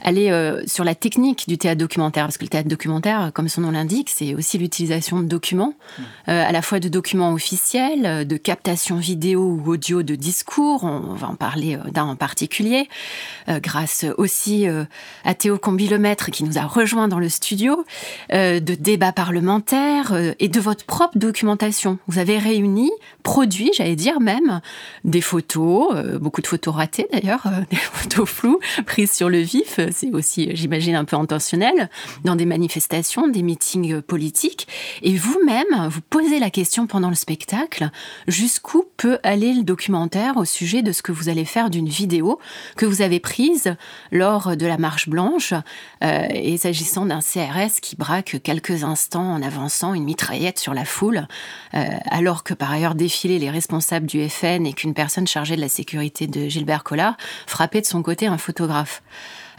aller 0.00 0.62
sur 0.66 0.84
la 0.84 0.94
technique 0.94 1.48
du 1.48 1.58
théâtre 1.58 1.78
documentaire, 1.78 2.26
parce 2.26 2.38
que 2.38 2.44
le 2.44 2.50
théâtre 2.50 2.68
documentaire, 2.68 3.30
comme 3.34 3.48
son 3.48 3.62
nom 3.62 3.72
l'indique, 3.72 4.10
c'est 4.10 4.34
aussi 4.34 4.58
l'utilisation 4.58 5.20
de 5.20 5.26
documents, 5.26 5.74
mmh. 5.98 6.02
à 6.30 6.52
la 6.52 6.62
fois 6.62 6.78
de 6.78 6.88
documents 6.88 7.32
officiels, 7.32 8.26
de 8.26 8.36
captation 8.36 8.96
vidéo 8.96 9.60
ou 9.64 9.72
audio 9.72 10.02
de 10.02 10.14
discours, 10.14 10.84
on 10.84 11.14
va 11.14 11.28
en 11.28 11.34
parler 11.34 11.78
d'un 11.92 12.04
en 12.04 12.16
particulier, 12.16 12.88
grâce 13.48 14.04
aussi 14.18 14.66
à 15.24 15.34
Théo 15.34 15.58
Combilomètre 15.58 16.30
qui 16.30 16.44
nous 16.44 16.58
a 16.58 16.62
rejoint 16.62 17.08
dans 17.08 17.18
le 17.18 17.28
studio, 17.28 17.84
de 18.30 18.58
débats 18.58 19.12
parlementaires 19.12 20.12
et 20.38 20.48
de 20.48 20.60
votre 20.60 20.84
propre 20.84 21.18
documentation. 21.18 21.98
Vous 22.06 22.18
avez 22.18 22.38
réuni, 22.38 22.65
produit, 23.22 23.70
j'allais 23.76 23.96
dire 23.96 24.20
même, 24.20 24.60
des 25.04 25.20
photos, 25.20 25.88
euh, 25.94 26.18
beaucoup 26.18 26.40
de 26.40 26.46
photos 26.46 26.74
ratées 26.74 27.06
d'ailleurs, 27.12 27.42
euh, 27.46 27.60
des 27.70 27.76
photos 27.76 28.28
floues, 28.28 28.60
prises 28.86 29.12
sur 29.12 29.28
le 29.28 29.38
vif, 29.38 29.80
c'est 29.90 30.10
aussi, 30.12 30.50
j'imagine, 30.54 30.94
un 30.94 31.04
peu 31.04 31.16
intentionnel, 31.16 31.90
dans 32.24 32.36
des 32.36 32.46
manifestations, 32.46 33.28
des 33.28 33.42
meetings 33.42 34.00
politiques. 34.02 34.68
Et 35.02 35.16
vous-même, 35.16 35.88
vous 35.88 36.00
posez 36.00 36.38
la 36.38 36.50
question 36.50 36.86
pendant 36.86 37.08
le 37.08 37.14
spectacle, 37.14 37.90
jusqu'où 38.28 38.84
peut 38.96 39.18
aller 39.22 39.52
le 39.52 39.62
documentaire 39.62 40.36
au 40.36 40.44
sujet 40.44 40.82
de 40.82 40.92
ce 40.92 41.02
que 41.02 41.12
vous 41.12 41.28
allez 41.28 41.44
faire 41.44 41.70
d'une 41.70 41.88
vidéo 41.88 42.38
que 42.76 42.86
vous 42.86 43.02
avez 43.02 43.20
prise 43.20 43.76
lors 44.12 44.56
de 44.56 44.66
la 44.66 44.78
marche 44.78 45.08
blanche, 45.08 45.54
euh, 46.04 46.26
et 46.30 46.56
s'agissant 46.56 47.06
d'un 47.06 47.20
CRS 47.20 47.80
qui 47.80 47.96
braque 47.96 48.38
quelques 48.42 48.84
instants 48.84 49.34
en 49.34 49.42
avançant 49.42 49.94
une 49.94 50.04
mitraillette 50.04 50.58
sur 50.58 50.74
la 50.74 50.84
foule, 50.84 51.26
euh, 51.74 51.84
alors 52.10 52.44
que 52.46 52.54
par 52.54 52.70
ailleurs 52.70 52.94
défilaient 52.94 53.38
les 53.38 53.50
responsables 53.50 54.06
du 54.06 54.26
FN 54.28 54.66
et 54.66 54.72
qu'une 54.72 54.94
personne 54.94 55.26
chargée 55.26 55.56
de 55.56 55.60
la 55.60 55.68
sécurité 55.68 56.26
de 56.26 56.48
Gilbert 56.48 56.84
Collard 56.84 57.16
frappait 57.46 57.80
de 57.80 57.86
son 57.86 58.02
côté 58.02 58.26
un 58.26 58.38
photographe. 58.38 59.02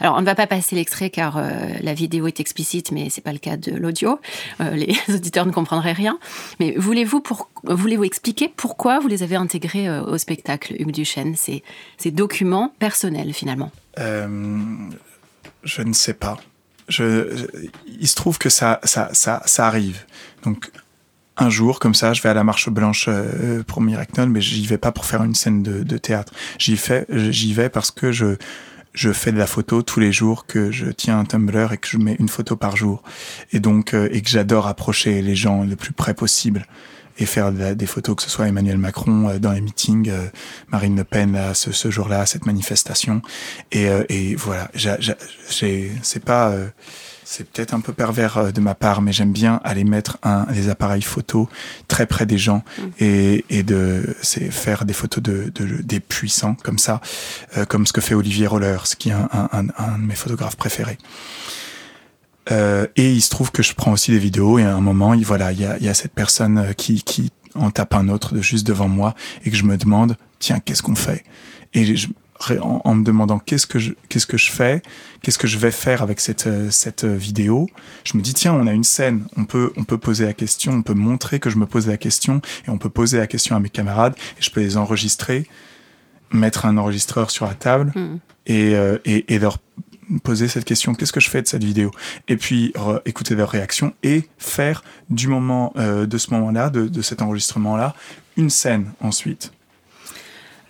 Alors, 0.00 0.16
on 0.16 0.20
ne 0.20 0.26
va 0.26 0.34
pas 0.34 0.46
passer 0.46 0.74
l'extrait 0.74 1.10
car 1.10 1.36
euh, 1.36 1.50
la 1.82 1.92
vidéo 1.92 2.26
est 2.26 2.40
explicite, 2.40 2.90
mais 2.92 3.10
c'est 3.10 3.20
pas 3.20 3.32
le 3.32 3.38
cas 3.38 3.56
de 3.56 3.72
l'audio. 3.72 4.20
Euh, 4.60 4.70
les 4.70 4.96
auditeurs 5.14 5.44
ne 5.44 5.52
comprendraient 5.52 5.92
rien. 5.92 6.18
Mais 6.60 6.74
voulez-vous 6.76 7.22
voulez-vous 7.64 8.04
expliquer 8.04 8.50
pourquoi 8.56 9.00
vous 9.00 9.08
les 9.08 9.22
avez 9.22 9.36
intégrés 9.36 9.90
au 10.00 10.16
spectacle, 10.16 10.74
Hugues 10.78 10.92
Duchesne, 10.92 11.36
ces, 11.36 11.62
ces 11.98 12.10
documents 12.10 12.72
personnels 12.78 13.34
finalement? 13.34 13.70
Je 13.96 15.82
ne 15.82 15.92
sais 15.92 16.14
pas. 16.14 16.38
Je, 16.88 17.46
il 17.86 18.08
se 18.08 18.14
trouve 18.14 18.38
que 18.38 18.48
ça, 18.48 18.80
ça, 18.84 19.10
ça, 19.12 19.42
ça 19.44 19.66
arrive. 19.66 20.06
Donc, 20.44 20.70
un 21.38 21.50
jour, 21.50 21.78
comme 21.78 21.94
ça, 21.94 22.12
je 22.12 22.22
vais 22.22 22.28
à 22.28 22.34
la 22.34 22.44
Marche 22.44 22.68
Blanche 22.68 23.06
euh, 23.08 23.62
pour 23.62 23.80
Miracle, 23.80 24.26
mais 24.26 24.40
j'y 24.40 24.66
vais 24.66 24.78
pas 24.78 24.92
pour 24.92 25.04
faire 25.04 25.22
une 25.22 25.34
scène 25.34 25.62
de, 25.62 25.82
de 25.82 25.98
théâtre. 25.98 26.32
J'y 26.58 26.76
fais, 26.76 27.06
j'y 27.10 27.52
vais 27.52 27.68
parce 27.68 27.90
que 27.90 28.12
je 28.12 28.36
je 28.94 29.12
fais 29.12 29.30
de 29.30 29.38
la 29.38 29.46
photo 29.46 29.82
tous 29.82 30.00
les 30.00 30.10
jours, 30.10 30.46
que 30.46 30.72
je 30.72 30.86
tiens 30.86 31.20
un 31.20 31.24
Tumblr 31.24 31.72
et 31.72 31.78
que 31.78 31.86
je 31.86 31.98
mets 31.98 32.16
une 32.18 32.28
photo 32.28 32.56
par 32.56 32.76
jour, 32.76 33.02
et 33.52 33.60
donc 33.60 33.94
euh, 33.94 34.08
et 34.10 34.22
que 34.22 34.28
j'adore 34.28 34.66
approcher 34.66 35.22
les 35.22 35.36
gens 35.36 35.62
le 35.62 35.76
plus 35.76 35.92
près 35.92 36.14
possible 36.14 36.66
et 37.20 37.26
faire 37.26 37.52
des 37.52 37.86
photos, 37.86 38.16
que 38.16 38.22
ce 38.22 38.30
soit 38.30 38.48
Emmanuel 38.48 38.78
Macron 38.78 39.28
euh, 39.28 39.38
dans 39.38 39.52
les 39.52 39.60
meetings, 39.60 40.10
Marine 40.68 40.96
Le 40.96 41.04
Pen 41.04 41.36
à 41.36 41.54
ce, 41.54 41.70
ce 41.70 41.90
jour-là, 41.90 42.26
cette 42.26 42.46
manifestation, 42.46 43.22
et, 43.70 43.88
et 44.08 44.34
voilà, 44.36 44.70
j'ai, 44.74 44.96
c'est 46.02 46.24
pas 46.24 46.54
c'est 47.30 47.46
peut-être 47.46 47.74
un 47.74 47.80
peu 47.80 47.92
pervers 47.92 48.38
euh, 48.38 48.50
de 48.52 48.60
ma 48.62 48.74
part, 48.74 49.02
mais 49.02 49.12
j'aime 49.12 49.32
bien 49.32 49.60
aller 49.62 49.84
mettre 49.84 50.16
un, 50.22 50.44
des 50.44 50.70
appareils 50.70 51.02
photo 51.02 51.46
très 51.86 52.06
près 52.06 52.24
des 52.24 52.38
gens 52.38 52.64
mm. 52.78 52.82
et, 53.00 53.44
et 53.50 53.62
de 53.62 54.16
c'est 54.22 54.50
faire 54.50 54.86
des 54.86 54.94
photos 54.94 55.22
de, 55.22 55.52
de, 55.54 55.82
des 55.82 56.00
puissants 56.00 56.56
comme 56.64 56.78
ça, 56.78 57.02
euh, 57.58 57.66
comme 57.66 57.86
ce 57.86 57.92
que 57.92 58.00
fait 58.00 58.14
Olivier 58.14 58.46
Roller, 58.46 58.86
ce 58.86 58.96
qui 58.96 59.10
est 59.10 59.12
un, 59.12 59.28
un, 59.32 59.66
un 59.76 59.98
de 59.98 60.04
mes 60.04 60.14
photographes 60.14 60.56
préférés. 60.56 60.96
Euh, 62.50 62.86
et 62.96 63.12
il 63.12 63.20
se 63.20 63.28
trouve 63.28 63.52
que 63.52 63.62
je 63.62 63.74
prends 63.74 63.92
aussi 63.92 64.10
des 64.10 64.18
vidéos 64.18 64.58
et 64.58 64.64
à 64.64 64.74
un 64.74 64.80
moment, 64.80 65.12
il, 65.12 65.26
voilà, 65.26 65.52
il 65.52 65.60
y 65.60 65.66
a, 65.66 65.76
il 65.76 65.84
y 65.84 65.88
a 65.90 65.94
cette 65.94 66.14
personne 66.14 66.56
euh, 66.56 66.72
qui, 66.72 67.02
qui 67.02 67.30
en 67.54 67.70
tape 67.70 67.94
un 67.94 68.08
autre 68.08 68.34
de 68.34 68.40
juste 68.40 68.66
devant 68.66 68.88
moi 68.88 69.14
et 69.44 69.50
que 69.50 69.56
je 69.56 69.64
me 69.64 69.76
demande, 69.76 70.16
tiens, 70.38 70.60
qu'est-ce 70.60 70.82
qu'on 70.82 70.94
fait? 70.94 71.24
Et 71.74 71.94
je, 71.94 72.08
en, 72.60 72.94
me 72.94 73.04
demandant 73.04 73.38
qu'est-ce 73.38 73.66
que 73.66 73.78
je 73.78 73.92
qu'est-ce 74.08 74.26
que 74.26 74.36
je 74.36 74.50
fais, 74.50 74.82
qu'est-ce 75.22 75.38
que 75.38 75.46
je 75.46 75.58
vais 75.58 75.70
faire 75.70 76.02
avec 76.02 76.20
cette 76.20 76.46
euh, 76.46 76.70
cette 76.70 77.04
euh, 77.04 77.16
vidéo. 77.16 77.68
Je 78.04 78.16
me 78.16 78.22
dis 78.22 78.34
tiens, 78.34 78.54
on 78.54 78.66
a 78.66 78.72
une 78.72 78.84
scène, 78.84 79.26
on 79.36 79.44
peut 79.44 79.72
on 79.76 79.84
peut 79.84 79.98
poser 79.98 80.24
la 80.24 80.32
question, 80.32 80.72
on 80.72 80.82
peut 80.82 80.94
montrer 80.94 81.40
que 81.40 81.50
je 81.50 81.56
me 81.56 81.66
pose 81.66 81.86
la 81.86 81.96
question 81.96 82.40
et 82.66 82.70
on 82.70 82.78
peut 82.78 82.90
poser 82.90 83.18
la 83.18 83.26
question 83.26 83.56
à 83.56 83.60
mes 83.60 83.70
camarades 83.70 84.14
et 84.38 84.42
je 84.42 84.50
peux 84.50 84.60
les 84.60 84.76
enregistrer, 84.76 85.46
mettre 86.30 86.66
un 86.66 86.76
enregistreur 86.76 87.30
sur 87.30 87.46
la 87.46 87.54
table 87.54 87.92
hmm. 87.94 88.18
et, 88.46 88.74
euh, 88.74 88.98
et, 89.04 89.34
et 89.34 89.38
leur 89.38 89.58
poser 90.22 90.48
cette 90.48 90.64
question 90.64 90.94
qu'est-ce 90.94 91.12
que 91.12 91.20
je 91.20 91.28
fais 91.28 91.42
de 91.42 91.48
cette 91.48 91.64
vidéo? 91.64 91.90
Et 92.28 92.36
puis 92.36 92.72
écouter 93.04 93.34
leur 93.34 93.50
réaction 93.50 93.92
et 94.02 94.28
faire 94.38 94.82
du 95.10 95.28
moment 95.28 95.74
de 95.76 96.18
ce 96.18 96.30
moment-là 96.32 96.70
de, 96.70 96.88
de 96.88 97.02
cet 97.02 97.20
enregistrement 97.20 97.76
là 97.76 97.94
une 98.38 98.48
scène 98.48 98.92
ensuite 99.00 99.52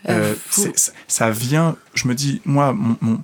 euh, 0.08 0.34
euh 0.58 0.72
ça 1.06 1.30
vient, 1.30 1.76
je 1.94 2.08
me 2.08 2.14
dis, 2.14 2.40
moi, 2.44 2.72
mon, 2.72 2.96
mon, 3.00 3.22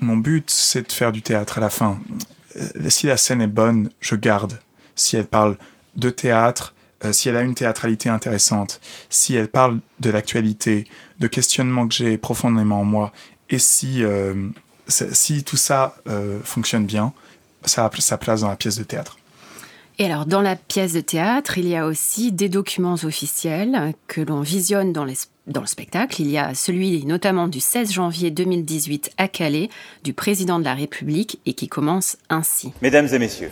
mon 0.00 0.16
but, 0.16 0.50
c'est 0.50 0.86
de 0.86 0.92
faire 0.92 1.12
du 1.12 1.22
théâtre 1.22 1.58
à 1.58 1.60
la 1.60 1.70
fin. 1.70 1.98
Euh, 2.56 2.88
si 2.88 3.06
la 3.06 3.16
scène 3.16 3.40
est 3.40 3.46
bonne, 3.46 3.90
je 4.00 4.14
garde. 4.14 4.58
Si 4.94 5.16
elle 5.16 5.26
parle 5.26 5.56
de 5.96 6.10
théâtre, 6.10 6.74
euh, 7.04 7.12
si 7.12 7.28
elle 7.28 7.36
a 7.36 7.42
une 7.42 7.54
théâtralité 7.54 8.08
intéressante, 8.08 8.80
si 9.10 9.34
elle 9.34 9.48
parle 9.48 9.80
de 10.00 10.10
l'actualité, 10.10 10.86
de 11.18 11.26
questionnements 11.26 11.86
que 11.88 11.94
j'ai 11.94 12.18
profondément 12.18 12.80
en 12.80 12.84
moi, 12.84 13.12
et 13.48 13.58
si, 13.58 14.02
si 14.88 15.44
tout 15.44 15.56
ça 15.56 15.94
fonctionne 16.42 16.84
bien, 16.84 17.12
ça 17.64 17.84
a 17.84 17.90
sa 18.00 18.18
place 18.18 18.40
dans 18.40 18.48
la 18.48 18.56
pièce 18.56 18.76
de 18.76 18.82
théâtre. 18.82 19.18
Et 19.98 20.04
alors, 20.04 20.26
dans 20.26 20.42
la 20.42 20.56
pièce 20.56 20.92
de 20.92 21.00
théâtre, 21.00 21.56
il 21.56 21.66
y 21.66 21.74
a 21.74 21.86
aussi 21.86 22.30
des 22.30 22.50
documents 22.50 22.96
officiels 23.02 23.94
que 24.08 24.20
l'on 24.20 24.42
visionne 24.42 24.92
dans, 24.92 25.06
le 25.06 25.14
spectacle. 25.64 26.20
Il 26.20 26.30
y 26.30 26.36
a 26.36 26.54
celui 26.54 27.06
notamment 27.06 27.48
du 27.48 27.60
16 27.60 27.92
janvier 27.92 28.30
2018 28.30 29.12
à 29.16 29.26
Calais, 29.26 29.70
du 30.04 30.12
président 30.12 30.58
de 30.58 30.64
la 30.64 30.74
République, 30.74 31.40
et 31.46 31.54
qui 31.54 31.68
commence 31.68 32.18
ainsi. 32.28 32.74
Mesdames 32.82 33.08
et 33.10 33.18
messieurs, 33.18 33.50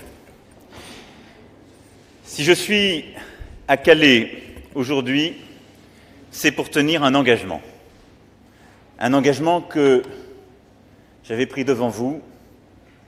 si 2.24 2.44
je 2.44 2.52
suis 2.52 3.06
à 3.66 3.78
Calais 3.78 4.42
aujourd'hui, 4.74 5.36
c'est 6.30 6.52
pour 6.52 6.68
tenir 6.68 7.04
un 7.04 7.14
engagement. 7.14 7.62
Un 8.98 9.14
engagement 9.14 9.62
que 9.62 10.02
j'avais 11.26 11.46
pris 11.46 11.64
devant 11.64 11.88
vous, 11.88 12.20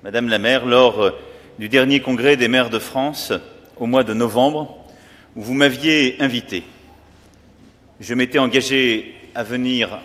Madame 0.04 0.30
la 0.30 0.38
maire, 0.38 0.64
lors 0.64 1.12
du 1.58 1.68
dernier 1.68 2.00
congrès 2.00 2.36
des 2.36 2.48
maires 2.48 2.70
de 2.70 2.78
France 2.78 3.32
au 3.76 3.86
mois 3.86 4.04
de 4.04 4.14
novembre, 4.14 4.76
où 5.34 5.42
vous 5.42 5.54
m'aviez 5.54 6.16
invité. 6.20 6.64
Je 8.00 8.14
m'étais 8.14 8.38
engagé 8.38 9.14
à 9.34 9.42
venir 9.42 10.00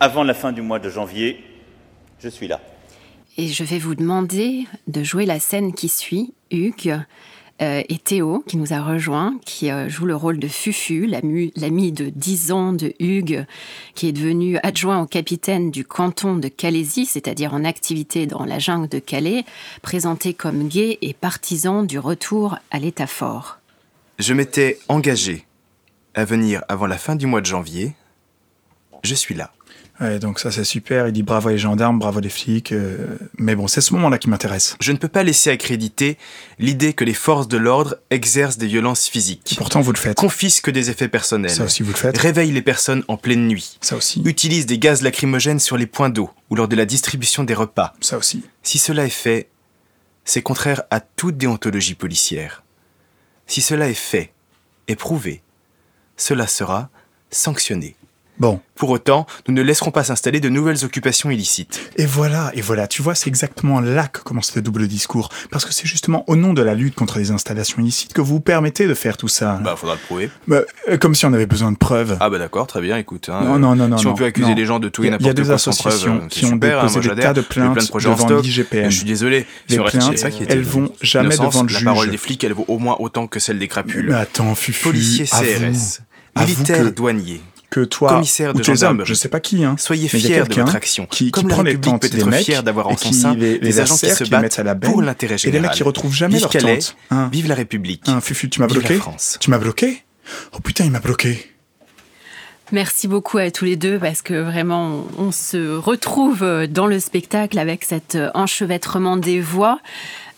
avant 0.00 0.24
la 0.24 0.34
fin 0.34 0.52
du 0.52 0.62
mois 0.62 0.78
de 0.78 0.90
janvier. 0.90 1.42
Je 2.20 2.28
suis 2.28 2.48
là. 2.48 2.60
Et 3.36 3.48
je 3.48 3.64
vais 3.64 3.78
vous 3.78 3.94
demander 3.94 4.66
de 4.86 5.02
jouer 5.02 5.26
la 5.26 5.38
scène 5.38 5.74
qui 5.74 5.88
suit, 5.88 6.32
Hugues. 6.50 6.98
Euh, 7.62 7.82
et 7.88 7.98
Théo, 7.98 8.44
qui 8.46 8.58
nous 8.58 8.74
a 8.74 8.82
rejoint, 8.82 9.38
qui 9.46 9.70
euh, 9.70 9.88
joue 9.88 10.04
le 10.04 10.14
rôle 10.14 10.38
de 10.38 10.46
Fufu, 10.46 11.06
l'ami 11.06 11.92
de 11.92 12.10
10 12.10 12.52
ans 12.52 12.72
de 12.74 12.92
Hugues, 13.00 13.46
qui 13.94 14.08
est 14.08 14.12
devenu 14.12 14.58
adjoint 14.62 15.00
au 15.00 15.06
capitaine 15.06 15.70
du 15.70 15.82
canton 15.84 16.36
de 16.36 16.48
Calaisie, 16.48 17.06
c'est-à-dire 17.06 17.54
en 17.54 17.64
activité 17.64 18.26
dans 18.26 18.44
la 18.44 18.58
jungle 18.58 18.88
de 18.88 18.98
Calais, 18.98 19.44
présenté 19.80 20.34
comme 20.34 20.68
gay 20.68 20.98
et 21.00 21.14
partisan 21.14 21.82
du 21.82 21.98
retour 21.98 22.58
à 22.70 22.78
l'état 22.78 23.06
fort. 23.06 23.58
Je 24.18 24.34
m'étais 24.34 24.78
engagé 24.88 25.46
à 26.14 26.26
venir 26.26 26.62
avant 26.68 26.86
la 26.86 26.98
fin 26.98 27.16
du 27.16 27.26
mois 27.26 27.40
de 27.40 27.46
janvier. 27.46 27.94
Je 29.02 29.14
suis 29.14 29.34
là. 29.34 29.52
Ouais, 30.00 30.18
donc 30.18 30.40
ça 30.40 30.50
c'est 30.50 30.64
super. 30.64 31.06
Il 31.08 31.12
dit 31.12 31.22
bravo 31.22 31.48
les 31.48 31.58
gendarmes, 31.58 31.98
bravo 31.98 32.20
les 32.20 32.28
flics. 32.28 32.72
Euh, 32.72 33.16
mais 33.38 33.54
bon, 33.54 33.66
c'est 33.66 33.80
ce 33.80 33.94
moment-là 33.94 34.18
qui 34.18 34.28
m'intéresse. 34.28 34.76
Je 34.80 34.92
ne 34.92 34.98
peux 34.98 35.08
pas 35.08 35.22
laisser 35.22 35.50
accréditer 35.50 36.18
l'idée 36.58 36.92
que 36.92 37.04
les 37.04 37.14
forces 37.14 37.48
de 37.48 37.56
l'ordre 37.56 37.96
exercent 38.10 38.58
des 38.58 38.66
violences 38.66 39.08
physiques. 39.08 39.54
pourtant 39.56 39.80
vous 39.80 39.92
le 39.92 39.98
faites. 39.98 40.16
Confisquent 40.16 40.70
des 40.70 40.90
effets 40.90 41.08
personnels. 41.08 41.50
Ça 41.50 41.64
aussi 41.64 41.82
vous 41.82 41.92
le 41.92 41.96
faites. 41.96 42.18
Réveillent 42.18 42.52
les 42.52 42.62
personnes 42.62 43.04
en 43.08 43.16
pleine 43.16 43.46
nuit. 43.46 43.78
Ça 43.80 43.96
aussi. 43.96 44.22
Utilisent 44.24 44.66
des 44.66 44.78
gaz 44.78 45.02
lacrymogènes 45.02 45.60
sur 45.60 45.76
les 45.76 45.86
points 45.86 46.10
d'eau 46.10 46.30
ou 46.50 46.56
lors 46.56 46.68
de 46.68 46.76
la 46.76 46.84
distribution 46.84 47.44
des 47.44 47.54
repas. 47.54 47.94
Ça 48.00 48.18
aussi. 48.18 48.42
Si 48.62 48.78
cela 48.78 49.06
est 49.06 49.10
fait, 49.10 49.48
c'est 50.24 50.42
contraire 50.42 50.82
à 50.90 51.00
toute 51.00 51.36
déontologie 51.36 51.94
policière. 51.94 52.64
Si 53.46 53.62
cela 53.62 53.88
est 53.88 53.94
fait 53.94 54.32
et 54.88 54.96
prouvé, 54.96 55.42
cela 56.16 56.46
sera 56.46 56.90
sanctionné 57.30 57.96
Bon. 58.38 58.60
Pour 58.76 58.90
autant, 58.90 59.26
nous 59.48 59.54
ne 59.54 59.62
laisserons 59.62 59.90
pas 59.90 60.04
s'installer 60.04 60.38
de 60.38 60.50
nouvelles 60.50 60.84
occupations 60.84 61.30
illicites. 61.30 61.90
Et 61.96 62.04
voilà, 62.04 62.50
et 62.52 62.60
voilà, 62.60 62.86
tu 62.86 63.00
vois, 63.00 63.14
c'est 63.14 63.28
exactement 63.28 63.80
là 63.80 64.06
que 64.06 64.20
commence 64.20 64.54
le 64.54 64.60
double 64.60 64.86
discours. 64.86 65.30
Parce 65.50 65.64
que 65.64 65.72
c'est 65.72 65.86
justement 65.86 66.24
au 66.26 66.36
nom 66.36 66.52
de 66.52 66.60
la 66.60 66.74
lutte 66.74 66.94
contre 66.94 67.18
les 67.18 67.30
installations 67.30 67.80
illicites 67.80 68.12
que 68.12 68.20
vous 68.20 68.34
vous 68.34 68.40
permettez 68.40 68.86
de 68.86 68.92
faire 68.92 69.16
tout 69.16 69.28
ça. 69.28 69.58
Bah, 69.64 69.76
faudra 69.76 69.94
le 69.94 70.00
prouver. 70.02 70.30
Bah, 70.46 70.60
euh, 70.90 70.98
comme 70.98 71.14
si 71.14 71.24
on 71.24 71.32
avait 71.32 71.46
besoin 71.46 71.72
de 71.72 71.78
preuves. 71.78 72.18
Ah 72.20 72.28
bah 72.28 72.38
d'accord, 72.38 72.66
très 72.66 72.82
bien, 72.82 72.98
écoute. 72.98 73.30
Hein, 73.30 73.44
non, 73.44 73.58
non, 73.58 73.74
non, 73.74 73.88
non. 73.88 73.96
Si 73.96 74.06
on 74.06 74.14
peut 74.14 74.26
accuser 74.26 74.54
les 74.54 74.66
gens 74.66 74.78
de 74.78 74.90
tout 74.90 75.04
et 75.04 75.10
n'importe 75.10 75.22
quoi 75.22 75.32
Il 75.32 75.38
y 75.38 75.40
a 75.40 75.44
des 75.44 75.50
associations 75.50 76.18
preuve, 76.18 76.28
qui 76.28 76.44
ont 76.44 76.48
super, 76.50 76.82
déposé 76.82 77.10
hein, 77.10 77.14
des 77.14 77.22
tas 77.22 77.32
de 77.32 77.40
plaintes 77.40 77.78
de 77.78 77.98
devant 77.98 78.40
l'IGPN. 78.40 78.90
Je 78.90 78.96
suis 78.96 79.06
désolé. 79.06 79.46
Les 79.70 79.78
plaintes, 79.78 80.18
ça 80.18 80.30
qui 80.30 80.44
elles 80.46 80.62
vont 80.62 80.92
jamais 81.00 81.36
devant 81.36 81.62
le 81.62 81.68
juge. 81.68 81.84
La 81.84 81.92
parole 81.92 82.10
des 82.10 82.18
flics, 82.18 82.44
elle 82.44 82.52
vaut 82.52 82.66
au 82.68 82.78
moins 82.78 82.96
autant 82.98 83.26
que 83.26 83.40
celle 83.40 83.58
des 83.58 83.68
crapules. 83.68 84.08
Mais 84.10 84.14
attends, 84.14 84.54
Fufu, 84.54 84.88
Policiers 84.88 85.24
CRS, 85.24 86.02
militaires, 86.36 86.92
douaniers, 86.92 87.40
que 87.70 87.80
toi 87.80 88.10
commissaire 88.10 88.52
de 88.54 88.58
ou 88.58 88.62
tes 88.62 88.82
hommes, 88.84 89.02
je 89.04 89.12
sais 89.14 89.28
pas 89.28 89.40
qui, 89.40 89.64
hein, 89.64 89.76
Soyez 89.78 90.08
fiers 90.08 90.42
de 90.44 90.54
votre 90.54 90.76
action. 90.76 91.06
qui, 91.06 91.30
Comme 91.30 91.44
qui 91.44 91.48
la 91.48 91.54
prend 91.54 91.62
les 91.62 91.80
tentes 91.80 92.02
peut 92.02 92.08
des 92.08 92.24
mecs 92.24 92.50
d'avoir 92.62 92.86
en 92.88 92.92
et 92.92 92.96
son 92.96 93.12
sein 93.12 93.34
les, 93.34 93.58
des 93.58 93.66
les 93.66 93.80
agents 93.80 93.96
qui 93.96 94.08
se 94.08 94.24
qui 94.24 94.30
les 94.30 94.36
mettent 94.36 94.42
battent 94.42 94.58
à 94.58 94.62
la 94.62 94.74
benne 94.74 94.90
pour 94.92 95.02
l'intérêt 95.02 95.34
et 95.34 95.36
les 95.36 95.42
général. 95.42 95.62
mecs 95.62 95.72
qui 95.72 95.82
retrouvent 95.82 96.14
jamais 96.14 96.34
Vive 96.34 96.42
leur 96.42 96.50
Calais, 96.50 96.78
tente. 96.78 96.96
Hein. 97.10 97.28
Vive 97.32 97.48
la 97.48 97.54
République. 97.54 98.02
Hein, 98.06 98.20
Fufu, 98.20 98.48
tu 98.48 98.60
m'as 98.60 98.66
Vive 98.66 98.76
la 98.76 98.80
bloqué 98.82 98.98
France. 98.98 99.36
Tu 99.40 99.50
m'as 99.50 99.58
bloqué 99.58 100.02
Oh 100.52 100.60
putain, 100.60 100.84
il 100.84 100.90
m'a 100.90 101.00
bloqué. 101.00 101.52
Merci 102.72 103.06
beaucoup 103.06 103.38
à 103.38 103.52
tous 103.52 103.64
les 103.64 103.76
deux 103.76 103.96
parce 103.98 104.22
que 104.22 104.34
vraiment 104.34 105.04
on, 105.18 105.26
on 105.26 105.32
se 105.32 105.76
retrouve 105.76 106.66
dans 106.68 106.88
le 106.88 106.98
spectacle 106.98 107.60
avec 107.60 107.84
cet 107.84 108.18
enchevêtrement 108.34 109.16
des 109.16 109.40
voix. 109.40 109.78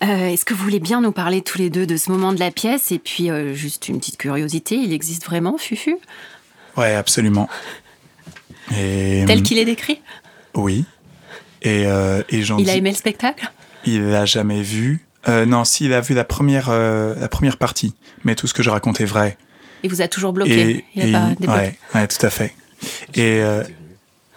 Euh, 0.03 0.05
Est-ce 0.27 0.45
que 0.45 0.53
vous 0.53 0.63
voulez 0.63 0.79
bien 0.79 1.01
nous 1.01 1.11
parler 1.11 1.41
tous 1.41 1.57
les 1.57 1.71
deux 1.71 1.87
de 1.87 1.97
ce 1.97 2.11
moment 2.11 2.31
de 2.31 2.39
la 2.39 2.51
pièce? 2.51 2.91
Et 2.91 2.99
puis 2.99 3.31
euh, 3.31 3.55
juste 3.55 3.89
une 3.89 3.97
petite 3.97 4.17
curiosité, 4.17 4.75
il 4.75 4.93
existe 4.93 5.25
vraiment 5.25 5.57
Fufu? 5.57 5.95
Ouais, 6.79 6.95
absolument. 6.95 7.49
Et, 8.75 9.23
Tel 9.27 9.43
qu'il 9.43 9.57
est 9.57 9.65
décrit? 9.65 10.01
Oui. 10.55 10.85
Et, 11.61 11.85
euh, 11.85 12.23
et 12.29 12.41
j'en 12.43 12.57
Il 12.57 12.69
a 12.69 12.75
aimé 12.75 12.91
le 12.91 12.95
spectacle? 12.95 13.51
Il 13.85 14.09
l'a 14.09 14.25
jamais 14.25 14.61
vu. 14.61 15.05
Euh, 15.27 15.45
non, 15.45 15.65
si, 15.65 15.85
il 15.85 15.93
a 15.93 16.01
vu 16.01 16.13
la 16.13 16.23
première, 16.23 16.69
euh, 16.69 17.15
la 17.19 17.27
première 17.27 17.57
partie. 17.57 17.93
Mais 18.23 18.35
tout 18.35 18.47
ce 18.47 18.53
que 18.53 18.63
je 18.63 18.69
raconte 18.69 19.01
est 19.01 19.05
vrai. 19.05 19.37
Il 19.83 19.89
vous 19.89 20.01
a 20.01 20.07
toujours 20.07 20.33
bloqué 20.33 20.85
Il 20.95 21.01
a 21.01 21.07
et- 21.07 21.11
pas 21.11 21.53
ouais, 21.53 21.77
ouais, 21.95 22.07
tout 22.07 22.25
à 22.25 22.29
fait. 22.29 22.53
Et 23.13 23.41
euh, 23.41 23.63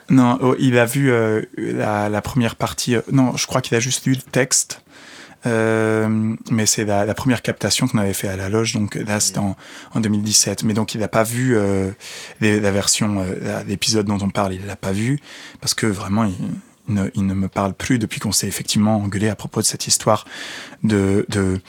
non, 0.08 0.38
oh, 0.40 0.56
il 0.58 0.78
a 0.78 0.84
vu 0.84 1.12
la, 1.56 2.08
la 2.08 2.22
première 2.22 2.56
partie. 2.56 2.96
non, 3.10 3.36
je 3.36 3.46
crois 3.46 3.60
qu'il 3.60 3.76
a 3.76 3.80
juste 3.80 4.06
lu 4.06 4.12
le 4.14 4.22
texte. 4.22 4.82
Euh, 5.46 6.34
mais 6.50 6.66
c'est 6.66 6.84
la, 6.84 7.14
première 7.14 7.42
captation 7.42 7.88
qu'on 7.88 7.98
avait 7.98 8.12
fait 8.12 8.28
à 8.28 8.36
la 8.36 8.48
loge, 8.48 8.74
donc 8.74 8.94
là 8.94 9.20
c'était 9.20 9.38
en, 9.38 9.56
en 9.94 10.00
2017. 10.00 10.64
Mais 10.64 10.74
donc 10.74 10.94
il 10.94 11.00
n'a 11.00 11.08
pas 11.08 11.24
vu 11.24 11.56
euh, 11.56 11.90
la 12.40 12.70
version, 12.70 13.20
euh, 13.20 13.62
l'épisode 13.66 14.06
dont 14.06 14.18
on 14.20 14.30
parle, 14.30 14.54
il 14.54 14.66
l'a 14.66 14.76
pas 14.76 14.92
vu 14.92 15.18
parce 15.60 15.74
que 15.74 15.86
vraiment 15.86 16.24
il, 16.24 16.34
ne, 16.94 17.34
me 17.34 17.48
parle 17.48 17.74
plus 17.74 17.98
depuis 17.98 18.20
qu'on 18.20 18.32
s'est 18.32 18.46
effectivement 18.48 18.96
engueulé 18.96 19.28
à 19.28 19.34
propos 19.36 19.60
de 19.60 19.66
cette 19.66 19.86
histoire 19.86 20.24
de, 20.82 21.26
de, 21.28 21.60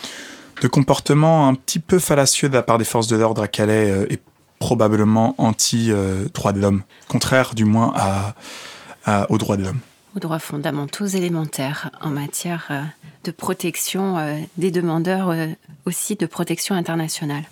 de 0.61 0.67
comportement 0.67 1.47
un 1.47 1.55
petit 1.55 1.79
peu 1.79 1.99
fallacieux 1.99 2.49
de 2.49 2.53
la 2.53 2.63
part 2.63 2.77
des 2.77 2.85
forces 2.85 3.07
de 3.07 3.15
l'ordre 3.15 3.41
à 3.41 3.47
Calais 3.47 3.91
euh, 3.91 4.05
et 4.09 4.19
probablement 4.59 5.35
anti-droit 5.39 6.53
de 6.53 6.59
l'homme, 6.61 6.83
contraire 7.09 7.53
du 7.53 7.65
moins 7.65 7.91
à, 7.95 8.33
à- 9.05 9.29
aux 9.29 9.37
droits 9.37 9.57
de 9.57 9.63
l'homme. 9.63 9.79
Aux 10.15 10.19
droits 10.19 10.39
fondamentaux 10.39 11.05
élémentaires 11.05 11.89
en 12.01 12.09
matière 12.09 12.67
euh, 12.71 12.81
de 13.23 13.31
protection 13.31 14.17
euh, 14.17 14.37
des 14.57 14.71
demandeurs, 14.71 15.29
euh, 15.29 15.47
aussi 15.85 16.15
de 16.15 16.25
protection 16.25 16.75
internationale. 16.75 17.43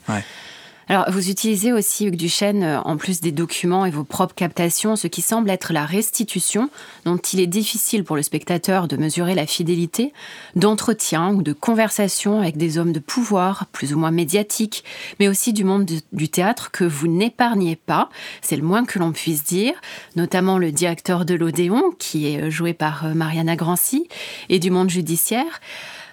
Alors, 0.89 1.09
vous 1.09 1.29
utilisez 1.29 1.71
aussi, 1.71 2.05
Hugues 2.07 2.17
Duchesne, 2.17 2.63
euh, 2.63 2.81
en 2.81 2.97
plus 2.97 3.21
des 3.21 3.31
documents 3.31 3.85
et 3.85 3.91
vos 3.91 4.03
propres 4.03 4.35
captations, 4.35 4.95
ce 4.97 5.07
qui 5.07 5.21
semble 5.21 5.49
être 5.49 5.71
la 5.71 5.85
restitution, 5.85 6.69
dont 7.05 7.17
il 7.17 7.39
est 7.39 7.47
difficile 7.47 8.03
pour 8.03 8.17
le 8.17 8.23
spectateur 8.23 8.87
de 8.89 8.97
mesurer 8.97 9.33
la 9.33 9.45
fidélité, 9.47 10.11
d'entretien 10.55 11.29
ou 11.33 11.43
de 11.43 11.53
conversation 11.53 12.39
avec 12.39 12.57
des 12.57 12.77
hommes 12.77 12.91
de 12.91 12.99
pouvoir, 12.99 13.67
plus 13.71 13.93
ou 13.93 13.99
moins 13.99 14.11
médiatiques, 14.11 14.83
mais 15.19 15.29
aussi 15.29 15.53
du 15.53 15.63
monde 15.63 15.85
du- 15.85 16.01
du 16.11 16.27
théâtre 16.29 16.71
que 16.71 16.83
vous 16.83 17.07
n'épargnez 17.07 17.77
pas, 17.77 18.09
c'est 18.41 18.57
le 18.57 18.63
moins 18.63 18.83
que 18.83 18.99
l'on 18.99 19.13
puisse 19.13 19.43
dire, 19.45 19.73
notamment 20.17 20.57
le 20.57 20.73
directeur 20.73 21.23
de 21.25 21.35
l'Odéon, 21.35 21.83
qui 21.99 22.27
est 22.33 22.41
euh, 22.41 22.49
joué 22.49 22.73
par 22.73 23.05
euh, 23.05 23.13
Mariana 23.13 23.55
Grancy, 23.55 24.09
et 24.49 24.59
du 24.59 24.71
monde 24.71 24.89
judiciaire. 24.89 25.61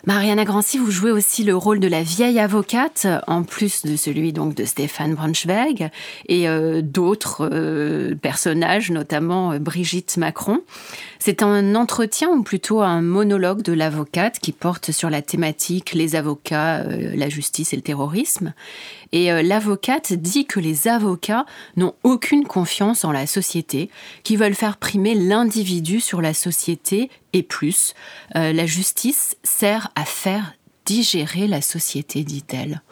Mariana 0.08 0.46
Grancy, 0.46 0.78
vous 0.78 0.90
jouez 0.90 1.10
aussi 1.10 1.44
le 1.44 1.54
rôle 1.54 1.80
de 1.80 1.86
la 1.86 2.02
vieille 2.02 2.40
avocate, 2.40 3.06
en 3.26 3.42
plus 3.42 3.82
de 3.84 3.94
celui 3.94 4.32
donc 4.32 4.54
de 4.54 4.64
Stéphane 4.64 5.14
Braunschweig 5.14 5.90
et 6.26 6.48
euh, 6.48 6.80
d'autres 6.80 7.46
euh, 7.52 8.14
personnages, 8.14 8.90
notamment 8.90 9.52
euh, 9.52 9.58
Brigitte 9.58 10.16
Macron. 10.16 10.62
C'est 11.18 11.42
un 11.42 11.74
entretien 11.74 12.30
ou 12.30 12.42
plutôt 12.42 12.80
un 12.80 13.02
monologue 13.02 13.60
de 13.60 13.74
l'avocate 13.74 14.38
qui 14.38 14.52
porte 14.52 14.92
sur 14.92 15.10
la 15.10 15.20
thématique 15.20 15.92
les 15.92 16.16
avocats, 16.16 16.78
euh, 16.78 17.10
la 17.14 17.28
justice 17.28 17.74
et 17.74 17.76
le 17.76 17.82
terrorisme. 17.82 18.54
Et 19.12 19.32
euh, 19.32 19.42
l'avocate 19.42 20.12
dit 20.12 20.46
que 20.46 20.60
les 20.60 20.88
avocats 20.88 21.46
n'ont 21.76 21.94
aucune 22.02 22.44
confiance 22.44 23.04
en 23.04 23.12
la 23.12 23.26
société, 23.26 23.90
qui 24.22 24.36
veulent 24.36 24.54
faire 24.54 24.76
primer 24.76 25.14
l'individu 25.14 26.00
sur 26.00 26.20
la 26.20 26.34
société 26.34 27.10
et 27.32 27.42
plus. 27.42 27.94
Euh, 28.36 28.52
la 28.52 28.66
justice 28.66 29.36
sert 29.42 29.88
à 29.94 30.04
faire 30.04 30.54
digérer 30.84 31.46
la 31.46 31.60
société, 31.60 32.24
dit-elle. 32.24 32.82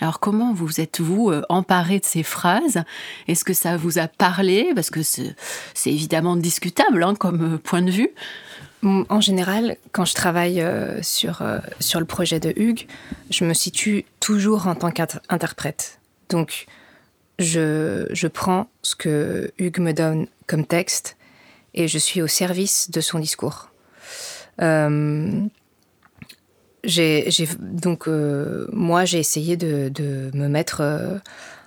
Alors 0.00 0.20
comment 0.20 0.52
vous 0.52 0.80
êtes-vous 0.80 1.30
euh, 1.30 1.42
emparé 1.48 1.98
de 2.00 2.04
ces 2.04 2.22
phrases? 2.22 2.82
Est-ce 3.28 3.44
que 3.44 3.54
ça 3.54 3.76
vous 3.76 3.98
a 3.98 4.08
parlé? 4.08 4.72
Parce 4.74 4.90
que 4.90 5.02
c'est 5.02 5.34
évidemment 5.86 6.36
discutable 6.36 7.02
hein, 7.02 7.14
comme 7.14 7.54
euh, 7.54 7.58
point 7.58 7.82
de 7.82 7.90
vue. 7.90 8.10
En 8.82 9.20
général, 9.20 9.78
quand 9.90 10.04
je 10.04 10.14
travaille 10.14 10.60
euh, 10.60 11.02
sur, 11.02 11.42
sur 11.80 11.98
le 11.98 12.06
projet 12.06 12.38
de 12.38 12.52
Hugues, 12.54 12.86
je 13.30 13.44
me 13.44 13.52
situe 13.52 14.04
toujours 14.20 14.68
en 14.68 14.76
tant 14.76 14.92
qu'interprète. 14.92 15.98
Donc, 16.28 16.66
je, 17.40 18.06
je 18.12 18.28
prends 18.28 18.68
ce 18.82 18.94
que 18.94 19.50
Hugues 19.58 19.80
me 19.80 19.92
donne 19.92 20.28
comme 20.46 20.64
texte 20.64 21.16
et 21.74 21.88
je 21.88 21.98
suis 21.98 22.22
au 22.22 22.26
service 22.26 22.90
de 22.90 23.00
son 23.00 23.18
discours. 23.18 23.70
Euh, 24.62 25.42
donc, 27.60 28.08
euh, 28.08 28.66
moi, 28.72 29.04
j'ai 29.04 29.18
essayé 29.18 29.56
de, 29.56 30.30
me 30.34 30.48
mettre 30.48 30.80
euh, 30.80 31.18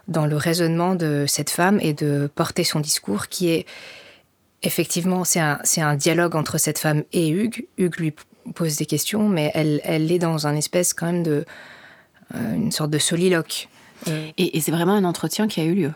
dans 0.08 0.26
le 0.26 0.36
raisonnement 0.36 0.96
de 0.96 1.26
cette 1.28 1.50
femme 1.50 1.80
et 1.82 1.94
de 1.94 2.30
porter 2.34 2.64
son 2.64 2.80
discours 2.80 3.28
qui 3.28 3.50
est 3.50 3.66
Effectivement, 4.62 5.24
c'est 5.24 5.40
un, 5.40 5.60
un 5.78 5.96
dialogue 5.96 6.36
entre 6.36 6.58
cette 6.58 6.80
femme 6.80 7.04
et 7.14 7.30
Hugues. 7.30 7.66
Hugues 7.78 7.96
lui 7.96 8.14
pose 8.56 8.76
des 8.76 8.86
questions, 8.86 9.30
mais 9.30 9.52
elle, 9.54 9.80
elle 9.86 10.12
est 10.12 10.20
dans 10.20 10.48
un 10.48 10.56
espèce 10.58 10.94
quand 10.94 11.06
même 11.06 11.24
de. 11.24 11.46
euh, 12.36 12.56
une 12.56 12.72
sorte 12.72 12.90
de 12.92 13.00
soliloque. 13.00 13.70
Et 14.38 14.60
c'est 14.62 14.72
vraiment 14.72 14.94
un 14.94 15.04
entretien 15.04 15.48
qui 15.48 15.60
a 15.60 15.66
eu 15.66 15.76
lieu. 15.76 15.94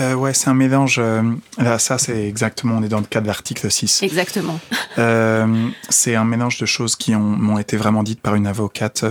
Euh, 0.00 0.14
ouais, 0.14 0.32
c'est 0.32 0.48
un 0.48 0.54
mélange. 0.54 0.96
euh, 0.98 1.22
là, 1.58 1.78
ça, 1.78 1.98
c'est 1.98 2.26
exactement, 2.26 2.76
on 2.78 2.82
est 2.82 2.88
dans 2.88 3.00
le 3.00 3.04
cas 3.06 3.20
de 3.20 3.26
l'article 3.26 3.70
6. 3.70 4.02
Exactement. 4.02 4.58
Euh, 4.98 5.68
c'est 5.88 6.16
un 6.16 6.24
mélange 6.26 6.58
de 6.58 6.66
choses 6.66 6.96
qui 6.96 7.14
ont- 7.14 7.20
m'ont 7.20 7.58
été 7.58 7.78
vraiment 7.78 8.02
dites 8.02 8.20
par 8.20 8.34
une 8.34 8.46
avocate 8.46 9.06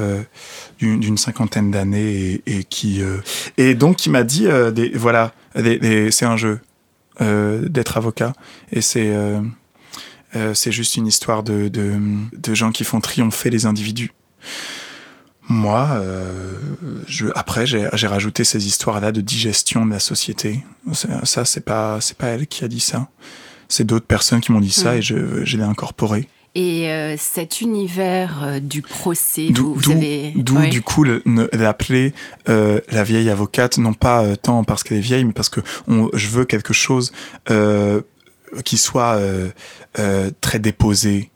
d'une 0.78 1.18
cinquantaine 1.18 1.72
d'années 1.72 2.40
et, 2.46 2.58
et 2.60 2.64
qui 2.64 3.02
et 3.58 3.74
donc 3.74 3.96
qui 3.96 4.12
m'a 4.12 4.22
dit 4.24 4.48
des, 4.76 4.92
voilà 4.94 5.34
des- 5.56 5.80
des- 5.80 6.12
c'est 6.12 6.26
un 6.26 6.38
jeu 6.38 6.60
d'être 7.20 7.98
avocat 7.98 8.34
et 8.72 8.82
c'est 8.82 9.12
c'est 10.54 10.72
juste 10.72 10.98
une 10.98 11.08
histoire 11.08 11.42
de, 11.42 11.68
de 11.68 11.94
de 12.32 12.54
gens 12.54 12.72
qui 12.72 12.84
font 12.84 13.00
triompher 13.02 13.50
les 13.50 13.66
individus. 13.66 14.12
Moi, 15.52 15.88
euh, 15.96 16.56
je, 17.08 17.28
après, 17.36 17.66
j'ai 17.66 17.88
rajouté 18.08 18.44
ces 18.46 18.66
histoires-là 18.68 19.12
de 19.12 19.20
digestion 19.22 19.86
de 19.86 19.92
la 19.92 20.00
société. 20.00 20.64
Ça, 21.24 21.44
c'est 21.46 21.66
pas, 21.66 22.00
c'est 22.00 22.18
pas 22.18 22.28
elle 22.28 22.48
qui 22.48 22.64
a 22.64 22.68
dit 22.70 22.80
ça. 22.80 23.10
C'est 23.68 23.84
d'autres 23.84 24.06
personnes 24.06 24.40
qui 24.42 24.52
m'ont 24.52 24.62
dit 24.62 24.72
ça 24.72 24.92
Mhm. 24.94 24.98
et 24.98 25.02
je, 25.02 25.46
je 25.46 25.58
l'ai 25.58 25.64
incorporé. 25.64 26.28
Et 26.56 26.90
euh, 26.90 27.16
cet 27.18 27.62
univers 27.62 28.42
euh, 28.44 28.60
du 28.60 28.82
procès, 28.82 29.48
D'où, 29.52 29.74
vous, 29.74 29.76
vous 29.76 29.82
d'où- 30.44 30.58
avez... 30.58 30.70
du 30.70 30.82
coup, 30.82 31.04
l'appeler 31.06 32.14
euh, 32.50 32.80
la 32.90 33.04
vieille 33.04 33.30
avocate, 33.30 33.78
non 33.78 33.94
pas 33.94 34.36
tant 34.38 34.64
parce 34.66 34.84
qu'elle 34.84 34.98
est 34.98 35.02
vieille, 35.02 35.24
mais 35.26 35.32
parce 35.34 35.48
que 35.50 35.62
on, 35.88 36.10
je 36.14 36.28
veux 36.28 36.44
quelque 36.46 36.74
chose 36.74 37.12
qui 38.66 38.78
soit 38.78 39.18
très 40.42 40.60
déposé, 40.60 41.31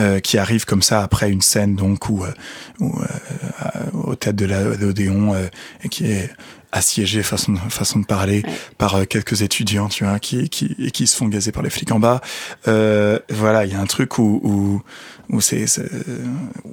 euh, 0.00 0.20
qui 0.20 0.38
arrive 0.38 0.64
comme 0.64 0.82
ça 0.82 1.02
après 1.02 1.30
une 1.30 1.42
scène 1.42 1.76
donc 1.76 2.08
où, 2.08 2.24
euh, 2.24 2.32
où, 2.80 2.98
euh, 3.00 3.90
au 3.92 4.14
théâtre 4.14 4.38
de 4.38 4.46
l'Odéon 4.46 5.34
euh, 5.34 5.48
et 5.84 5.88
qui 5.88 6.10
est 6.10 6.30
assiégé, 6.72 7.22
façon, 7.22 7.54
façon 7.68 7.98
de 7.98 8.06
parler, 8.06 8.42
par 8.78 9.06
quelques 9.06 9.42
étudiants, 9.42 9.88
tu 9.88 10.04
vois, 10.04 10.18
qui, 10.18 10.48
qui, 10.48 10.90
qui 10.90 11.06
se 11.06 11.16
font 11.16 11.28
gazer 11.28 11.52
par 11.52 11.62
les 11.62 11.68
flics 11.68 11.92
en 11.92 12.00
bas. 12.00 12.22
Euh, 12.66 13.18
voilà, 13.28 13.66
il 13.66 13.72
y 13.72 13.74
a 13.74 13.80
un 13.80 13.86
truc 13.86 14.18
où, 14.18 14.40
où, 14.42 14.82
où 15.32 15.40
c'est, 15.40 15.64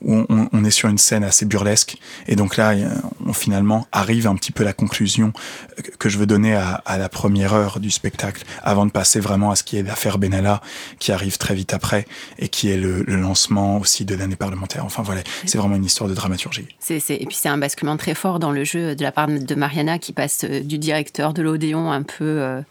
on, 0.06 0.26
on, 0.52 0.64
est 0.64 0.72
sur 0.72 0.90
une 0.90 0.98
scène 0.98 1.24
assez 1.24 1.46
burlesque, 1.46 1.98
et 2.28 2.36
donc 2.36 2.58
là, 2.58 2.76
on 3.26 3.34
finalement 3.34 3.88
arrive 3.92 4.28
un 4.28 4.36
petit 4.36 4.52
peu 4.52 4.64
à 4.64 4.66
la 4.66 4.74
conclusion 4.74 5.34
que 5.98 6.10
je 6.10 6.18
veux 6.18 6.26
donner 6.26 6.54
à, 6.54 6.82
à 6.86 6.98
la 6.98 7.10
première 7.10 7.54
heure 7.54 7.80
du 7.80 7.90
spectacle, 7.90 8.44
avant 8.64 8.86
de 8.86 8.92
passer 8.92 9.20
vraiment 9.20 9.52
à 9.52 9.56
ce 9.56 9.64
qui 9.64 9.78
est 9.78 9.84
l'affaire 9.84 10.18
Benalla, 10.18 10.62
qui 11.00 11.12
arrive 11.12 11.38
très 11.38 11.56
vite 11.56 11.74
après, 11.74 12.06
et 12.38 12.50
qui 12.50 12.70
est 12.70 12.78
le, 12.78 13.04
le 13.04 13.16
lancement 13.16 13.78
aussi 13.78 14.06
de 14.06 14.16
l'année 14.16 14.36
parlementaire. 14.36 14.86
Enfin 14.86 15.04
voilà, 15.04 15.22
c'est 15.46 15.58
vraiment 15.58 15.76
une 15.76 15.86
histoire 15.86 16.10
de 16.10 16.14
dramaturgie. 16.14 16.68
C'est, 16.80 17.00
et 17.10 17.26
puis 17.26 17.38
c'est 17.40 17.50
un 17.50 17.58
basculement 17.58 17.98
très 17.98 18.14
fort 18.14 18.40
dans 18.40 18.52
le 18.52 18.64
jeu 18.64 18.96
de 18.96 19.04
la 19.04 19.12
part 19.12 19.28
de 19.28 19.56
Mariana 19.56 20.00
qui 20.00 20.14
passe 20.14 20.44
euh, 20.44 20.62
du 20.62 20.78
directeur 20.78 21.34
de 21.34 21.42
l'Odéon 21.42 21.92
un 21.92 22.04
peu, 22.04 22.42
euh, 22.42 22.62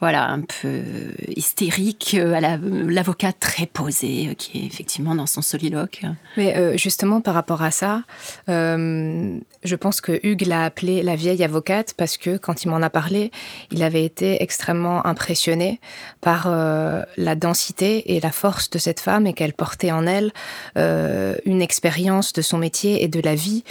voilà, 0.00 0.28
un 0.28 0.40
peu 0.40 0.82
hystérique 1.28 2.16
euh, 2.18 2.34
à 2.34 2.40
l'avocat 2.40 3.32
très 3.32 3.66
posé 3.66 4.34
qui 4.38 4.58
est 4.58 4.66
effectivement 4.66 5.14
dans 5.16 5.26
son 5.26 5.42
soliloque. 5.42 6.02
Mais 6.36 6.76
justement 6.78 7.20
par 7.20 7.34
rapport 7.34 7.62
à 7.62 7.70
ça, 7.70 8.02
je 8.48 9.74
pense 9.74 10.00
que 10.00 10.20
Hugues 10.22 10.46
l'a 10.46 10.64
appelée 10.64 11.02
la 11.02 11.16
vieille 11.16 11.42
avocate 11.42 11.94
parce 11.96 12.16
que 12.16 12.36
quand 12.36 12.64
il 12.64 12.68
m'en 12.68 12.82
a 12.82 12.90
parlé, 12.90 13.30
il 13.70 13.82
avait 13.82 14.04
été 14.04 14.42
extrêmement 14.42 15.06
impressionné 15.06 15.80
par 16.20 16.48
la 16.48 17.34
densité 17.34 18.14
et 18.14 18.20
la 18.20 18.30
force 18.30 18.70
de 18.70 18.78
cette 18.78 19.00
femme 19.00 19.26
et 19.26 19.32
qu'elle 19.32 19.54
portait 19.54 19.90
en 19.90 20.06
elle 20.06 20.32
une 20.76 21.62
expérience 21.62 22.32
de 22.32 22.42
son 22.42 22.58
métier 22.58 23.02
et 23.02 23.08
de 23.08 23.20
la 23.20 23.34
vie 23.34 23.64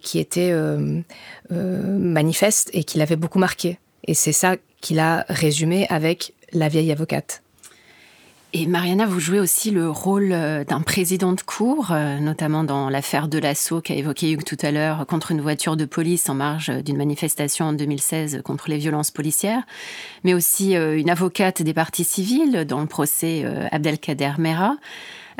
qui 0.00 0.18
était 0.18 0.52
euh, 1.52 1.98
manifeste 1.98 2.70
et 2.72 2.84
qui 2.84 2.98
l'avait 2.98 3.16
beaucoup 3.16 3.40
marqué. 3.40 3.78
Et 4.04 4.14
c'est 4.14 4.32
ça 4.32 4.54
qu'il 4.80 5.00
a 5.00 5.24
résumé 5.28 5.86
avec 5.88 6.32
La 6.52 6.68
vieille 6.68 6.92
avocate. 6.92 7.42
Et 8.52 8.66
Mariana, 8.66 9.06
vous 9.06 9.20
jouez 9.20 9.38
aussi 9.38 9.70
le 9.70 9.88
rôle 9.88 10.30
euh, 10.32 10.64
d'un 10.64 10.80
président 10.80 11.32
de 11.32 11.40
cour, 11.40 11.92
euh, 11.92 12.18
notamment 12.18 12.64
dans 12.64 12.90
l'affaire 12.90 13.28
de 13.28 13.38
l'assaut 13.38 13.80
qu'a 13.80 13.94
évoqué 13.94 14.32
Hugues 14.32 14.42
tout 14.42 14.56
à 14.62 14.72
l'heure 14.72 15.06
contre 15.06 15.30
une 15.30 15.40
voiture 15.40 15.76
de 15.76 15.84
police 15.84 16.28
en 16.28 16.34
marge 16.34 16.68
d'une 16.82 16.96
manifestation 16.96 17.66
en 17.66 17.72
2016 17.72 18.42
contre 18.42 18.68
les 18.68 18.78
violences 18.78 19.12
policières, 19.12 19.62
mais 20.24 20.34
aussi 20.34 20.74
une 20.74 21.10
avocate 21.10 21.62
des 21.62 21.74
partis 21.74 22.02
civils 22.02 22.64
dans 22.66 22.80
le 22.80 22.86
procès 22.86 23.44
Abdelkader 23.70 24.32
Mera. 24.38 24.76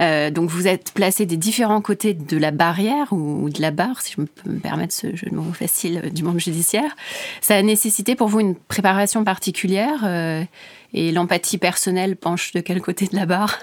Euh, 0.01 0.31
donc 0.31 0.51
vous 0.51 0.67
êtes 0.67 0.93
placé 0.93 1.27
des 1.27 1.37
différents 1.37 1.81
côtés 1.81 2.15
de 2.15 2.37
la 2.37 2.51
barrière 2.51 3.13
ou, 3.13 3.51
de 3.51 3.61
la 3.61 3.71
barre, 3.71 4.01
si 4.01 4.13
je 4.13 4.23
peux 4.23 4.51
me 4.51 4.59
permettre 4.59 4.95
ce 4.95 5.15
jeu 5.15 5.29
de 5.31 5.35
mots 5.35 5.53
facile 5.53 6.03
euh, 6.05 6.11
du 6.11 6.23
monde 6.23 6.41
judiciaire. 6.41 6.97
Ça 7.41 7.57
a 7.57 7.63
nécessité 7.63 8.15
pour 8.15 8.29
vous 8.29 8.41
une 8.41 8.55
préparation 8.55 9.25
particulière 9.25 10.01
euh, 10.05 10.43
et 10.95 11.13
l'empathie 11.13 11.59
personnelle 11.59 12.17
penche 12.17 12.53
de 12.53 12.61
quel 12.61 12.81
côté 12.81 13.07
de 13.07 13.17
la 13.17 13.27
barre? 13.27 13.59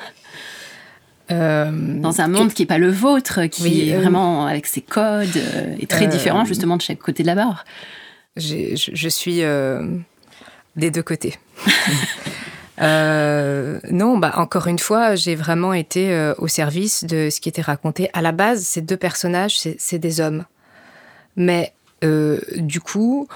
Dans 1.30 2.22
un 2.22 2.28
monde 2.30 2.54
qui 2.54 2.62
n'est 2.62 2.68
pas 2.68 2.78
le 2.78 2.90
vôtre, 2.90 3.48
qui 3.48 3.90
est 3.90 3.98
vraiment 3.98 4.46
avec 4.46 4.66
ses 4.66 4.80
codes, 4.80 5.38
et 5.78 5.86
très 5.86 6.08
différent 6.08 6.46
justement 6.46 6.78
de 6.78 6.82
chaque 6.82 7.00
côté 7.00 7.22
de 7.22 7.28
la 7.28 7.36
barre. 7.36 7.66
Je, 8.38 9.10
suis 9.10 9.42
des 10.78 10.90
deux 10.90 11.04
côtés. 11.04 11.36
Euh, 12.80 13.80
non, 13.90 14.18
bah 14.18 14.34
encore 14.36 14.68
une 14.68 14.80
fois, 14.80 15.16
j'ai 15.16 15.36
vraiment 15.36 15.74
été 15.74 16.13
euh, 16.13 16.34
au 16.38 16.48
service 16.48 17.04
de 17.04 17.30
ce 17.30 17.40
qui 17.42 17.50
était 17.50 17.62
raconté. 17.62 18.10
À 18.13 18.22
la 18.22 18.32
base, 18.32 18.63
ces 18.63 18.82
deux 18.82 18.98
personnages, 18.98 19.58
c'est 19.60 20.00
des 20.00 20.22
hommes. 20.22 20.46
Mais 21.36 21.74
euh, 22.04 22.40
du 22.56 22.80
coup, 22.80 23.28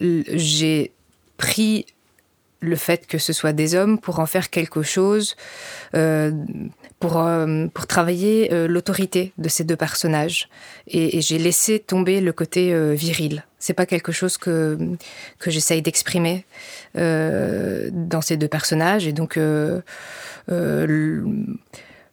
j'ai 0.00 0.92
pris 1.36 1.86
le 2.60 2.76
fait 2.76 3.06
que 3.06 3.18
ce 3.18 3.32
soit 3.32 3.52
des 3.52 3.74
hommes 3.74 3.98
pour 3.98 4.18
en 4.18 4.26
faire 4.26 4.50
quelque 4.50 4.82
chose, 4.82 5.36
euh, 5.94 6.32
pour, 7.00 7.18
euh, 7.18 7.66
pour 7.68 7.86
travailler 7.86 8.52
euh, 8.52 8.66
l'autorité 8.66 9.32
de 9.38 9.48
ces 9.48 9.64
deux 9.64 9.76
personnages. 9.76 10.48
Et, 10.86 11.20
j'ai 11.20 11.38
laissé 11.38 11.78
tomber 11.78 12.20
le 12.20 12.32
côté 12.32 12.72
viril. 12.94 13.44
C'est 13.58 13.74
pas 13.74 13.86
quelque 13.86 14.12
chose 14.12 14.38
que, 14.38 14.78
que 15.38 15.50
j'essaye 15.50 15.82
d'exprimer 15.82 16.44
dans 16.94 18.20
ces 18.22 18.36
deux 18.36 18.48
personnages. 18.48 19.06
Et 19.06 19.12
donc, 19.12 19.38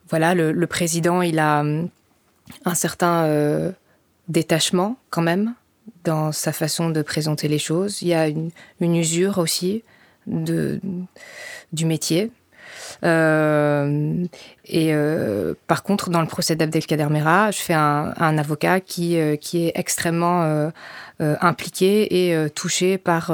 voilà, 0.09 0.35
le, 0.35 0.51
le, 0.51 0.67
président, 0.67 1.21
il 1.21 1.39
a 1.39 1.63
un 2.65 2.75
certain 2.75 3.73
détachement 4.27 4.97
quand 5.09 5.21
même 5.21 5.53
dans 6.03 6.31
sa 6.31 6.51
façon 6.51 6.89
de 6.89 7.01
présenter 7.01 7.47
les 7.47 7.59
choses. 7.59 8.01
Il 8.01 8.07
y 8.07 8.13
a 8.13 8.27
une, 8.27 8.51
une 8.79 8.95
usure 8.95 9.37
aussi 9.37 9.83
de, 10.27 10.79
du 11.73 11.85
métier. 11.85 12.31
Euh, 13.03 14.25
et 14.65 14.93
euh, 14.93 15.53
par 15.67 15.83
contre, 15.83 16.09
dans 16.09 16.21
le 16.21 16.27
procès 16.27 16.55
d'Abdelkader 16.55 17.07
Mera, 17.09 17.51
je 17.51 17.59
fais 17.59 17.73
un, 17.73 18.37
avocat 18.37 18.79
qui, 18.79 19.19
euh, 19.19 19.35
qui 19.35 19.67
est 19.67 19.71
extrêmement 19.75 20.71
impliqué 21.19 22.29
et 22.29 22.49
touché 22.49 22.97
par, 22.97 23.31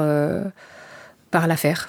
par 1.30 1.46
l'affaire. 1.46 1.88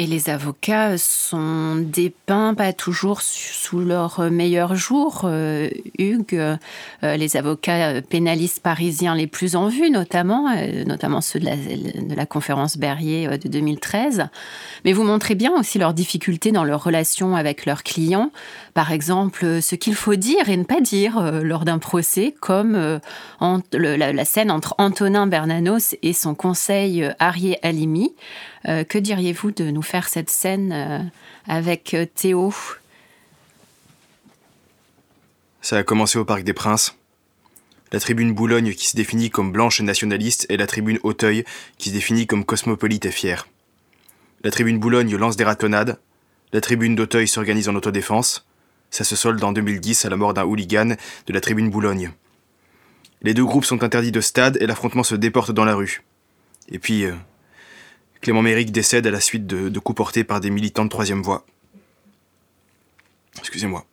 Et 0.00 0.06
les 0.06 0.30
avocats 0.30 0.96
sont 0.96 1.76
dépeints 1.76 2.54
pas 2.54 2.72
toujours 2.72 3.20
sous 3.20 3.80
leur 3.80 4.30
meilleur 4.30 4.74
jour. 4.74 5.24
Euh, 5.24 5.68
Hugues, 5.98 6.36
euh, 7.02 7.16
les 7.18 7.36
avocats 7.36 8.00
pénalistes 8.00 8.60
parisiens 8.62 9.14
les 9.14 9.26
plus 9.26 9.56
en 9.56 9.68
vue, 9.68 9.90
notamment, 9.90 10.48
euh, 10.56 10.84
notamment 10.84 11.20
ceux 11.20 11.38
de 11.38 12.14
la, 12.16 12.24
conférence 12.24 12.78
Berrier 12.78 13.28
de 13.28 13.46
2013. 13.46 14.28
Mais 14.86 14.94
vous 14.94 15.04
montrez 15.04 15.34
bien 15.34 15.52
aussi 15.58 15.78
leurs 15.78 15.92
difficultés 15.92 16.50
dans 16.50 16.64
leur 16.64 16.82
relation 16.82 17.36
avec 17.36 17.66
leurs 17.66 17.82
clients. 17.82 18.30
Par 18.72 18.92
exemple, 18.92 19.60
ce 19.60 19.74
qu'il 19.74 19.94
faut 19.94 20.14
dire 20.14 20.48
et 20.48 20.56
ne 20.56 20.64
pas 20.64 20.80
dire 20.80 21.42
lors 21.42 21.66
d'un 21.66 21.78
procès, 21.78 22.34
comme 22.40 23.00
la, 23.72 24.12
la, 24.12 24.24
scène 24.24 24.50
entre 24.50 24.74
Antonin 24.78 25.26
Bernanos 25.26 25.94
et 26.02 26.14
son 26.14 26.34
conseil 26.34 27.06
Arié 27.18 27.58
Alimi. 27.62 28.14
Euh, 28.68 28.84
que 28.84 28.98
diriez-vous 28.98 29.52
de 29.52 29.70
nous 29.70 29.82
faire 29.82 30.08
cette 30.08 30.30
scène 30.30 30.72
euh, 30.72 30.98
avec 31.46 31.94
euh, 31.94 32.04
Théo? 32.06 32.52
Ça 35.62 35.78
a 35.78 35.82
commencé 35.82 36.18
au 36.18 36.24
Parc 36.24 36.42
des 36.42 36.52
Princes. 36.52 36.96
La 37.92 38.00
tribune 38.00 38.32
Boulogne 38.32 38.72
qui 38.72 38.86
se 38.88 38.96
définit 38.96 39.30
comme 39.30 39.50
blanche 39.50 39.80
et 39.80 39.82
nationaliste 39.82 40.46
et 40.48 40.56
la 40.56 40.66
tribune 40.66 40.98
Auteuil 41.02 41.44
qui 41.78 41.88
se 41.88 41.94
définit 41.94 42.26
comme 42.26 42.44
cosmopolite 42.44 43.06
et 43.06 43.10
fière. 43.10 43.48
La 44.44 44.50
tribune 44.50 44.78
Boulogne 44.78 45.16
lance 45.16 45.36
des 45.36 45.44
ratonnades. 45.44 45.98
La 46.52 46.60
tribune 46.60 46.94
d'Auteuil 46.94 47.28
s'organise 47.28 47.68
en 47.68 47.74
autodéfense. 47.74 48.46
Ça 48.90 49.04
se 49.04 49.16
solde 49.16 49.42
en 49.42 49.52
2010 49.52 50.04
à 50.04 50.10
la 50.10 50.16
mort 50.16 50.34
d'un 50.34 50.44
hooligan 50.44 50.96
de 51.26 51.32
la 51.32 51.40
tribune 51.40 51.70
Boulogne. 51.70 52.12
Les 53.22 53.34
deux 53.34 53.44
groupes 53.44 53.64
sont 53.64 53.82
interdits 53.82 54.12
de 54.12 54.20
stade 54.20 54.56
et 54.60 54.66
l'affrontement 54.66 55.02
se 55.02 55.14
déporte 55.14 55.50
dans 55.50 55.64
la 55.64 55.74
rue. 55.74 56.02
Et 56.68 56.78
puis, 56.78 57.06
Clément 58.20 58.42
Méric 58.42 58.70
décède 58.70 59.06
à 59.06 59.10
la 59.10 59.20
suite 59.20 59.46
de, 59.46 59.78
coups 59.78 59.96
portés 59.96 60.24
par 60.24 60.40
des 60.40 60.50
militants 60.50 60.84
de 60.84 60.90
troisième 60.90 61.22
voie. 61.22 61.46
Excusez-moi. 63.38 63.86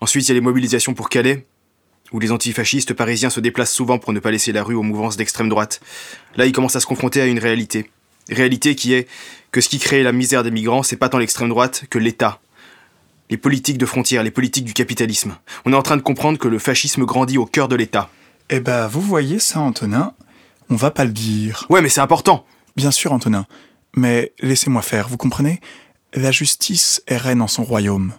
Ensuite, 0.00 0.26
il 0.26 0.28
y 0.28 0.32
a 0.32 0.34
les 0.34 0.40
mobilisations 0.40 0.94
pour 0.94 1.08
Calais, 1.08 1.46
où 2.12 2.20
les 2.20 2.30
antifascistes 2.30 2.92
parisiens 2.92 3.30
se 3.30 3.40
déplacent 3.40 3.72
souvent 3.72 3.98
pour 3.98 4.12
ne 4.12 4.20
pas 4.20 4.30
laisser 4.30 4.52
la 4.52 4.62
rue 4.62 4.74
aux 4.74 4.82
mouvances 4.82 5.16
d'extrême 5.16 5.48
droite. 5.48 5.80
Là, 6.36 6.46
ils 6.46 6.52
commencent 6.52 6.76
à 6.76 6.80
se 6.80 6.86
confronter 6.86 7.20
à 7.20 7.26
une 7.26 7.38
réalité. 7.38 7.90
Réalité 8.30 8.74
qui 8.74 8.92
est 8.92 9.08
que 9.50 9.60
ce 9.62 9.68
qui 9.68 9.78
crée 9.78 10.02
la 10.02 10.12
misère 10.12 10.42
des 10.42 10.50
migrants, 10.50 10.82
c'est 10.82 10.96
pas 10.96 11.08
tant 11.08 11.18
l'extrême 11.18 11.48
droite 11.48 11.84
que 11.88 11.98
l'État. 11.98 12.40
Les 13.30 13.38
politiques 13.38 13.78
de 13.78 13.86
frontières, 13.86 14.22
les 14.22 14.30
politiques 14.30 14.64
du 14.64 14.74
capitalisme. 14.74 15.36
On 15.64 15.72
est 15.72 15.76
en 15.76 15.82
train 15.82 15.96
de 15.96 16.02
comprendre 16.02 16.38
que 16.38 16.48
le 16.48 16.58
fascisme 16.58 17.04
grandit 17.04 17.38
au 17.38 17.46
cœur 17.46 17.68
de 17.68 17.76
l'État. 17.76 18.10
Eh 18.50 18.60
ben, 18.60 18.86
vous 18.86 19.00
voyez 19.00 19.38
ça, 19.38 19.60
Antonin 19.60 20.12
On 20.70 20.76
va 20.76 20.90
pas 20.90 21.04
le 21.04 21.12
dire. 21.12 21.66
Ouais, 21.70 21.82
mais 21.82 21.88
c'est 21.88 22.00
important. 22.00 22.46
Bien 22.78 22.92
sûr, 22.92 23.12
Antonin. 23.12 23.44
Mais 23.96 24.32
laissez-moi 24.38 24.82
faire, 24.82 25.08
vous 25.08 25.16
comprenez? 25.16 25.60
La 26.14 26.30
justice 26.30 27.02
est 27.08 27.16
reine 27.16 27.42
en 27.42 27.48
son 27.48 27.64
royaume. 27.64 28.12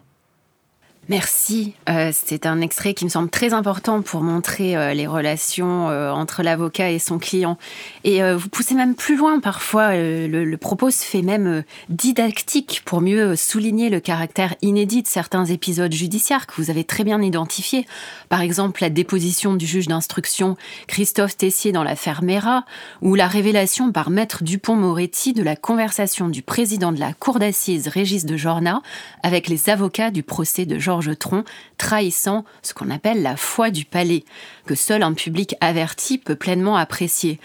Merci. 1.10 1.74
Euh, 1.90 2.12
c'est 2.14 2.46
un 2.46 2.62
extrait 2.62 2.94
qui 2.94 3.04
me 3.04 3.10
semble 3.10 3.32
très 3.32 3.52
important 3.54 4.04
pour 4.04 4.22
montrer 4.22 4.78
euh, 4.78 4.94
les 4.94 5.08
relations 5.08 5.90
euh, 5.90 6.12
entre 6.12 6.44
l'avocat 6.44 6.92
et 6.92 7.00
son 7.00 7.18
client. 7.18 7.58
Et 8.04 8.22
vous 8.34 8.50
poussez 8.50 8.76
même 8.76 8.94
plus 8.94 9.18
loin 9.18 9.40
parfois. 9.40 9.96
Le, 9.96 10.56
propos 10.58 10.92
se 10.92 11.04
fait 11.04 11.22
même 11.22 11.64
didactique 11.90 12.84
pour 12.86 13.02
mieux 13.02 13.36
souligner 13.36 13.90
le 13.90 14.00
caractère 14.00 14.56
inédit 14.62 15.02
de 15.02 15.08
certains 15.08 15.46
épisodes 15.46 15.92
judiciaires 15.92 16.46
que 16.46 16.54
vous 16.62 16.70
avez 16.70 16.84
très 16.84 17.04
bien 17.04 17.22
identifiés. 17.22 17.88
Par 18.30 18.42
exemple, 18.42 18.82
la 18.82 18.90
déposition 18.90 19.56
du 19.56 19.66
juge 19.66 19.88
d'instruction 19.88 20.58
Christophe 20.88 21.38
Tessier 21.38 21.72
dans 21.72 21.84
l'affaire 21.84 22.24
Mera, 22.24 22.66
ou 23.02 23.16
la 23.16 23.28
révélation 23.28 23.92
par 23.92 24.10
maître 24.10 24.44
Dupont-Moretti 24.44 25.34
de 25.34 25.44
la 25.44 25.56
conversation 25.56 26.28
du 26.28 26.42
président 26.42 26.92
de 26.92 27.00
la 27.00 27.14
cour 27.14 27.40
d'assises 27.40 27.88
Régis 27.88 28.26
de 28.26 28.38
Jorna 28.38 28.82
avec 29.24 29.48
les 29.48 29.70
avocats 29.70 30.12
du 30.12 30.24
procès 30.24 30.66
de 30.66 30.78
Georges 30.78 30.99
Georges 31.02 31.18
Tron, 31.18 31.44
trahissant 31.78 32.46
ce 32.62 32.74
qu'on 32.74 32.90
appelle 32.90 33.22
la 33.22 33.38
foi 33.38 33.70
du 33.70 33.86
palais, 33.86 34.24
que 34.66 34.76
seul 34.76 35.04
un 35.04 35.14
public 35.14 35.56
averti 35.62 36.18
peut 36.18 36.36
pleinement 36.36 36.76
apprécier. 36.76 37.40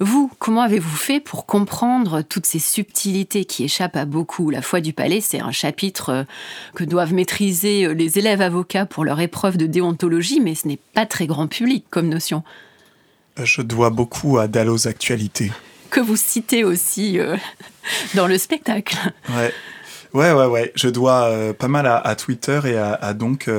Vous, 0.00 0.30
comment 0.38 0.62
avez-vous 0.62 0.96
fait 0.96 1.20
pour 1.20 1.46
comprendre 1.46 2.22
toutes 2.22 2.46
ces 2.46 2.58
subtilités 2.58 3.44
qui 3.44 3.64
échappent 3.64 3.96
à 3.96 4.04
beaucoup? 4.04 4.50
La 4.50 4.62
foi 4.62 4.80
du 4.80 4.92
palais, 4.92 5.20
c'est 5.20 5.40
un 5.40 5.52
chapitre 5.52 6.10
euh, 6.10 6.24
que 6.74 6.84
doivent 6.84 7.14
maîtriser 7.14 7.86
euh, 7.86 7.94
les 7.94 8.18
élèves 8.18 8.42
avocats 8.42 8.86
pour 8.86 9.04
leur 9.04 9.20
épreuve 9.20 9.56
de 9.56 9.66
déontologie, 9.66 10.40
mais 10.40 10.54
ce 10.54 10.68
n'est 10.68 10.78
pas 10.94 11.06
très 11.06 11.26
grand 11.26 11.46
public 11.46 11.84
comme 11.90 12.08
notion. 12.08 12.42
Je 13.42 13.62
dois 13.62 13.90
beaucoup 13.90 14.38
à 14.38 14.48
Dalloz 14.48 14.86
Actualité. 14.86 15.50
Que 15.90 16.00
vous 16.00 16.16
citez 16.16 16.64
aussi 16.64 17.18
euh, 17.18 17.36
dans 18.14 18.26
le 18.26 18.36
spectacle. 18.38 18.96
Ouais. 19.30 19.52
Ouais, 20.14 20.32
ouais, 20.32 20.46
ouais. 20.46 20.72
Je 20.74 20.88
dois 20.88 21.54
pas 21.58 21.68
mal 21.68 21.86
à, 21.86 22.14
Twitter 22.16 22.60
et 22.64 22.76
à, 22.76 23.14
donc 23.14 23.50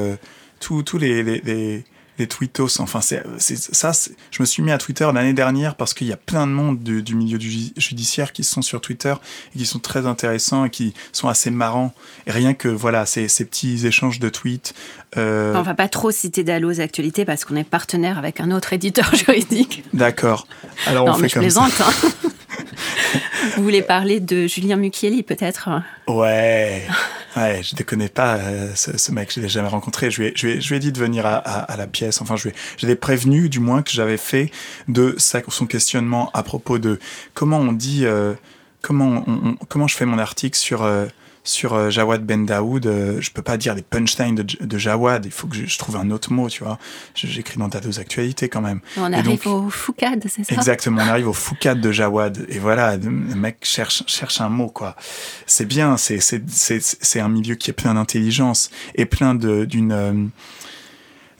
tous 0.60 0.97
les, 0.97 1.84
les 2.20 2.28
tweetos. 2.28 2.80
Enfin, 2.80 3.02
c'est 3.02 3.24
ça. 3.58 3.91
Je 4.30 4.41
me 4.41 4.45
suis 4.45 4.62
mis 4.62 4.72
à 4.72 4.78
Twitter 4.78 5.10
l'année 5.12 5.34
dernière 5.34 5.76
parce 5.76 5.93
qu'il 5.93 6.08
y 6.08 6.14
a 6.14 6.18
plein 6.18 6.45
de 6.45 6.52
monde 6.52 6.80
du, 6.84 7.16
milieu 7.16 7.38
du 7.38 7.50
judiciaire 7.78 8.34
qui 8.34 8.43
sont 8.43 8.62
sur 8.62 8.82
Twitter 8.82 9.14
et 9.56 9.60
qui 9.60 9.66
sont 9.66 9.80
très 9.80 10.06
intéressants 10.06 10.66
et 10.66 10.70
qui 10.70 10.93
sont 11.12 11.30
assez 11.30 11.50
marrants. 11.50 11.93
Et 12.28 12.32
rien 12.32 12.54
que 12.54 12.68
voilà, 12.68 13.06
ces, 13.06 13.28
ces 13.28 13.45
petits 13.45 13.88
échanges 13.88 14.20
de 14.20 14.30
tweets. 14.30 14.74
Euh... 15.18 15.56
On 15.56 15.62
va 15.62 15.74
pas 15.74 15.88
trop 15.88 16.12
citer 16.12 16.43
Dalloz 16.43 16.80
Actualité 16.82 17.26
parce 17.26 17.45
qu'on 17.45 17.56
est 17.56 17.64
partenaire 17.64 18.18
avec 18.18 18.39
un 18.39 18.52
autre 18.52 18.74
éditeur 18.74 19.16
juridique. 19.16 19.84
D'accord. 19.93 20.47
Alors 20.86 21.08
on 21.08 21.14
fait 21.14 21.30
comme 21.30 21.50
ça. 21.50 21.64
Hein. 21.64 22.10
Vous 23.55 23.64
voulez 23.64 23.82
parler 23.82 24.20
de 24.20 24.47
Julien 24.47 24.76
Mucchielli, 24.76 25.24
peut-être 25.24 25.70
Ouais. 26.07 26.84
Ouais, 27.36 27.62
je 27.64 27.76
ne 27.78 27.84
connais 27.84 28.10
pas 28.10 28.38
euh, 28.38 28.72
ce, 28.76 29.12
mec, 29.12 29.32
je 29.34 29.39
l'ai 29.39 29.49
jamais 29.49 29.68
rencontré. 29.68 30.10
Je 30.10 30.24
lui, 30.24 30.76
ai, 30.76 30.80
dit 30.80 30.91
de 30.91 30.99
venir 30.99 31.26
à, 31.26 31.76
la 31.78 31.88
pièce. 31.88 32.22
Enfin, 32.22 32.36
je 32.36 32.49
l'ai 32.86 32.95
prévenu, 32.95 33.49
du 33.49 33.60
moins, 33.60 33.82
que 33.82 33.91
j'avais 33.91 34.18
fait 34.18 34.51
de 34.88 35.16
sa, 35.18 35.41
son 35.47 35.68
questionnement 35.68 36.32
à 36.34 36.43
propos 36.43 36.80
de 36.80 36.99
comment 37.34 37.60
on 37.60 37.72
dit, 37.72 38.05
euh, 38.05 38.34
comment, 38.82 39.24
comment 39.68 39.88
je 39.88 39.95
fais 39.95 40.05
mon 40.05 40.18
article 40.18 40.57
sur 40.57 40.84
euh, 40.84 41.05
sur 41.50 41.74
euh, 41.74 41.89
Jawad 41.89 42.26
Ben 42.26 42.45
Daoud, 42.45 42.86
euh, 42.86 43.20
je 43.20 43.32
peux 43.32 43.41
pas 43.41 43.58
dire 43.58 43.74
les 43.74 43.82
punchlines 43.82 44.36
de, 44.36 44.78
Jawad, 44.78 45.26
il 45.26 45.32
faut 45.32 45.47
que 45.47 45.56
je, 45.56 45.78
trouve 45.78 45.95
un 45.97 46.12
autre 46.12 46.32
mot, 46.32 46.47
tu 46.47 46.64
vois. 46.64 46.78
J'écris 47.16 47.58
dans 47.58 47.70
ta 47.70 47.80
deux 47.80 48.00
actualités 48.00 48.50
quand 48.50 48.62
même. 48.62 48.82
On 48.97 49.12
arrive 49.12 49.47
au 49.47 49.70
foucade, 49.70 50.24
c'est 50.30 50.43
ça? 50.43 50.56
Exactement, 50.56 51.02
on 51.04 51.08
arrive 51.08 51.28
au 51.28 51.34
foucade 51.34 51.82
de 51.82 51.91
Jawad. 51.91 52.45
Et 52.50 52.60
voilà, 52.60 52.97
le 52.97 53.10
mec 53.10 53.58
cherche, 53.64 54.04
cherche 54.08 54.39
un 54.41 54.50
mot, 54.50 54.70
quoi. 54.70 54.95
C'est 55.47 55.66
bien, 55.66 55.97
c'est 55.97 57.20
un 57.20 57.30
milieu 57.30 57.56
qui 57.56 57.72
est 57.72 57.74
plein 57.74 57.95
d'intelligence 57.95 58.70
et 58.95 59.06
plein 59.06 59.36
d'une 59.36 59.91
euh, 59.91 60.14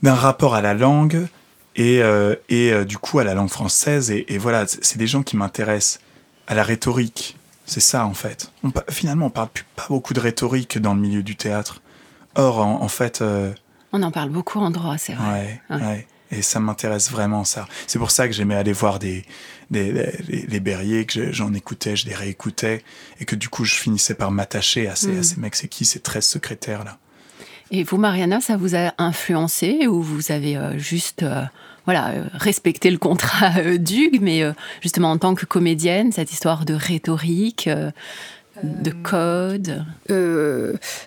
d'un 0.02 0.16
rapport 0.16 0.56
à 0.56 0.62
la 0.62 0.74
langue 0.74 1.28
et, 1.76 2.02
et 2.50 2.86
du 2.86 2.98
coup 2.98 3.20
à 3.20 3.24
la 3.24 3.34
langue 3.34 3.50
française. 3.50 4.12
Et, 4.12 4.34
et 4.34 4.38
voilà, 4.38 4.66
c'est 4.66 4.98
des 4.98 5.08
gens 5.08 5.24
qui 5.24 5.38
m'intéressent 5.38 6.00
à 6.48 6.56
la 6.56 6.64
rhétorique, 6.64 7.38
c'est 7.70 7.80
ça 7.80 8.06
en 8.06 8.14
fait. 8.14 8.52
On, 8.64 8.72
finalement, 8.90 9.28
on 9.28 9.30
parle 9.30 9.50
plus, 9.50 9.64
pas 9.76 9.86
beaucoup 9.90 10.14
de 10.14 10.20
rhétorique 10.20 10.80
dans 10.80 10.94
le 10.94 11.00
milieu 11.00 11.24
du 11.24 11.36
théâtre. 11.36 11.82
Or, 12.36 12.60
en, 12.60 12.88
fait... 12.88 13.22
Euh, 13.22 13.54
on 13.92 14.02
en 14.04 14.12
parle 14.12 14.30
beaucoup 14.30 14.60
en 14.60 14.72
droit, 14.72 14.98
c'est 14.98 15.14
vrai. 15.14 15.62
Ouais, 15.70 16.08
Et 16.32 16.42
ça 16.42 16.60
m'intéresse 16.60 17.10
vraiment, 17.12 17.44
ça. 17.44 17.68
C'est 17.88 18.00
pour 18.00 18.12
ça 18.12 18.28
que 18.28 18.34
j'aimais 18.34 18.56
aller 18.56 18.72
voir 18.72 19.00
des, 19.00 19.26
des, 19.72 19.92
les, 20.28 20.60
Berriers, 20.60 21.06
que 21.06 21.32
j'en 21.32 21.54
écoutais, 21.54 21.96
je 21.96 22.08
les 22.08 22.16
réécoutais, 22.16 22.84
et 23.20 23.26
que 23.26 23.36
du 23.36 23.50
coup, 23.50 23.66
je 23.66 23.76
finissais 23.76 24.14
par 24.14 24.32
m'attacher 24.32 24.88
à 24.88 24.96
ces, 24.96 25.18
à 25.18 25.20
mm. 25.20 25.24
ces 25.24 25.40
mecs. 25.40 25.56
C'est 25.56 25.68
qui 25.68 25.86
ces 25.86 26.00
13 26.00 26.26
secrétaires-là 26.26 26.98
Et 27.72 27.84
vous, 27.84 27.98
Mariana, 27.98 28.42
ça 28.42 28.58
vous 28.58 28.76
a 28.76 28.94
influencé 28.98 29.88
ou 29.88 30.02
vous 30.02 30.32
avez 30.32 30.58
euh, 30.58 30.78
juste... 30.78 31.24
Euh, 31.24 31.44
voilà, 31.90 32.10
euh, 32.10 32.24
respecter 32.36 32.92
le 32.92 33.00
contrat 33.00 33.50
euh, 33.58 33.80
d'Hugues, 33.80 34.22
mais 34.22 34.44
euh, 34.44 34.52
justement 34.80 35.10
en 35.10 35.18
tant 35.18 35.34
que 35.34 35.48
comédienne, 35.48 36.12
cette 36.12 36.32
histoire 36.32 36.64
de 36.64 36.76
rhétorique, 36.76 37.68
de 38.62 38.92
code 38.92 39.84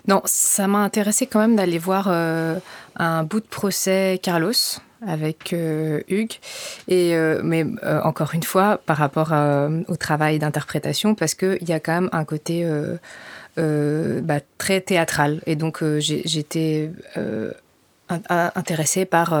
Non, 0.09 0.21
ça 0.25 0.67
m'a 0.67 0.79
intéressé 0.79 1.25
quand 1.25 1.39
même 1.39 1.55
d'aller 1.55 1.77
voir 1.77 2.09
un 2.09 3.23
bout 3.23 3.39
de 3.39 3.45
procès 3.45 4.19
Carlos 4.21 4.51
avec 5.07 5.55
Hugues, 6.09 6.39
et, 6.89 7.15
mais 7.43 7.65
encore 8.03 8.31
une 8.33 8.43
fois, 8.43 8.81
par 8.85 8.97
rapport 8.97 9.31
au 9.87 9.95
travail 9.95 10.39
d'interprétation, 10.39 11.15
parce 11.15 11.35
qu'il 11.35 11.63
y 11.69 11.73
a 11.73 11.79
quand 11.79 11.93
même 11.93 12.09
un 12.11 12.25
côté 12.25 12.67
bah, 13.55 14.39
très 14.57 14.81
théâtral. 14.81 15.41
Et 15.45 15.55
donc 15.55 15.83
j'étais 15.99 16.89
intéressée 18.09 19.05
par 19.05 19.33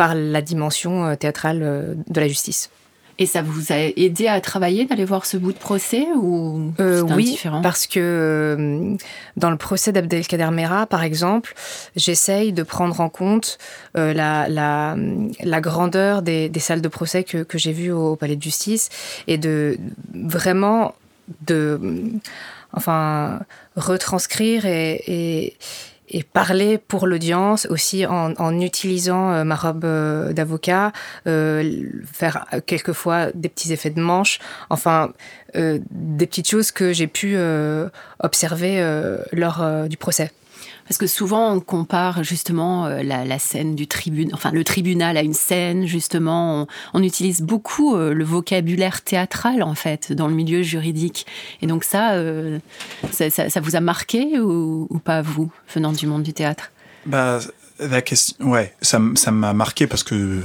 par 0.00 0.14
la 0.14 0.40
dimension 0.40 1.04
euh, 1.04 1.14
théâtrale 1.14 1.60
euh, 1.62 1.94
de 2.08 2.20
la 2.22 2.26
justice. 2.26 2.70
Et 3.18 3.26
ça 3.26 3.42
vous 3.42 3.70
a 3.70 3.76
aidé 3.76 4.28
à 4.28 4.40
travailler, 4.40 4.86
d'aller 4.86 5.04
voir 5.04 5.26
ce 5.26 5.36
bout 5.36 5.52
de 5.52 5.58
procès 5.58 6.06
ou 6.16 6.72
euh, 6.80 7.02
Oui, 7.02 7.38
parce 7.62 7.86
que 7.86 8.96
dans 9.36 9.50
le 9.50 9.58
procès 9.58 9.92
d'Abdelkader 9.92 10.48
Mera, 10.52 10.86
par 10.86 11.02
exemple, 11.02 11.52
j'essaye 11.96 12.54
de 12.54 12.62
prendre 12.62 12.98
en 12.98 13.10
compte 13.10 13.58
la, 13.94 14.48
la, 14.48 14.96
la, 15.42 15.60
grandeur 15.60 16.22
des, 16.22 16.48
des, 16.48 16.60
salles 16.60 16.80
de 16.80 16.88
procès 16.88 17.22
que, 17.22 17.42
que 17.42 17.58
j'ai 17.58 17.72
vues 17.72 17.92
au, 17.92 18.16
palais 18.16 18.36
de 18.36 18.42
justice 18.42 18.88
et 19.26 19.36
de 19.36 19.76
vraiment 20.14 20.94
de 21.46 21.78
enfin 22.72 23.40
retranscrire 23.76 24.64
et, 24.64 25.02
et 25.06 25.56
et 26.10 26.22
parler 26.22 26.78
pour 26.78 27.06
l'audience 27.06 27.66
aussi 27.70 28.04
en, 28.04 28.34
en 28.34 28.60
utilisant 28.60 29.32
euh, 29.32 29.44
ma 29.44 29.54
robe 29.54 29.84
euh, 29.84 30.32
d'avocat, 30.32 30.92
euh, 31.26 31.88
faire 32.12 32.46
quelquefois 32.66 33.30
des 33.32 33.48
petits 33.48 33.72
effets 33.72 33.90
de 33.90 34.00
manche, 34.00 34.38
enfin 34.68 35.12
des 35.54 36.26
petites 36.26 36.48
choses 36.48 36.70
que 36.70 36.92
j'ai 36.92 37.08
pu 37.08 37.36
observer 38.20 38.80
lors 39.32 39.88
du 39.88 39.96
procès. 39.96 40.30
Parce 40.90 40.98
que 40.98 41.06
souvent, 41.06 41.52
on 41.52 41.60
compare 41.60 42.24
justement 42.24 42.86
euh, 42.86 43.04
la, 43.04 43.38
scène 43.38 43.76
du 43.76 43.86
tribunal, 43.86 44.34
enfin 44.34 44.50
le 44.50 44.64
tribunal 44.64 45.16
à 45.16 45.22
une 45.22 45.34
scène, 45.34 45.86
justement. 45.86 46.66
On, 46.94 47.02
utilise 47.04 47.42
beaucoup 47.42 47.94
euh, 47.94 48.12
le 48.12 48.24
vocabulaire 48.24 49.02
théâtral, 49.02 49.62
en 49.62 49.76
fait, 49.76 50.12
dans 50.12 50.26
le 50.26 50.34
milieu 50.34 50.62
juridique. 50.62 51.28
Et 51.62 51.68
donc 51.68 51.84
ça, 51.84 52.14
euh, 52.14 52.58
ça, 53.12 53.60
vous 53.60 53.76
a 53.76 53.80
marqué 53.80 54.40
ou, 54.40 54.88
pas, 55.04 55.22
vous, 55.22 55.52
venant 55.72 55.92
du 55.92 56.08
monde 56.08 56.24
du 56.24 56.32
théâtre? 56.32 56.72
Bah, 57.06 57.38
la 57.78 58.02
question, 58.02 58.50
ouais, 58.50 58.74
ça 58.82 58.98
m'a 58.98 59.52
marqué 59.52 59.86
parce 59.86 60.02
que 60.02 60.42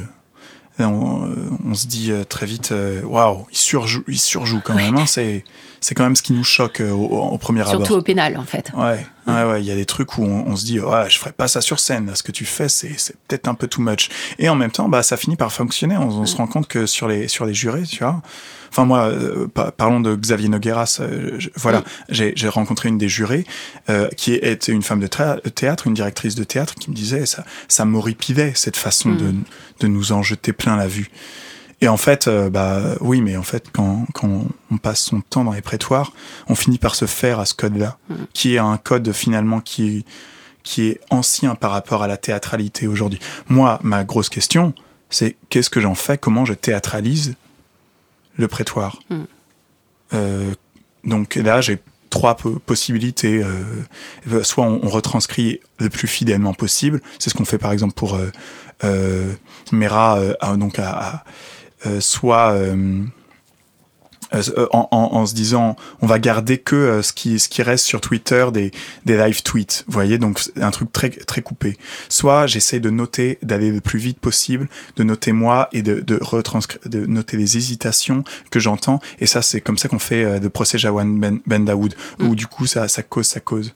on, 0.78 1.74
se 1.74 1.88
dit 1.88 2.12
très 2.30 2.46
vite, 2.46 2.72
waouh, 3.04 3.48
il 3.52 3.58
surjoue, 3.58 4.04
il 4.08 4.20
surjoue 4.20 4.62
quand 4.64 4.76
même. 4.76 4.96
Hein, 4.96 5.08
c'est 5.08 5.44
c'est 5.86 5.94
quand 5.94 6.04
même 6.04 6.16
ce 6.16 6.24
qui 6.24 6.34
nous 6.34 6.44
choque 6.44 6.82
au, 6.82 6.96
au 6.96 7.38
premier 7.38 7.60
Surtout 7.60 7.76
abord. 7.76 7.86
Surtout 7.86 8.00
au 8.00 8.04
pénal, 8.04 8.38
en 8.38 8.44
fait. 8.44 8.72
Ouais, 8.76 9.06
ouais, 9.28 9.44
ouais. 9.44 9.62
Il 9.62 9.68
y 9.68 9.72
a 9.72 9.76
des 9.76 9.86
trucs 9.86 10.18
où 10.18 10.24
on, 10.24 10.56
se 10.56 10.66
dit, 10.66 10.80
ouais, 10.80 11.08
je 11.12 11.20
ferais 11.20 11.32
pas 11.32 11.48
ça 11.48 11.62
sur 11.62 11.80
scène. 11.80 12.10
ce 12.16 12.24
que 12.24 12.32
tu 12.32 12.44
fais, 12.44 12.70
c'est, 12.70 12.96
peut-être 13.28 13.48
un 13.48 13.54
peu 13.54 13.68
too 13.68 13.84
much. 13.84 14.10
Et 14.40 14.50
en 14.50 14.56
même 14.56 14.72
temps, 14.72 14.90
bah, 14.90 15.04
ça 15.04 15.16
finit 15.16 15.36
par 15.36 15.52
fonctionner. 15.52 15.96
On, 15.96 16.26
se 16.26 16.36
rend 16.38 16.48
compte 16.48 16.68
que 16.68 16.88
sur 16.88 17.08
les, 17.08 17.28
sur 17.28 17.46
les 17.46 17.54
jurés, 17.54 17.84
tu 17.84 18.00
vois. 18.00 18.20
Enfin, 18.72 18.86
moi, 18.86 19.10
euh, 19.10 19.48
parlons 19.78 20.00
de 20.00 20.16
Xavier 20.16 20.50
Nogueras. 20.50 20.98
Euh, 21.02 21.38
voilà, 21.56 21.84
j'ai, 22.10 22.34
rencontré 22.50 22.90
une 22.90 22.98
des 22.98 23.08
jurés 23.08 23.46
euh, 23.92 24.10
qui 24.18 24.34
était 24.34 24.72
une 24.72 24.82
femme 24.82 25.02
de 25.02 25.08
théâtre, 25.08 25.86
une 25.86 25.94
directrice 25.94 26.34
de 26.34 26.44
théâtre, 26.44 26.74
qui 26.74 26.90
me 26.90 26.96
disait, 26.96 27.28
ça, 27.28 27.46
ça 27.68 27.86
m'horripilait 27.86 28.54
cette 28.56 28.78
façon 28.78 29.12
de, 29.12 29.26
mm. 29.26 29.44
de 29.82 29.88
nous 29.88 30.14
en 30.14 30.24
jeter 30.24 30.52
plein 30.52 30.78
la 30.78 30.88
vue. 30.88 31.12
Et 31.86 31.88
en 31.88 31.98
fait, 31.98 32.28
euh, 32.28 32.50
bah 32.50 32.82
oui, 33.00 33.22
mais 33.22 33.38
en 33.38 33.44
fait, 33.44 33.68
quand, 33.72 34.08
quand 34.16 34.46
on 34.72 34.78
passe 34.78 35.02
son 35.02 35.22
temps 35.22 35.44
dans 35.44 35.52
les 35.52 35.62
prétoires, 35.62 36.14
on 36.48 36.56
finit 36.56 36.80
par 36.80 36.96
se 36.96 37.06
faire 37.06 37.40
à 37.40 37.46
ce 37.46 37.54
code-là, 37.54 38.00
mm. 38.10 38.16
qui 38.34 38.56
est 38.56 38.58
un 38.58 38.78
code 38.78 39.12
finalement 39.12 39.62
qui, 39.62 40.04
qui 40.64 40.88
est 40.88 41.00
ancien 41.12 41.54
par 41.54 41.70
rapport 41.70 42.02
à 42.02 42.08
la 42.08 42.18
théâtralité 42.18 42.88
aujourd'hui. 42.88 43.20
Moi, 43.50 43.80
ma 43.84 44.04
grosse 44.04 44.30
question, 44.30 44.74
c'est 45.12 45.36
qu'est-ce 45.50 45.70
que 45.70 45.80
j'en 45.80 45.94
fais? 45.94 46.18
Comment 46.18 46.44
je 46.44 46.56
théâtralise 46.56 47.36
le 48.36 48.48
prétoire? 48.48 48.98
Mm. 49.12 49.16
euh, 50.16 50.54
Donc 51.04 51.36
là, 51.36 51.62
j'ai 51.62 51.78
trois 52.10 52.36
possibilités. 52.66 53.44
Euh, 53.44 54.42
soit 54.42 54.66
on, 54.66 54.90
retranscrit 54.90 55.60
le 55.78 55.92
plus 55.92 56.08
fidèlement 56.08 56.56
possible, 56.56 57.00
c'est 57.20 57.30
ce 57.30 57.36
qu'on 57.36 57.46
fait 57.46 57.60
par 57.60 57.72
exemple 57.72 57.94
pour 57.94 58.18
euh, 58.84 59.34
Mera, 59.72 60.20
donc 60.58 60.80
à 60.80 61.24
soit 62.00 62.54
euh, 64.34 64.48
euh, 64.58 64.68
en, 64.72 65.26
se 65.26 65.36
disant 65.36 65.76
on 66.02 66.08
va 66.08 66.20
garder 66.20 66.58
que 66.58 67.02
ce 67.02 67.14
qui 67.14 67.40
ce 67.40 67.48
qui 67.48 67.62
reste 67.62 67.86
sur 67.86 68.02
Twitter 68.02 68.48
des 68.52 68.72
des 69.06 69.18
live 69.18 69.44
tweets 69.44 69.84
vous 69.88 69.94
voyez 69.94 70.18
donc 70.18 70.42
un 70.60 70.72
truc 70.72 70.92
très 70.92 71.10
très 71.10 71.42
coupé 71.42 71.78
soit 72.10 72.48
j'essaie 72.48 72.80
de 72.80 72.90
noter 72.90 73.38
d'aller 73.44 73.72
le 73.72 73.82
plus 73.82 74.00
vite 74.00 74.20
possible 74.20 74.68
de 74.96 75.04
noter 75.04 75.32
moi 75.32 75.70
et 75.74 75.84
de 75.84 76.00
de 76.00 76.18
retranscrire 76.20 76.82
de 76.86 77.06
noter 77.06 77.38
les 77.38 77.56
hésitations 77.58 78.24
que 78.50 78.60
j'entends 78.60 79.00
et 79.20 79.28
ça 79.28 79.42
c'est 79.42 79.62
comme 79.62 79.78
ça 79.78 79.90
qu'on 79.90 80.00
fait 80.00 80.40
de 80.40 80.48
procès 80.48 80.80
Jawan 80.80 81.20
Ben, 81.20 81.40
ben 81.46 81.64
Daoud 81.64 81.96
où 82.20 82.30
mm. 82.30 82.36
du 82.36 82.48
coup 82.48 82.66
ça 82.66 82.88
ça 82.88 83.04
cause 83.04 83.28
ça 83.28 83.40
cause 83.40 83.74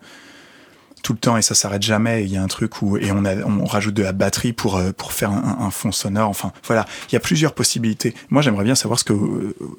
tout 1.01 1.13
le 1.13 1.19
temps 1.19 1.37
et 1.37 1.41
ça 1.41 1.55
s'arrête 1.55 1.81
jamais. 1.81 2.23
Il 2.23 2.31
y 2.31 2.37
a 2.37 2.43
un 2.43 2.47
truc 2.47 2.81
où 2.81 2.97
et 2.97 3.11
on, 3.11 3.25
a, 3.25 3.35
on 3.37 3.65
rajoute 3.65 3.93
de 3.93 4.03
la 4.03 4.11
batterie 4.11 4.53
pour 4.53 4.77
euh, 4.77 4.91
pour 4.91 5.13
faire 5.13 5.31
un, 5.31 5.69
fond 5.71 5.91
sonore. 5.91 6.29
Enfin 6.29 6.51
voilà, 6.65 6.85
il 7.09 7.13
y 7.13 7.15
a 7.15 7.19
plusieurs 7.19 7.53
possibilités. 7.53 8.13
Moi 8.29 8.41
j'aimerais 8.41 8.63
bien 8.63 8.75
savoir 8.75 8.99
ce 8.99 9.03
que 9.03 9.13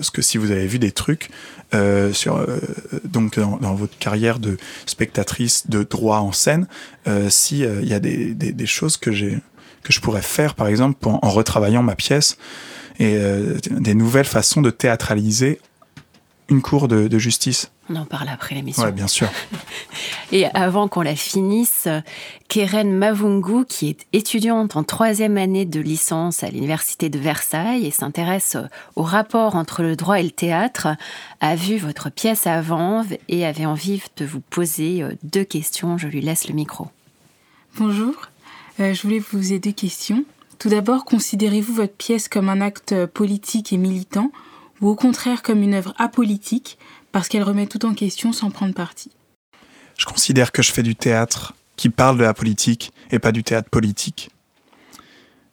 ce 0.01 0.11
que 0.11 0.23
si 0.23 0.39
vous 0.39 0.51
avez 0.51 0.67
vu 0.67 0.79
des 0.79 0.93
trucs 0.93 1.31
euh, 1.75 2.13
sur 2.13 2.37
euh, 2.37 2.59
donc 3.05 3.39
dans, 3.39 3.75
votre 3.75 3.97
carrière 3.99 4.39
de 4.39 4.57
spectatrice 4.87 5.69
de 5.69 5.83
droit 5.83 6.19
en 6.19 6.33
scène, 6.33 6.67
si 7.29 7.61
il 7.61 7.89
y 7.89 7.95
a 7.95 8.01
des, 8.01 8.35
des, 8.35 8.53
des 8.53 8.67
choses 8.67 8.97
que 8.97 9.13
j'ai 9.13 9.39
que 9.83 9.93
je 9.93 10.01
pourrais 10.01 10.23
faire 10.23 10.55
par 10.55 10.67
exemple 10.67 11.09
en 11.09 11.31
retravaillant 11.31 11.83
ma 11.83 11.95
pièce 11.95 12.37
et 12.99 13.19
des 13.71 13.95
nouvelles 13.95 14.27
façons 14.27 14.61
de 14.61 14.71
théâtraliser 14.71 15.61
une 16.51 16.63
cour 16.63 16.89
de, 16.89 17.19
justice. 17.19 17.71
On 17.89 17.97
en 17.97 18.05
parle 18.05 18.29
après 18.29 18.57
l'émission. 18.57 18.85
Oui, 18.85 18.93
bien 18.93 19.07
sûr. 19.07 19.29
Et 20.33 20.47
avant 20.47 20.89
qu'on 20.89 21.03
la 21.03 21.15
finisse, 21.15 21.89
Keren 22.49 22.93
Mavungu, 22.93 23.65
qui 23.67 23.89
est 23.89 24.07
étudiante 24.13 24.75
en 24.77 24.83
troisième 24.83 25.39
année 25.39 25.65
de 25.65 25.81
licence 25.81 26.43
à 26.43 26.51
l'Université 26.51 27.09
de 27.09 27.19
Versailles 27.19 27.87
et 27.87 27.91
s'intéresse 27.93 28.57
au 28.97 29.03
rapport 29.03 29.55
entre 29.55 29.83
le 29.83 29.95
droit 29.95 30.19
et 30.19 30.25
le 30.25 30.31
théâtre, 30.31 30.89
a 31.41 31.55
vu 31.55 31.79
votre 31.79 32.11
pièce 32.11 32.47
à 32.47 32.61
Vanves 32.61 33.17
et 33.29 33.47
avait 33.47 33.67
envie 33.67 34.03
de 34.17 34.25
vous 34.25 34.41
poser 34.41 35.03
euh, 35.03 35.13
deux 35.23 35.45
questions. 35.45 35.99
Je 35.99 36.09
lui 36.09 36.21
laisse 36.21 36.49
le 36.49 36.55
micro. 36.55 36.89
Bonjour, 37.79 38.15
euh, 38.81 38.93
je 38.93 39.03
voulais 39.03 39.21
vous 39.21 39.39
poser 39.39 39.61
deux 39.61 39.73
questions. 39.73 40.25
Tout 40.59 40.69
d'abord, 40.69 41.05
considérez-vous 41.05 41.73
votre 41.73 41.95
pièce 41.95 42.29
comme 42.29 42.49
un 42.49 42.61
acte 42.61 43.07
politique 43.07 43.73
et 43.73 43.77
militant 43.77 44.33
ou 44.81 44.89
au 44.89 44.95
contraire 44.95 45.43
comme 45.43 45.63
une 45.63 45.75
œuvre 45.75 45.95
apolitique 45.99 46.79
parce 47.13 47.29
qu'elle 47.29 47.43
remet 47.43 47.67
tout 47.67 47.85
en 47.87 47.95
question 47.95 48.33
sans 48.33 48.51
prendre 48.51 48.75
parti 48.75 49.11
Je 49.97 50.07
considère 50.07 50.53
que 50.53 50.63
je 50.63 50.73
fais 50.73 50.83
du 50.83 50.95
théâtre 50.95 51.55
qui 51.77 51.89
parle 51.89 52.19
de 52.19 52.25
la 52.25 52.35
politique 52.35 52.93
et 53.11 53.19
pas 53.19 53.33
du 53.33 53.43
théâtre 53.43 53.71
politique. 53.71 54.31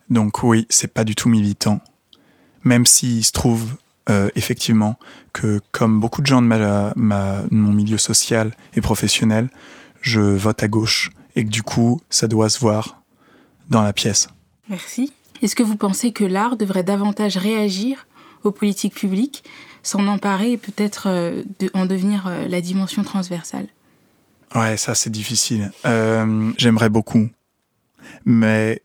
Donc 0.09 0.43
oui, 0.43 0.65
c'est 0.69 0.93
pas 0.93 1.03
du 1.03 1.15
tout 1.15 1.29
militant. 1.29 1.81
Même 2.63 2.85
s'il 2.85 3.23
se 3.23 3.31
trouve 3.31 3.75
euh, 4.09 4.29
effectivement 4.35 4.97
que 5.33 5.61
comme 5.71 5.99
beaucoup 5.99 6.21
de 6.21 6.27
gens 6.27 6.41
de, 6.41 6.47
ma, 6.47 7.43
mon 7.51 7.73
milieu 7.73 7.97
social 7.97 8.55
et 8.73 8.81
professionnel, 8.81 9.49
je 10.01 10.21
vote 10.21 10.63
à 10.63 10.67
gauche 10.67 11.11
et 11.35 11.43
que 11.43 11.49
du 11.49 11.63
coup, 11.63 12.01
ça 12.09 12.27
doit 12.27 12.49
se 12.49 12.59
voir 12.59 13.01
dans 13.69 13.83
la 13.83 13.93
pièce. 13.93 14.27
Merci. 14.69 15.13
Est-ce 15.41 15.55
que 15.55 15.63
vous 15.63 15.75
pensez 15.75 16.11
que 16.11 16.23
l'art 16.23 16.57
devrait 16.57 16.83
davantage 16.83 17.37
réagir 17.37 18.06
politiques 18.51 18.95
publiques, 18.95 19.43
s'en 19.83 20.07
emparer 20.07 20.53
et 20.53 20.57
peut-être 20.57 21.07
euh, 21.07 21.43
en 21.73 21.85
devenir 21.85 22.27
euh, 22.27 22.47
la 22.47 22.61
dimension 22.61 23.03
transversale 23.03 23.67
Ouais, 24.55 24.77
ça 24.77 24.95
c'est 24.95 25.09
difficile. 25.09 25.71
Euh, 25.85 26.51
j'aimerais 26.57 26.89
beaucoup, 26.89 27.29
mais 28.25 28.81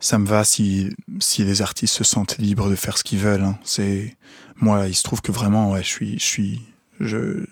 ça 0.00 0.18
me 0.18 0.26
va 0.26 0.44
si, 0.44 0.94
si 1.18 1.42
les 1.42 1.60
artistes 1.60 1.94
se 1.94 2.04
sentent 2.04 2.38
libres 2.38 2.70
de 2.70 2.76
faire 2.76 2.96
ce 2.96 3.02
qu'ils 3.02 3.18
veulent. 3.18 3.42
Hein. 3.42 3.58
C'est 3.64 4.16
moi, 4.60 4.86
il 4.86 4.94
se 4.94 5.02
trouve 5.02 5.22
que 5.22 5.32
vraiment, 5.32 5.76
je 5.76 5.82
suis, 5.82 6.18
je 6.20 6.24
suis, 6.24 6.62
je, 7.00 7.44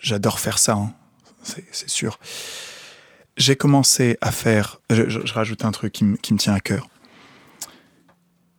j'adore 0.00 0.40
faire 0.40 0.58
ça. 0.58 0.72
Hein. 0.72 0.92
C'est 1.44 1.88
sûr. 1.88 2.18
J'ai 3.36 3.54
commencé 3.54 4.18
à 4.20 4.32
faire. 4.32 4.80
Je, 4.90 5.32
rajoute 5.32 5.64
un 5.64 5.70
truc 5.70 5.92
qui 5.92 6.04
me 6.04 6.36
tient 6.36 6.54
à 6.54 6.60
cœur 6.60 6.88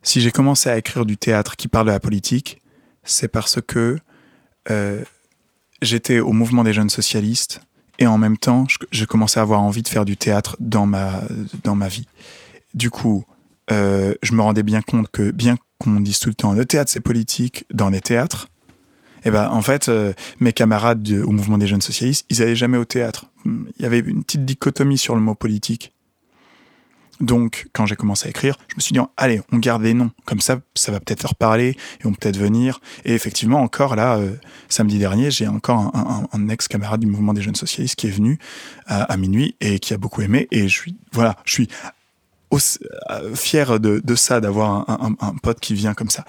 si 0.06 0.20
j'ai 0.20 0.30
commencé 0.30 0.70
à 0.70 0.78
écrire 0.78 1.04
du 1.04 1.16
théâtre 1.16 1.56
qui 1.56 1.66
parle 1.66 1.86
de 1.86 1.90
la 1.90 2.00
politique, 2.00 2.62
c'est 3.02 3.26
parce 3.26 3.60
que 3.60 3.98
euh, 4.70 5.02
j'étais 5.82 6.20
au 6.20 6.32
mouvement 6.32 6.62
des 6.62 6.72
jeunes 6.72 6.90
socialistes 6.90 7.60
et 7.98 8.06
en 8.06 8.16
même 8.16 8.36
temps, 8.36 8.66
j'ai 8.92 9.06
commencé 9.06 9.40
à 9.40 9.42
avoir 9.42 9.62
envie 9.62 9.82
de 9.82 9.88
faire 9.88 10.04
du 10.04 10.16
théâtre 10.16 10.56
dans 10.60 10.86
ma, 10.86 11.22
dans 11.64 11.74
ma 11.74 11.88
vie. 11.88 12.06
Du 12.74 12.88
coup, 12.88 13.24
euh, 13.72 14.14
je 14.22 14.32
me 14.32 14.42
rendais 14.42 14.62
bien 14.62 14.80
compte 14.80 15.10
que, 15.10 15.32
bien 15.32 15.56
qu'on 15.78 15.98
dise 15.98 16.20
tout 16.20 16.28
le 16.28 16.34
temps, 16.34 16.52
le 16.52 16.64
théâtre 16.64 16.90
c'est 16.90 17.00
politique 17.00 17.64
dans 17.72 17.90
les 17.90 18.00
théâtres, 18.00 18.48
eh 19.24 19.32
ben 19.32 19.48
en 19.50 19.60
fait, 19.60 19.88
euh, 19.88 20.12
mes 20.38 20.52
camarades 20.52 21.10
au 21.10 21.32
mouvement 21.32 21.58
des 21.58 21.66
jeunes 21.66 21.80
socialistes, 21.80 22.26
ils 22.30 22.42
allaient 22.42 22.54
jamais 22.54 22.78
au 22.78 22.84
théâtre. 22.84 23.26
Il 23.44 23.82
y 23.82 23.86
avait 23.86 23.98
une 23.98 24.22
petite 24.22 24.44
dichotomie 24.44 24.98
sur 24.98 25.16
le 25.16 25.20
mot 25.20 25.34
politique. 25.34 25.95
Donc, 27.20 27.68
quand 27.72 27.86
j'ai 27.86 27.96
commencé 27.96 28.26
à 28.26 28.30
écrire, 28.30 28.56
je 28.68 28.76
me 28.76 28.80
suis 28.80 28.92
dit, 28.92 29.00
allez, 29.16 29.40
on 29.52 29.58
garde 29.58 29.82
les 29.82 29.94
noms. 29.94 30.10
Comme 30.24 30.40
ça, 30.40 30.60
ça 30.74 30.92
va 30.92 31.00
peut-être 31.00 31.22
leur 31.22 31.34
parler 31.34 31.76
et 32.00 32.06
on 32.06 32.12
peut 32.12 32.18
peut-être 32.20 32.36
venir. 32.36 32.80
Et 33.04 33.14
effectivement, 33.14 33.60
encore 33.60 33.96
là, 33.96 34.16
euh, 34.16 34.32
samedi 34.68 34.98
dernier, 34.98 35.30
j'ai 35.30 35.46
encore 35.46 35.92
un, 36.32 36.48
ex-camarade 36.48 37.00
du 37.00 37.06
mouvement 37.06 37.34
des 37.34 37.42
jeunes 37.42 37.54
socialistes 37.54 37.96
qui 37.96 38.06
est 38.06 38.10
venu 38.10 38.38
à, 38.86 39.02
à, 39.02 39.16
minuit 39.16 39.56
et 39.60 39.78
qui 39.78 39.94
a 39.94 39.98
beaucoup 39.98 40.22
aimé. 40.22 40.46
Et 40.50 40.68
je 40.68 40.80
suis, 40.80 40.96
voilà, 41.12 41.36
je 41.44 41.52
suis 41.52 41.68
euh, 42.52 43.34
fier 43.34 43.80
de, 43.80 44.14
ça, 44.14 44.40
d'avoir 44.40 44.88
un, 44.88 45.34
pote 45.42 45.58
qui 45.60 45.74
vient 45.74 45.94
comme 45.94 46.10
ça. 46.10 46.24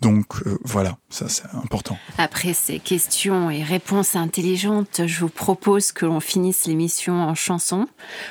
Donc 0.00 0.26
euh, 0.46 0.58
voilà, 0.64 0.96
ça 1.10 1.28
c'est 1.28 1.44
important. 1.54 1.96
Après 2.18 2.52
ces 2.54 2.80
questions 2.80 3.50
et 3.50 3.62
réponses 3.62 4.16
intelligentes, 4.16 5.02
je 5.06 5.20
vous 5.20 5.28
propose 5.28 5.92
que 5.92 6.06
l'on 6.06 6.20
finisse 6.20 6.66
l'émission 6.66 7.22
en 7.22 7.34
chanson, 7.34 7.86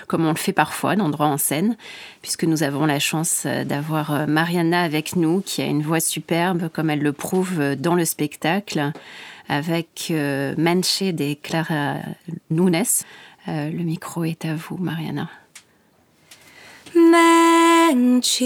comme 0.07 0.25
on 0.25 0.31
le 0.31 0.37
fait 0.37 0.53
parfois 0.53 0.95
dans 0.95 1.09
Droit 1.09 1.27
en 1.27 1.37
scène, 1.37 1.77
puisque 2.21 2.43
nous 2.43 2.61
avons 2.61 2.85
la 2.85 2.99
chance 2.99 3.43
euh, 3.45 3.63
d'avoir 3.63 4.27
Mariana 4.27 4.81
avec 4.81 5.15
nous, 5.15 5.41
qui 5.41 5.61
a 5.61 5.65
une 5.65 5.81
voix 5.81 6.01
superbe, 6.01 6.69
comme 6.69 6.89
elle 6.89 7.01
le 7.01 7.13
prouve 7.13 7.75
dans 7.75 7.95
le 7.95 8.05
spectacle, 8.05 8.91
avec 9.47 10.13
Manche 10.57 11.01
des 11.01 11.35
Clara 11.35 11.95
Nunes. 12.51 12.83
le 13.47 13.83
micro 13.83 14.23
est 14.23 14.45
à 14.45 14.53
vous, 14.53 14.77
Mariana. 14.77 15.27
Mente 16.93 18.45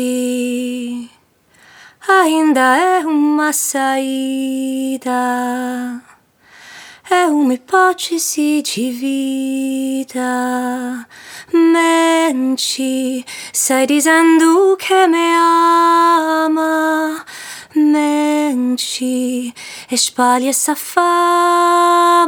ainda 2.08 2.78
é 2.78 3.06
uma 3.06 3.52
saída, 3.54 5.12
é 7.10 7.26
uma 7.28 7.54
hipótese 7.54 8.62
de 8.62 8.91
vida. 8.91 11.08
Mente, 11.54 13.26
sai 13.52 13.88
dizendo 13.88 14.78
que 14.78 15.08
me 15.08 15.36
ama. 16.46 17.26
Mente, 17.76 19.53
espalhe 19.91 20.47
essa 20.47 20.76
fama 20.76 22.24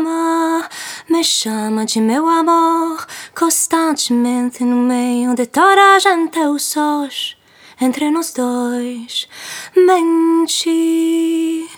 me 1.07 1.23
chama 1.23 1.85
de 1.85 2.01
meu 2.01 2.27
amor 2.27 3.05
constantemente 3.37 4.63
no 4.63 4.77
meio 4.77 5.35
de 5.35 5.45
toda 5.45 5.95
a 5.95 5.99
gente 5.99 6.39
o 6.39 6.57
sós 6.57 7.37
entre 7.79 8.09
nós 8.09 8.33
dois 8.33 9.27
mente 9.75 11.69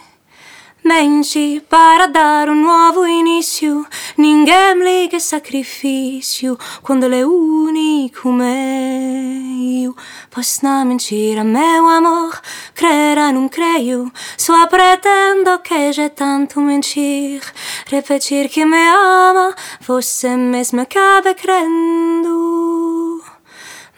mente 0.88 1.62
para 1.70 2.08
dar 2.08 2.50
um 2.50 2.56
novo 2.56 3.06
início 3.06 3.86
ninguém 4.18 4.76
me 4.76 4.84
liga 4.84 5.20
sacrifício 5.20 6.58
quando 6.82 7.04
ele 7.04 7.20
é 7.20 7.26
único 7.26 8.32
meio 8.32 9.96
Pois 10.38 10.62
na 10.62 10.86
mentira, 10.86 11.44
meu 11.44 11.88
amor, 11.88 12.40
crer 12.76 13.18
não 13.34 13.50
creio. 13.50 14.12
Só 14.38 14.68
pretendo 14.68 15.58
que 15.64 15.92
já 15.92 16.10
tanto 16.10 16.62
mentir. 16.62 17.42
Repetir 17.88 18.48
que 18.48 18.64
me 18.64 18.88
ama, 18.88 19.56
você 19.82 20.36
mesmo 20.38 20.82
acaba 20.82 21.34
crendo. 21.34 23.24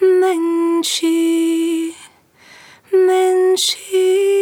Mentir, 0.02 1.94
mentir. 2.94 4.40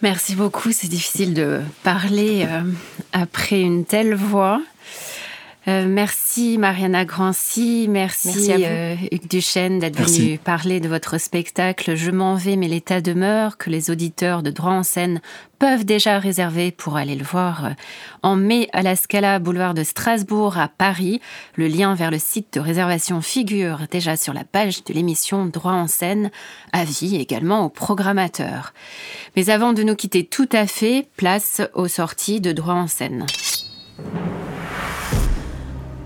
Merci 0.00 0.36
beaucoup. 0.36 0.70
C'est 0.70 0.88
difficile 0.88 1.34
de 1.34 1.60
parler 1.82 2.46
euh, 2.46 2.62
après 3.12 3.60
une 3.60 3.84
telle 3.84 4.14
voix. 4.14 4.62
Euh, 5.66 5.86
merci 5.88 6.17
Mariana 6.36 7.04
Grancy, 7.04 7.86
merci, 7.88 8.52
euh, 8.52 8.94
Hugues 9.10 9.28
Duchesne 9.28 9.78
d'être 9.78 10.00
venu 10.00 10.38
parler 10.38 10.78
de 10.78 10.88
votre 10.88 11.18
spectacle 11.18 11.96
Je 11.96 12.10
m'en 12.10 12.36
vais 12.36 12.56
mais 12.56 12.68
l'état 12.68 13.00
demeure 13.00 13.56
que 13.56 13.70
les 13.70 13.90
auditeurs 13.90 14.42
de 14.42 14.50
droit 14.50 14.72
en 14.72 14.82
scène 14.82 15.20
peuvent 15.58 15.84
déjà 15.84 16.18
réserver 16.18 16.70
pour 16.70 16.96
aller 16.96 17.16
le 17.16 17.24
voir 17.24 17.64
euh, 17.64 17.70
en 18.22 18.36
mai 18.36 18.68
à 18.72 18.82
la 18.82 18.94
Scala 18.94 19.38
boulevard 19.38 19.74
de 19.74 19.82
Strasbourg 19.82 20.58
à 20.58 20.68
Paris. 20.68 21.20
Le 21.56 21.66
lien 21.66 21.94
vers 21.94 22.10
le 22.10 22.18
site 22.18 22.54
de 22.54 22.60
réservation 22.60 23.20
figure 23.20 23.80
déjà 23.90 24.16
sur 24.16 24.34
la 24.34 24.44
page 24.44 24.84
de 24.84 24.94
l'émission 24.94 25.46
Droit 25.46 25.72
en 25.72 25.88
scène, 25.88 26.30
avis 26.72 27.16
également 27.16 27.64
aux 27.64 27.70
programmateurs. 27.70 28.74
Mais 29.34 29.50
avant 29.50 29.72
de 29.72 29.82
nous 29.82 29.96
quitter 29.96 30.24
tout 30.24 30.48
à 30.52 30.66
fait, 30.66 31.08
place 31.16 31.62
aux 31.74 31.88
sorties 31.88 32.40
de 32.40 32.52
Droit 32.52 32.74
en 32.74 32.86
scène. 32.86 33.26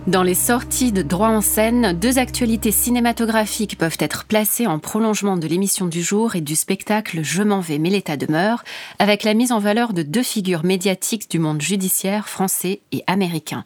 Dans 0.09 0.25
les 0.25 0.35
sorties 0.35 0.91
de 0.91 1.03
droit 1.03 1.29
en 1.29 1.41
scène, 1.41 1.93
deux 1.93 2.19
actualités 2.19 2.73
cinématographiques 2.73 3.79
peuvent 3.79 3.99
être 4.01 4.25
placées 4.25 4.67
en 4.67 4.81
prolongement 4.81 5.37
de 5.37 5.47
l'émission 5.47 5.87
du 5.87 6.03
jour 6.03 6.35
et 6.35 6.41
du 6.41 6.57
spectacle 6.57 7.21
Je 7.23 7.45
m'en 7.45 7.61
vais 7.61 7.79
mais 7.79 7.89
l'État 7.89 8.17
demeure, 8.17 8.65
avec 8.99 9.23
la 9.23 9.33
mise 9.33 9.53
en 9.53 9.61
valeur 9.61 9.93
de 9.93 10.03
deux 10.03 10.25
figures 10.25 10.65
médiatiques 10.65 11.31
du 11.31 11.39
monde 11.39 11.63
judiciaire 11.63 12.29
français 12.29 12.81
et 12.91 13.05
américain. 13.07 13.65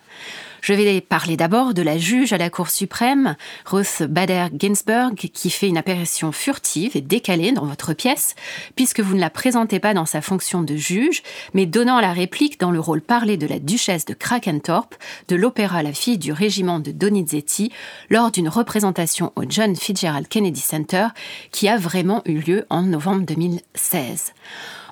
Je 0.61 0.73
vais 0.73 1.01
parler 1.01 1.37
d'abord 1.37 1.75
de 1.75 1.83
la 1.83 1.99
juge 1.99 2.33
à 2.33 2.39
la 2.39 2.51
Cour 2.51 2.71
suprême, 2.71 3.37
Ruth 3.65 4.03
Bader 4.03 4.47
Ginsburg, 4.59 5.15
qui 5.15 5.51
fait 5.51 5.69
une 5.69 5.79
apparition 5.79 6.33
furtive 6.33 6.97
et 6.97 7.01
décalée 7.01 7.53
dans 7.53 7.67
votre 7.67 7.93
pièce, 7.93 8.35
puisque 8.75 9.01
vous 9.01 9.15
ne 9.15 9.21
la 9.21 9.31
présentez 9.31 9.79
pas 9.81 9.95
dans 9.95 10.07
sa 10.07 10.21
fonction 10.21 10.63
de 10.63 10.77
juge, 10.77 11.23
mais 11.55 11.67
donnant 11.67 12.01
la 12.01 12.13
réplique 12.13 12.59
dans 12.61 12.71
le 12.71 12.81
rôle 12.81 13.01
parlé 13.01 13.37
de 13.37 13.47
la 13.47 13.59
duchesse 13.59 14.05
de 14.05 14.15
Krakentorp, 14.15 14.95
de 15.29 15.37
l'opéra 15.37 15.83
La 15.83 15.93
fille 15.93 16.19
du 16.19 16.33
régiment 16.33 16.81
de 16.81 16.91
Donizetti, 16.91 17.73
lors 18.11 18.31
d'une 18.31 18.49
représentation 18.49 19.33
au 19.37 19.43
John 19.49 19.77
Fitzgerald 19.77 20.29
Kennedy 20.29 20.61
Center, 20.61 21.09
qui 21.53 21.69
a 21.69 21.77
vraiment 21.77 22.23
eu 22.25 22.41
lieu 22.41 22.67
en 22.71 22.83
novembre 22.83 23.25
2016. 23.27 24.33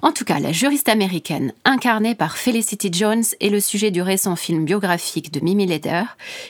En 0.05 0.13
tout 0.13 0.27
cas, 0.27 0.39
la 0.39 0.53
juriste 0.53 0.91
américaine, 0.91 1.55
incarnée 1.65 2.15
par 2.15 2.37
Felicity 2.37 2.91
Jones, 2.93 3.25
est 3.41 3.49
le 3.49 3.59
sujet 3.59 3.91
du 3.91 4.03
récent 4.03 4.37
film 4.37 4.67
biographique 4.67 5.33
de 5.33 5.41
Mimi 5.41 5.67
Leder, 5.67 6.03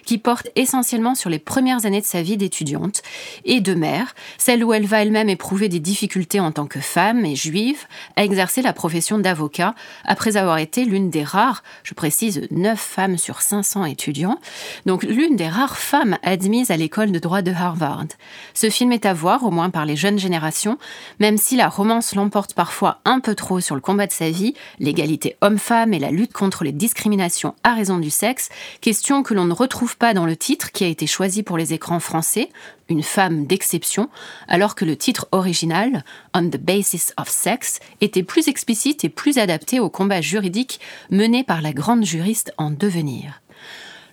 qui 0.04 0.18
porte 0.18 0.48
essentiellement 0.56 1.14
sur 1.14 1.30
les 1.30 1.38
premières 1.38 1.86
années 1.86 2.00
de 2.00 2.04
sa 2.04 2.20
vie 2.20 2.36
d'étudiante 2.36 3.02
et 3.44 3.60
de 3.60 3.74
mère, 3.74 4.16
celle 4.38 4.64
où 4.64 4.72
elle 4.72 4.86
va 4.86 5.02
elle-même 5.02 5.28
éprouver 5.28 5.68
des 5.68 5.78
difficultés 5.78 6.40
en 6.40 6.50
tant 6.50 6.66
que 6.66 6.80
femme 6.80 7.24
et 7.24 7.36
juive 7.36 7.78
à 8.16 8.24
exercer 8.24 8.60
la 8.60 8.72
profession 8.72 9.18
d'avocat, 9.18 9.76
après 10.04 10.36
avoir 10.36 10.58
été 10.58 10.84
l'une 10.84 11.08
des 11.08 11.22
rares, 11.22 11.62
je 11.84 11.94
précise, 11.94 12.48
9 12.50 12.76
femmes 12.76 13.18
sur 13.18 13.40
500 13.40 13.84
étudiants, 13.84 14.40
donc 14.84 15.04
l'une 15.04 15.36
des 15.36 15.48
rares 15.48 15.76
femmes 15.76 16.18
admises 16.24 16.72
à 16.72 16.76
l'école 16.76 17.12
de 17.12 17.20
droit 17.20 17.40
de 17.40 17.52
Harvard. 17.52 18.06
Ce 18.52 18.68
film 18.68 18.90
est 18.90 19.06
à 19.06 19.14
voir, 19.14 19.44
au 19.44 19.52
moins 19.52 19.70
par 19.70 19.86
les 19.86 19.94
jeunes 19.94 20.18
générations, 20.18 20.76
même 21.20 21.38
si 21.38 21.54
la 21.54 21.68
romance 21.68 22.16
l'emporte 22.16 22.54
parfois 22.54 22.98
un 23.04 23.20
peu 23.20 23.36
trop 23.36 23.43
sur 23.60 23.74
le 23.74 23.80
combat 23.80 24.06
de 24.06 24.12
sa 24.12 24.30
vie, 24.30 24.54
l'égalité 24.78 25.36
homme-femme 25.42 25.92
et 25.92 25.98
la 25.98 26.10
lutte 26.10 26.32
contre 26.32 26.64
les 26.64 26.72
discriminations 26.72 27.54
à 27.62 27.74
raison 27.74 27.98
du 27.98 28.10
sexe, 28.10 28.48
question 28.80 29.22
que 29.22 29.34
l'on 29.34 29.44
ne 29.44 29.52
retrouve 29.52 29.96
pas 29.96 30.14
dans 30.14 30.24
le 30.24 30.36
titre 30.36 30.72
qui 30.72 30.82
a 30.84 30.88
été 30.88 31.06
choisi 31.06 31.42
pour 31.42 31.58
les 31.58 31.72
écrans 31.72 32.00
français, 32.00 32.48
Une 32.90 33.02
femme 33.02 33.46
d'exception, 33.46 34.10
alors 34.48 34.74
que 34.74 34.84
le 34.84 34.96
titre 34.96 35.26
original, 35.32 36.04
On 36.34 36.48
the 36.48 36.58
Basis 36.58 37.14
of 37.16 37.28
Sex, 37.28 37.80
était 38.00 38.22
plus 38.22 38.48
explicite 38.48 39.04
et 39.04 39.08
plus 39.08 39.38
adapté 39.38 39.80
au 39.80 39.88
combat 39.88 40.20
juridique 40.20 40.80
mené 41.10 41.44
par 41.44 41.62
la 41.62 41.72
grande 41.72 42.04
juriste 42.04 42.52
en 42.58 42.70
devenir. 42.70 43.40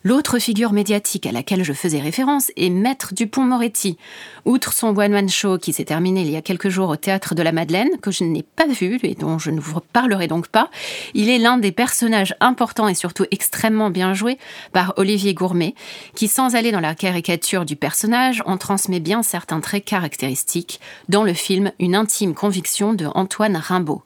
L'autre 0.04 0.39
figure 0.39 0.74
médiatique 0.74 1.28
à 1.28 1.32
laquelle 1.32 1.64
je 1.64 1.74
faisais 1.74 1.99
référence 1.99 2.52
est 2.58 2.72
Maître 2.72 3.14
Dupont-Moretti. 3.14 3.97
Outre 4.45 4.74
son 4.74 4.97
one-man 4.97 5.30
show 5.30 5.60
qui 5.60 5.74
s'est 5.74 5.86
terminé 5.86 6.22
il 6.22 6.32
y 6.32 6.36
a 6.36 6.41
quelques 6.41 6.70
jours 6.70 6.89
au 6.89 6.95
théâtre 6.95 7.36
de 7.36 7.43
la 7.43 7.52
Madeleine, 7.52 7.99
que 8.02 8.10
je 8.10 8.24
n'ai 8.24 8.41
pas 8.41 8.66
vu 8.66 8.97
et 9.04 9.14
dont 9.14 9.38
je 9.38 9.52
ne 9.52 9.60
vous 9.60 9.80
parlerai 9.93 10.28
donc 10.28 10.47
pas, 10.47 10.72
il 11.14 11.30
est 11.30 11.38
l'un 11.38 11.60
des 11.60 11.72
personnages 11.72 12.34
importants 12.39 12.88
et 12.88 12.95
surtout 12.95 13.28
extrêmement 13.30 13.91
bien 13.91 14.16
joués 14.16 14.39
par 14.74 14.93
Olivier 14.97 15.36
Gourmet, 15.36 15.76
qui 16.16 16.28
sans 16.28 16.56
aller 16.56 16.72
dans 16.72 16.80
la 16.80 16.95
caricature 16.95 17.64
du 17.64 17.76
personnage, 17.76 18.41
en 18.47 18.58
transmet 18.58 19.02
bien 19.02 19.22
certains 19.22 19.60
traits 19.60 19.86
caractéristiques 19.86 20.80
dans 21.10 21.24
le 21.24 21.34
film 21.34 21.74
Une 21.78 21.93
intime 21.93 22.34
conviction 22.34 22.95
de 22.95 23.06
Antoine 23.14 23.56
Rimbaud. 23.56 24.02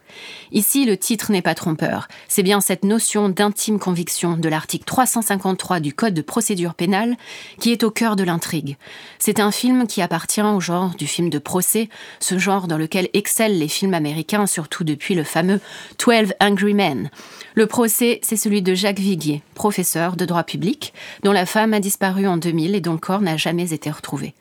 Ici, 0.52 0.84
le 0.84 0.98
titre 0.98 1.32
n'est 1.32 1.42
pas 1.42 1.56
trompeur. 1.56 2.10
C'est 2.28 2.44
bien 2.44 2.60
cette 2.60 2.84
notion 2.84 3.30
d'intime 3.30 3.80
conviction 3.80 4.36
de 4.36 4.50
l'article 4.50 4.84
353 4.84 5.80
du 5.86 5.94
Code 5.94 6.16
de 6.16 6.24
procédure 6.24 6.74
pénale 6.74 7.16
qui 7.60 7.72
est 7.72 7.84
au 7.84 7.92
cœur 7.92 8.16
de 8.16 8.24
l'intrigue. 8.24 8.76
C'est 9.20 9.40
un 9.40 9.52
film 9.52 9.86
qui 9.86 10.02
appartient 10.02 10.42
au 10.42 10.60
genre 10.60 10.96
du 10.96 11.06
film 11.06 11.30
de 11.30 11.38
procès, 11.38 11.90
ce 12.20 12.40
genre 12.40 12.68
dans 12.68 12.80
lequel 12.80 13.08
excellent 13.14 13.60
les 13.60 13.68
films 13.68 13.94
américains, 13.94 14.48
surtout 14.48 14.84
depuis 14.84 15.14
le 15.14 15.24
fameux 15.24 15.60
12 16.04 16.34
Angry 16.42 16.74
Men. 16.74 17.12
Le 17.54 17.68
procès, 17.68 18.20
c'est 18.24 18.36
celui 18.36 18.64
de 18.64 18.74
Jacques 18.74 19.00
Viguier, 19.00 19.44
professeur 19.54 20.16
de 20.16 20.26
droit 20.26 20.44
public, 20.44 20.92
dont 21.22 21.32
la 21.32 21.46
femme 21.46 21.76
a 21.76 21.80
disparu 21.80 22.26
en 22.26 22.38
2000 22.38 22.74
et 22.74 22.82
dont 22.82 22.94
le 22.94 22.98
corps 22.98 23.22
n'a 23.22 23.38
jamais 23.38 23.72
été 23.72 23.92
retrouvé. 23.92 24.34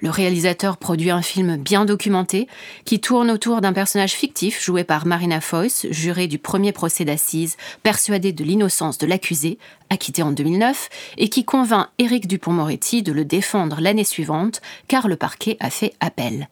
Le 0.00 0.10
réalisateur 0.10 0.76
produit 0.76 1.10
un 1.10 1.22
film 1.22 1.56
bien 1.56 1.84
documenté 1.84 2.48
qui 2.84 3.00
tourne 3.00 3.30
autour 3.30 3.60
d'un 3.60 3.72
personnage 3.72 4.12
fictif 4.12 4.62
joué 4.62 4.84
par 4.84 5.06
Marina 5.06 5.40
Foïs, 5.40 5.86
jurée 5.90 6.26
du 6.26 6.38
premier 6.38 6.72
procès 6.72 7.04
d'assises, 7.04 7.56
persuadée 7.82 8.32
de 8.32 8.44
l'innocence 8.44 8.98
de 8.98 9.06
l'accusé, 9.06 9.58
acquitté 9.88 10.22
en 10.22 10.32
2009, 10.32 10.88
et 11.16 11.28
qui 11.28 11.44
convainc 11.44 11.88
Éric 11.98 12.26
Dupont-Moretti 12.26 13.02
de 13.02 13.12
le 13.12 13.24
défendre 13.24 13.80
l'année 13.80 14.04
suivante, 14.04 14.60
car 14.88 15.08
le 15.08 15.16
parquet 15.16 15.56
a 15.60 15.70
fait 15.70 15.94
appel. 16.00 16.48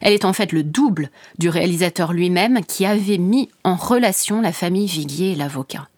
Elle 0.00 0.12
est 0.12 0.24
en 0.24 0.32
fait 0.32 0.52
le 0.52 0.62
double 0.62 1.10
du 1.38 1.48
réalisateur 1.48 2.12
lui-même 2.12 2.64
qui 2.66 2.84
avait 2.84 3.18
mis 3.18 3.48
en 3.64 3.76
relation 3.76 4.40
la 4.40 4.52
famille 4.52 4.86
Viguier 4.86 5.32
et 5.32 5.36
l'avocat. 5.36 5.88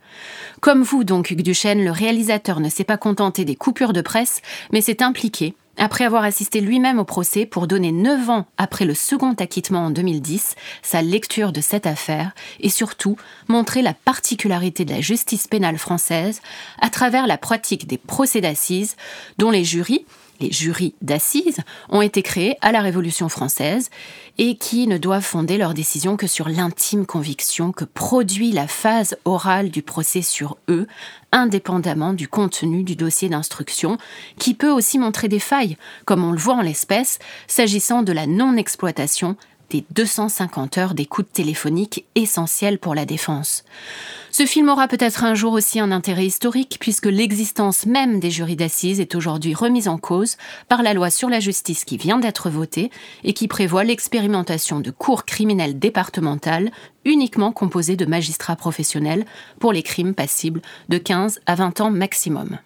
Comme 0.61 0.83
vous 0.83 1.05
donc, 1.05 1.31
Hugues 1.31 1.43
Duchesne, 1.43 1.85
le 1.85 1.91
réalisateur 1.91 2.61
ne 2.61 2.69
s'est 2.69 2.85
pas 2.85 2.99
contenté 2.99 3.47
des 3.47 3.57
coupures 3.57 3.95
de 3.95 4.03
presse, 4.03 4.43
mais 4.73 4.83
s'est 4.83 5.03
impliqué 5.03 5.55
après 5.81 6.05
avoir 6.05 6.25
assisté 6.25 6.61
lui-même 6.61 6.99
au 6.99 7.05
procès 7.05 7.47
pour 7.47 7.67
donner 7.67 7.91
neuf 7.91 8.29
ans 8.29 8.47
après 8.59 8.85
le 8.85 8.95
second 8.95 9.33
acquittement 9.33 9.87
en 9.87 9.91
2010 9.91 10.55
sa 10.83 11.01
lecture 11.01 11.53
de 11.53 11.63
cette 11.63 11.87
affaire 11.87 12.33
et 12.61 12.69
surtout 12.69 13.17
montrer 13.49 13.81
la 13.81 13.95
particularité 13.95 14.85
de 14.85 14.93
la 14.93 15.01
justice 15.01 15.49
pénale 15.49 15.79
française 15.79 16.43
à 16.81 16.91
travers 16.91 17.27
la 17.27 17.39
pratique 17.39 17.87
des 17.87 17.97
procès 17.97 18.43
d'assises 18.43 18.95
dont 19.39 19.51
les 19.51 19.65
jurys, 19.65 20.05
les 20.41 20.51
jurys 20.51 20.95
d'assises 21.03 21.61
ont 21.89 22.03
été 22.03 22.23
créés 22.23 22.57
à 22.61 22.73
la 22.73 22.81
Révolution 22.81 23.29
française 23.29 23.91
et 24.39 24.57
qui 24.57 24.87
ne 24.87 24.99
doivent 24.99 25.23
fonder 25.23 25.59
leurs 25.59 25.75
décisions 25.75 26.17
que 26.17 26.27
sur 26.27 26.49
l'intime 26.49 27.07
conviction 27.07 27.73
que 27.73 27.85
produit 27.85 28.53
la 28.53 28.67
phase 28.67 29.17
orale 29.25 29.71
du 29.71 29.83
procès 29.83 30.23
sur 30.23 30.57
eux, 30.69 30.87
indépendamment 31.33 32.13
du 32.13 32.27
contenu 32.27 32.83
du 32.83 32.97
dossier 32.97 33.29
d'instruction, 33.29 33.99
qui 34.39 34.55
peut 34.55 34.71
aussi 34.71 34.99
montrer 34.99 35.29
des 35.29 35.39
failles, 35.39 35.77
comme 36.07 36.25
on 36.25 36.33
le 36.33 36.39
voit 36.39 36.55
en 36.55 36.63
l'espèce, 36.63 37.19
s'agissant 37.47 38.03
de 38.03 38.13
la 38.13 38.27
non-exploitation 38.27 39.37
des 39.71 39.85
250 39.91 40.79
heures 40.79 40.95
d'écoute 40.95 41.33
téléphonique 41.33 42.05
essentielles 42.15 42.79
pour 42.79 42.95
la 42.95 43.07
défense. 43.07 43.65
Ce 44.33 44.47
film 44.47 44.69
aura 44.69 44.87
peut-être 44.87 45.25
un 45.25 45.35
jour 45.35 45.53
aussi 45.53 45.81
un 45.81 45.91
intérêt 45.91 46.27
historique 46.27 46.77
puisque 46.81 47.07
l'existence 47.07 47.87
même 47.87 48.21
des 48.21 48.31
jurys 48.31 48.57
d'assises 48.57 49.01
est 49.01 49.15
aujourd'hui 49.15 49.55
remise 49.55 49.89
en 49.89 49.99
cause 49.99 50.37
par 50.69 50.83
la 50.83 50.95
loi 50.95 51.11
sur 51.11 51.29
la 51.29 51.41
justice 51.41 51.85
qui 51.85 51.97
vient 51.97 52.19
d'être 52.19 52.51
votée 52.51 52.91
et 53.25 53.33
qui 53.33 53.49
prévoit 53.49 53.85
l'expérimentation 53.85 54.81
de 54.81 54.91
cours 54.91 55.25
criminelles 55.25 55.79
départementales 55.79 56.71
uniquement 57.05 57.53
composées 57.53 57.97
de 57.97 58.07
magistrats 58.07 58.57
professionnels 58.57 59.25
pour 59.59 59.73
les 59.73 59.83
crimes 59.83 60.15
passibles 60.15 60.63
de 60.89 60.99
15 60.99 61.41
à 61.47 61.55
20 61.55 61.81
ans 61.81 61.91
maximum. 61.91 62.59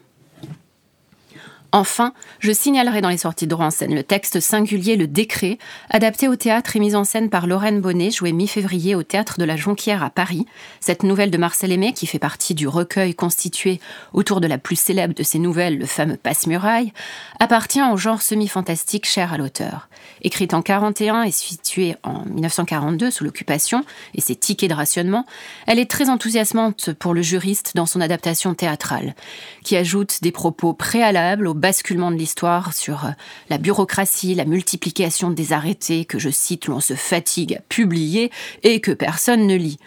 Enfin, 1.75 2.13
je 2.39 2.53
signalerai 2.53 3.01
dans 3.01 3.09
les 3.09 3.19
sorties 3.19 3.47
de 3.47 3.51
droit 3.51 3.67
en 3.67 3.71
scène 3.71 3.97
le 3.97 4.05
texte 4.05 4.39
singulier 4.39 4.95
Le 4.95 5.09
Décret, 5.09 5.59
adapté 5.91 6.29
au 6.29 6.37
théâtre 6.37 6.77
et 6.77 6.79
mis 6.79 6.95
en 6.95 7.03
scène 7.03 7.31
par 7.31 7.49
Lorraine 7.49 7.81
Bonnet, 7.81 8.13
joué 8.13 8.31
mi-février 8.31 8.95
au 8.95 9.03
théâtre 9.03 9.41
de 9.41 9.45
la 9.45 9.57
Jonquière 9.57 10.05
à 10.05 10.11
Paris. 10.11 10.47
Cette 10.79 11.03
nouvelle 11.03 11.33
de 11.33 11.37
Marcel 11.37 11.73
Aimé, 11.73 11.93
qui 11.93 12.07
fait 12.07 12.21
partie 12.21 12.55
du 12.55 12.69
recueil 12.69 13.17
constitué 13.17 13.81
autour 14.13 14.41
de 14.41 14.47
la 14.47 14.57
plus 14.57 14.77
célèbre 14.77 15.15
de 15.15 15.25
ses 15.25 15.41
nouvelles, 15.41 15.77
le 15.77 15.87
fameux 15.87 16.17
Passe-Muraille, 16.17 16.93
appartient 17.41 17.83
au 17.83 17.97
genre 17.97 18.23
semi-fantastique 18.23 19.05
cher 19.05 19.33
à 19.33 19.37
l'auteur. 19.37 19.89
Écrite 20.23 20.55
en 20.55 20.63
41 20.63 21.25
et 21.25 21.33
située 21.33 21.97
en 22.05 22.25
1942 22.27 23.11
sous 23.11 23.25
l'occupation 23.25 23.85
et 24.15 24.21
ses 24.21 24.37
tickets 24.37 24.71
de 24.71 24.77
rationnement, 24.77 25.27
elle 25.67 25.81
est 25.81 25.91
très 25.91 26.09
enthousiasmante 26.09 26.93
pour 26.93 27.15
le 27.15 27.23
juriste 27.23 27.73
dans 27.75 27.87
son 27.87 28.01
adaptation 28.01 28.55
théâtrale, 28.55 29.17
qui 29.65 29.77
ajoute 29.77 30.23
des 30.23 30.31
propos 30.31 30.73
préalables 30.73 31.49
au 31.49 31.64
basculement 31.65 32.11
de 32.11 32.17
l'histoire 32.17 32.75
sur 32.75 33.07
euh, 33.07 33.11
la 33.49 33.57
bureaucratie, 33.57 34.35
la 34.35 34.45
multiplication 34.45 35.31
des 35.31 35.55
arrêtés 35.55 36.05
que, 36.05 36.19
je 36.19 36.29
cite, 36.29 36.67
l'on 36.67 36.79
se 36.79 36.93
fatigue 36.93 37.55
à 37.55 37.61
publier 37.71 38.31
et 38.65 38.83
que 38.83 38.91
personne 38.91 39.47
ne 39.47 39.57
lit. 39.57 39.79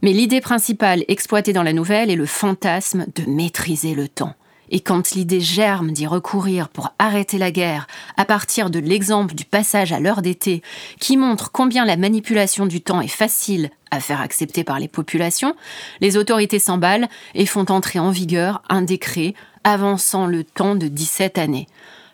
Mais 0.00 0.14
l'idée 0.14 0.40
principale 0.40 1.04
exploitée 1.06 1.52
dans 1.52 1.62
la 1.62 1.74
nouvelle 1.74 2.10
est 2.10 2.16
le 2.16 2.24
fantasme 2.24 3.04
de 3.14 3.30
maîtriser 3.30 3.94
le 3.94 4.08
temps. 4.08 4.32
Et 4.70 4.80
quand 4.80 5.10
l'idée 5.10 5.40
germe 5.40 5.92
d'y 5.92 6.06
recourir 6.06 6.70
pour 6.70 6.94
arrêter 6.98 7.36
la 7.36 7.50
guerre, 7.50 7.88
à 8.16 8.24
partir 8.24 8.70
de 8.70 8.78
l'exemple 8.78 9.34
du 9.34 9.44
passage 9.44 9.92
à 9.92 10.00
l'heure 10.00 10.22
d'été, 10.22 10.62
qui 10.98 11.18
montre 11.18 11.52
combien 11.52 11.84
la 11.84 11.98
manipulation 11.98 12.64
du 12.64 12.80
temps 12.80 13.02
est 13.02 13.08
facile 13.08 13.68
à 13.90 14.00
faire 14.00 14.22
accepter 14.22 14.64
par 14.64 14.78
les 14.78 14.88
populations, 14.88 15.54
les 16.00 16.16
autorités 16.16 16.58
s'emballent 16.58 17.08
et 17.34 17.44
font 17.44 17.66
entrer 17.70 17.98
en 17.98 18.10
vigueur 18.10 18.62
un 18.70 18.80
décret 18.80 19.34
avançant 19.64 20.26
le 20.26 20.44
temps 20.44 20.74
de 20.74 20.88
17 20.88 21.38
années. 21.38 21.66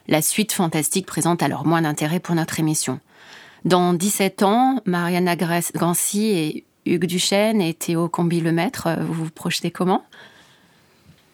La 0.07 0.21
suite 0.21 0.51
fantastique 0.51 1.05
présente 1.05 1.41
alors 1.41 1.65
moins 1.65 1.81
d'intérêt 1.81 2.19
pour 2.19 2.35
notre 2.35 2.59
émission. 2.59 2.99
Dans 3.63 3.93
17 3.93 4.43
ans, 4.43 4.81
Mariana 4.85 5.35
Gancy 5.35 6.25
et 6.27 6.65
Hugues 6.85 7.07
Duchesne 7.07 7.61
et 7.61 7.73
Théo 7.73 8.07
Combi-Lemaître, 8.07 8.89
vous 9.01 9.25
vous 9.25 9.29
projetez 9.31 9.71
comment? 9.71 10.05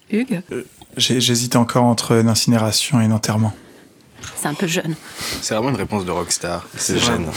Hugues? 0.09 0.41
Euh, 0.51 0.64
J'hésite 0.97 1.55
encore 1.55 1.86
entre 1.86 2.16
l'incinération 2.16 3.01
et 3.01 3.07
l'enterrement. 3.07 3.53
C'est 4.36 4.47
un 4.47 4.53
peu 4.53 4.68
jeune. 4.68 4.95
C'est 5.41 5.53
vraiment 5.53 5.70
une 5.70 5.76
réponse 5.76 6.05
de 6.05 6.12
rockstar. 6.12 6.68
C'est 6.76 6.99
jeune. 6.99 7.28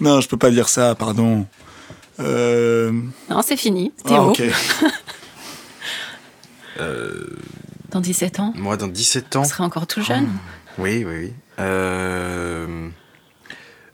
non, 0.00 0.20
je 0.20 0.28
peux 0.28 0.36
pas 0.36 0.50
dire 0.50 0.68
ça, 0.68 0.94
pardon. 0.94 1.46
Euh... 2.20 2.92
Non, 3.30 3.42
c'est 3.42 3.56
fini. 3.56 3.92
Théo. 4.04 4.16
Ah, 4.16 4.26
ok. 4.26 4.42
euh... 6.80 7.38
Dans 7.90 8.00
17 8.00 8.40
ans 8.40 8.52
Moi, 8.56 8.76
dans 8.76 8.88
17 8.88 9.36
ans. 9.36 9.42
Vous 9.42 9.48
serez 9.48 9.62
encore 9.62 9.86
tout 9.86 10.02
jeune 10.02 10.28
Oui, 10.78 11.04
oui, 11.06 11.16
oui. 11.16 11.32
Euh... 11.58 12.88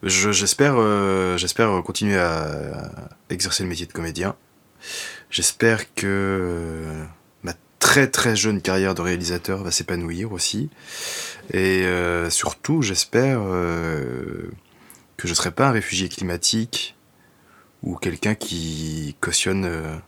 J'espère 0.03 0.77
euh, 0.79 1.37
j'espère 1.37 1.83
continuer 1.85 2.17
à 2.17 2.91
exercer 3.29 3.63
le 3.63 3.69
métier 3.69 3.85
de 3.85 3.93
comédien. 3.93 4.35
J'espère 5.29 5.93
que 5.95 6.87
ma 7.43 7.53
très 7.81 8.07
très 8.07 8.35
jeune 8.35 8.63
carrière 8.63 8.95
de 8.95 9.03
réalisateur 9.03 9.63
va 9.63 9.71
s'épanouir 9.71 10.33
aussi. 10.33 10.71
Et 11.53 11.85
surtout, 12.31 12.81
j'espère 12.81 13.41
que 13.41 14.49
je 15.25 15.29
ne 15.29 15.35
serai 15.35 15.51
pas 15.51 15.69
un 15.69 15.73
réfugié 15.73 16.09
climatique 16.09 16.97
ou 17.83 17.97
quelqu'un 17.97 18.35
qui 18.35 19.17
cautionne 19.21 20.01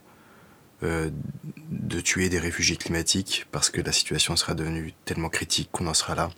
de 0.82 2.00
tuer 2.00 2.28
des 2.28 2.38
réfugiés 2.38 2.76
climatiques 2.76 3.46
parce 3.52 3.70
que 3.70 3.80
la 3.80 3.92
situation 3.92 4.36
sera 4.36 4.54
devenue 4.54 4.92
tellement 5.04 5.28
critique 5.28 5.68
qu'on 5.72 5.86
en 5.86 5.94
sera 5.94 6.14
là. 6.14 6.30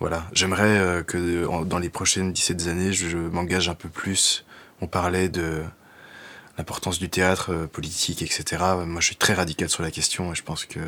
Voilà, 0.00 0.26
j'aimerais 0.32 0.78
euh, 0.78 1.02
que 1.02 1.64
dans 1.64 1.78
les 1.78 1.88
prochaines 1.88 2.32
17 2.32 2.66
années, 2.66 2.92
je 2.92 3.16
m'engage 3.16 3.68
un 3.68 3.74
peu 3.74 3.88
plus. 3.88 4.44
On 4.80 4.86
parlait 4.86 5.28
de 5.28 5.62
l'importance 6.58 6.98
du 6.98 7.08
théâtre 7.08 7.52
euh, 7.52 7.66
politique, 7.66 8.20
etc. 8.22 8.62
Moi, 8.84 9.00
je 9.00 9.06
suis 9.06 9.16
très 9.16 9.34
radical 9.34 9.68
sur 9.68 9.82
la 9.82 9.90
question 9.90 10.32
et 10.32 10.34
je 10.34 10.42
pense 10.42 10.64
que 10.64 10.80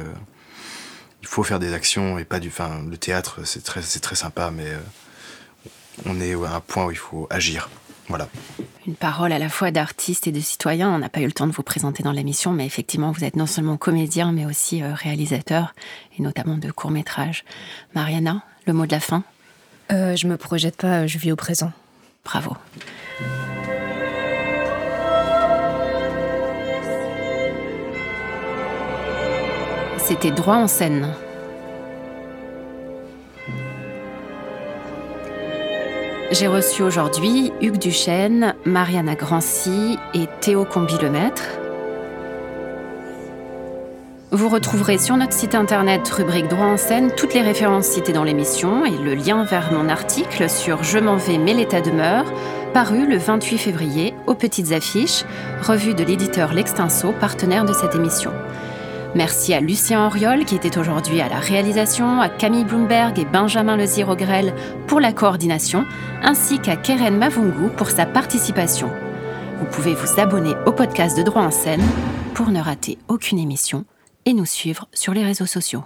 il 1.22 1.28
faut 1.28 1.42
faire 1.42 1.58
des 1.58 1.72
actions 1.72 2.18
et 2.18 2.24
pas 2.24 2.40
du. 2.40 2.48
Enfin, 2.48 2.82
le 2.88 2.96
théâtre, 2.98 3.40
c'est 3.44 3.62
très, 3.62 3.82
c'est 3.82 4.00
très 4.00 4.16
sympa, 4.16 4.50
mais 4.50 4.68
euh, 4.68 4.78
on 6.04 6.20
est 6.20 6.34
à 6.34 6.56
un 6.56 6.60
point 6.60 6.86
où 6.86 6.90
il 6.90 6.98
faut 6.98 7.26
agir. 7.30 7.70
Voilà. 8.08 8.28
Une 8.86 8.94
parole 8.94 9.32
à 9.32 9.38
la 9.38 9.48
fois 9.48 9.70
d'artiste 9.72 10.28
et 10.28 10.32
de 10.32 10.40
citoyen. 10.40 10.94
On 10.94 10.98
n'a 10.98 11.08
pas 11.08 11.20
eu 11.20 11.26
le 11.26 11.32
temps 11.32 11.46
de 11.46 11.52
vous 11.52 11.62
présenter 11.64 12.02
dans 12.02 12.12
l'émission, 12.12 12.52
mais 12.52 12.64
effectivement, 12.66 13.10
vous 13.10 13.24
êtes 13.24 13.36
non 13.36 13.46
seulement 13.46 13.76
comédien, 13.76 14.30
mais 14.32 14.46
aussi 14.46 14.82
réalisateur, 14.82 15.74
et 16.18 16.22
notamment 16.22 16.56
de 16.56 16.70
courts-métrages. 16.70 17.44
Mariana, 17.94 18.42
le 18.66 18.72
mot 18.72 18.86
de 18.86 18.92
la 18.92 19.00
fin? 19.00 19.24
Euh, 19.90 20.14
Je 20.14 20.26
me 20.28 20.36
projette 20.36 20.76
pas, 20.76 21.06
je 21.06 21.18
vis 21.18 21.32
au 21.32 21.36
présent. 21.36 21.72
Bravo. 22.24 22.56
C'était 29.98 30.30
droit 30.30 30.56
en 30.56 30.68
scène. 30.68 31.12
J'ai 36.32 36.48
reçu 36.48 36.82
aujourd'hui 36.82 37.52
Hugues 37.60 37.78
Duchesne, 37.78 38.54
Mariana 38.64 39.14
Grancy 39.14 39.96
et 40.12 40.26
Théo 40.40 40.64
Combi-Lemaître. 40.64 41.44
Vous 44.32 44.48
retrouverez 44.48 44.98
sur 44.98 45.16
notre 45.16 45.32
site 45.32 45.54
internet 45.54 46.08
rubrique 46.08 46.48
droit 46.48 46.66
en 46.66 46.76
scène 46.76 47.12
toutes 47.16 47.32
les 47.32 47.42
références 47.42 47.86
citées 47.86 48.12
dans 48.12 48.24
l'émission 48.24 48.84
et 48.84 48.98
le 48.98 49.14
lien 49.14 49.44
vers 49.44 49.72
mon 49.72 49.88
article 49.88 50.50
sur 50.50 50.82
Je 50.82 50.98
m'en 50.98 51.16
vais 51.16 51.38
mais 51.38 51.54
l'état 51.54 51.80
demeure, 51.80 52.24
paru 52.74 53.06
le 53.06 53.18
28 53.18 53.58
février 53.58 54.12
aux 54.26 54.34
petites 54.34 54.72
affiches, 54.72 55.24
revue 55.62 55.94
de 55.94 56.02
l'éditeur 56.02 56.52
L'Extinso, 56.52 57.12
partenaire 57.12 57.64
de 57.64 57.72
cette 57.72 57.94
émission. 57.94 58.32
Merci 59.16 59.54
à 59.54 59.60
Lucien 59.60 60.06
Auriol 60.06 60.44
qui 60.44 60.56
était 60.56 60.76
aujourd'hui 60.76 61.22
à 61.22 61.30
la 61.30 61.38
réalisation, 61.38 62.20
à 62.20 62.28
Camille 62.28 62.66
Bloomberg 62.66 63.18
et 63.18 63.24
Benjamin 63.24 63.78
Lezire-Ogrel 63.78 64.52
pour 64.86 65.00
la 65.00 65.14
coordination, 65.14 65.86
ainsi 66.22 66.58
qu'à 66.58 66.76
Keren 66.76 67.16
Mavungu 67.16 67.70
pour 67.78 67.88
sa 67.88 68.04
participation. 68.04 68.90
Vous 69.58 69.64
pouvez 69.72 69.94
vous 69.94 70.20
abonner 70.20 70.52
au 70.66 70.72
podcast 70.72 71.16
de 71.16 71.22
Droit 71.22 71.40
en 71.40 71.50
scène 71.50 71.82
pour 72.34 72.50
ne 72.50 72.60
rater 72.60 72.98
aucune 73.08 73.38
émission 73.38 73.86
et 74.26 74.34
nous 74.34 74.44
suivre 74.44 74.86
sur 74.92 75.14
les 75.14 75.24
réseaux 75.24 75.46
sociaux. 75.46 75.82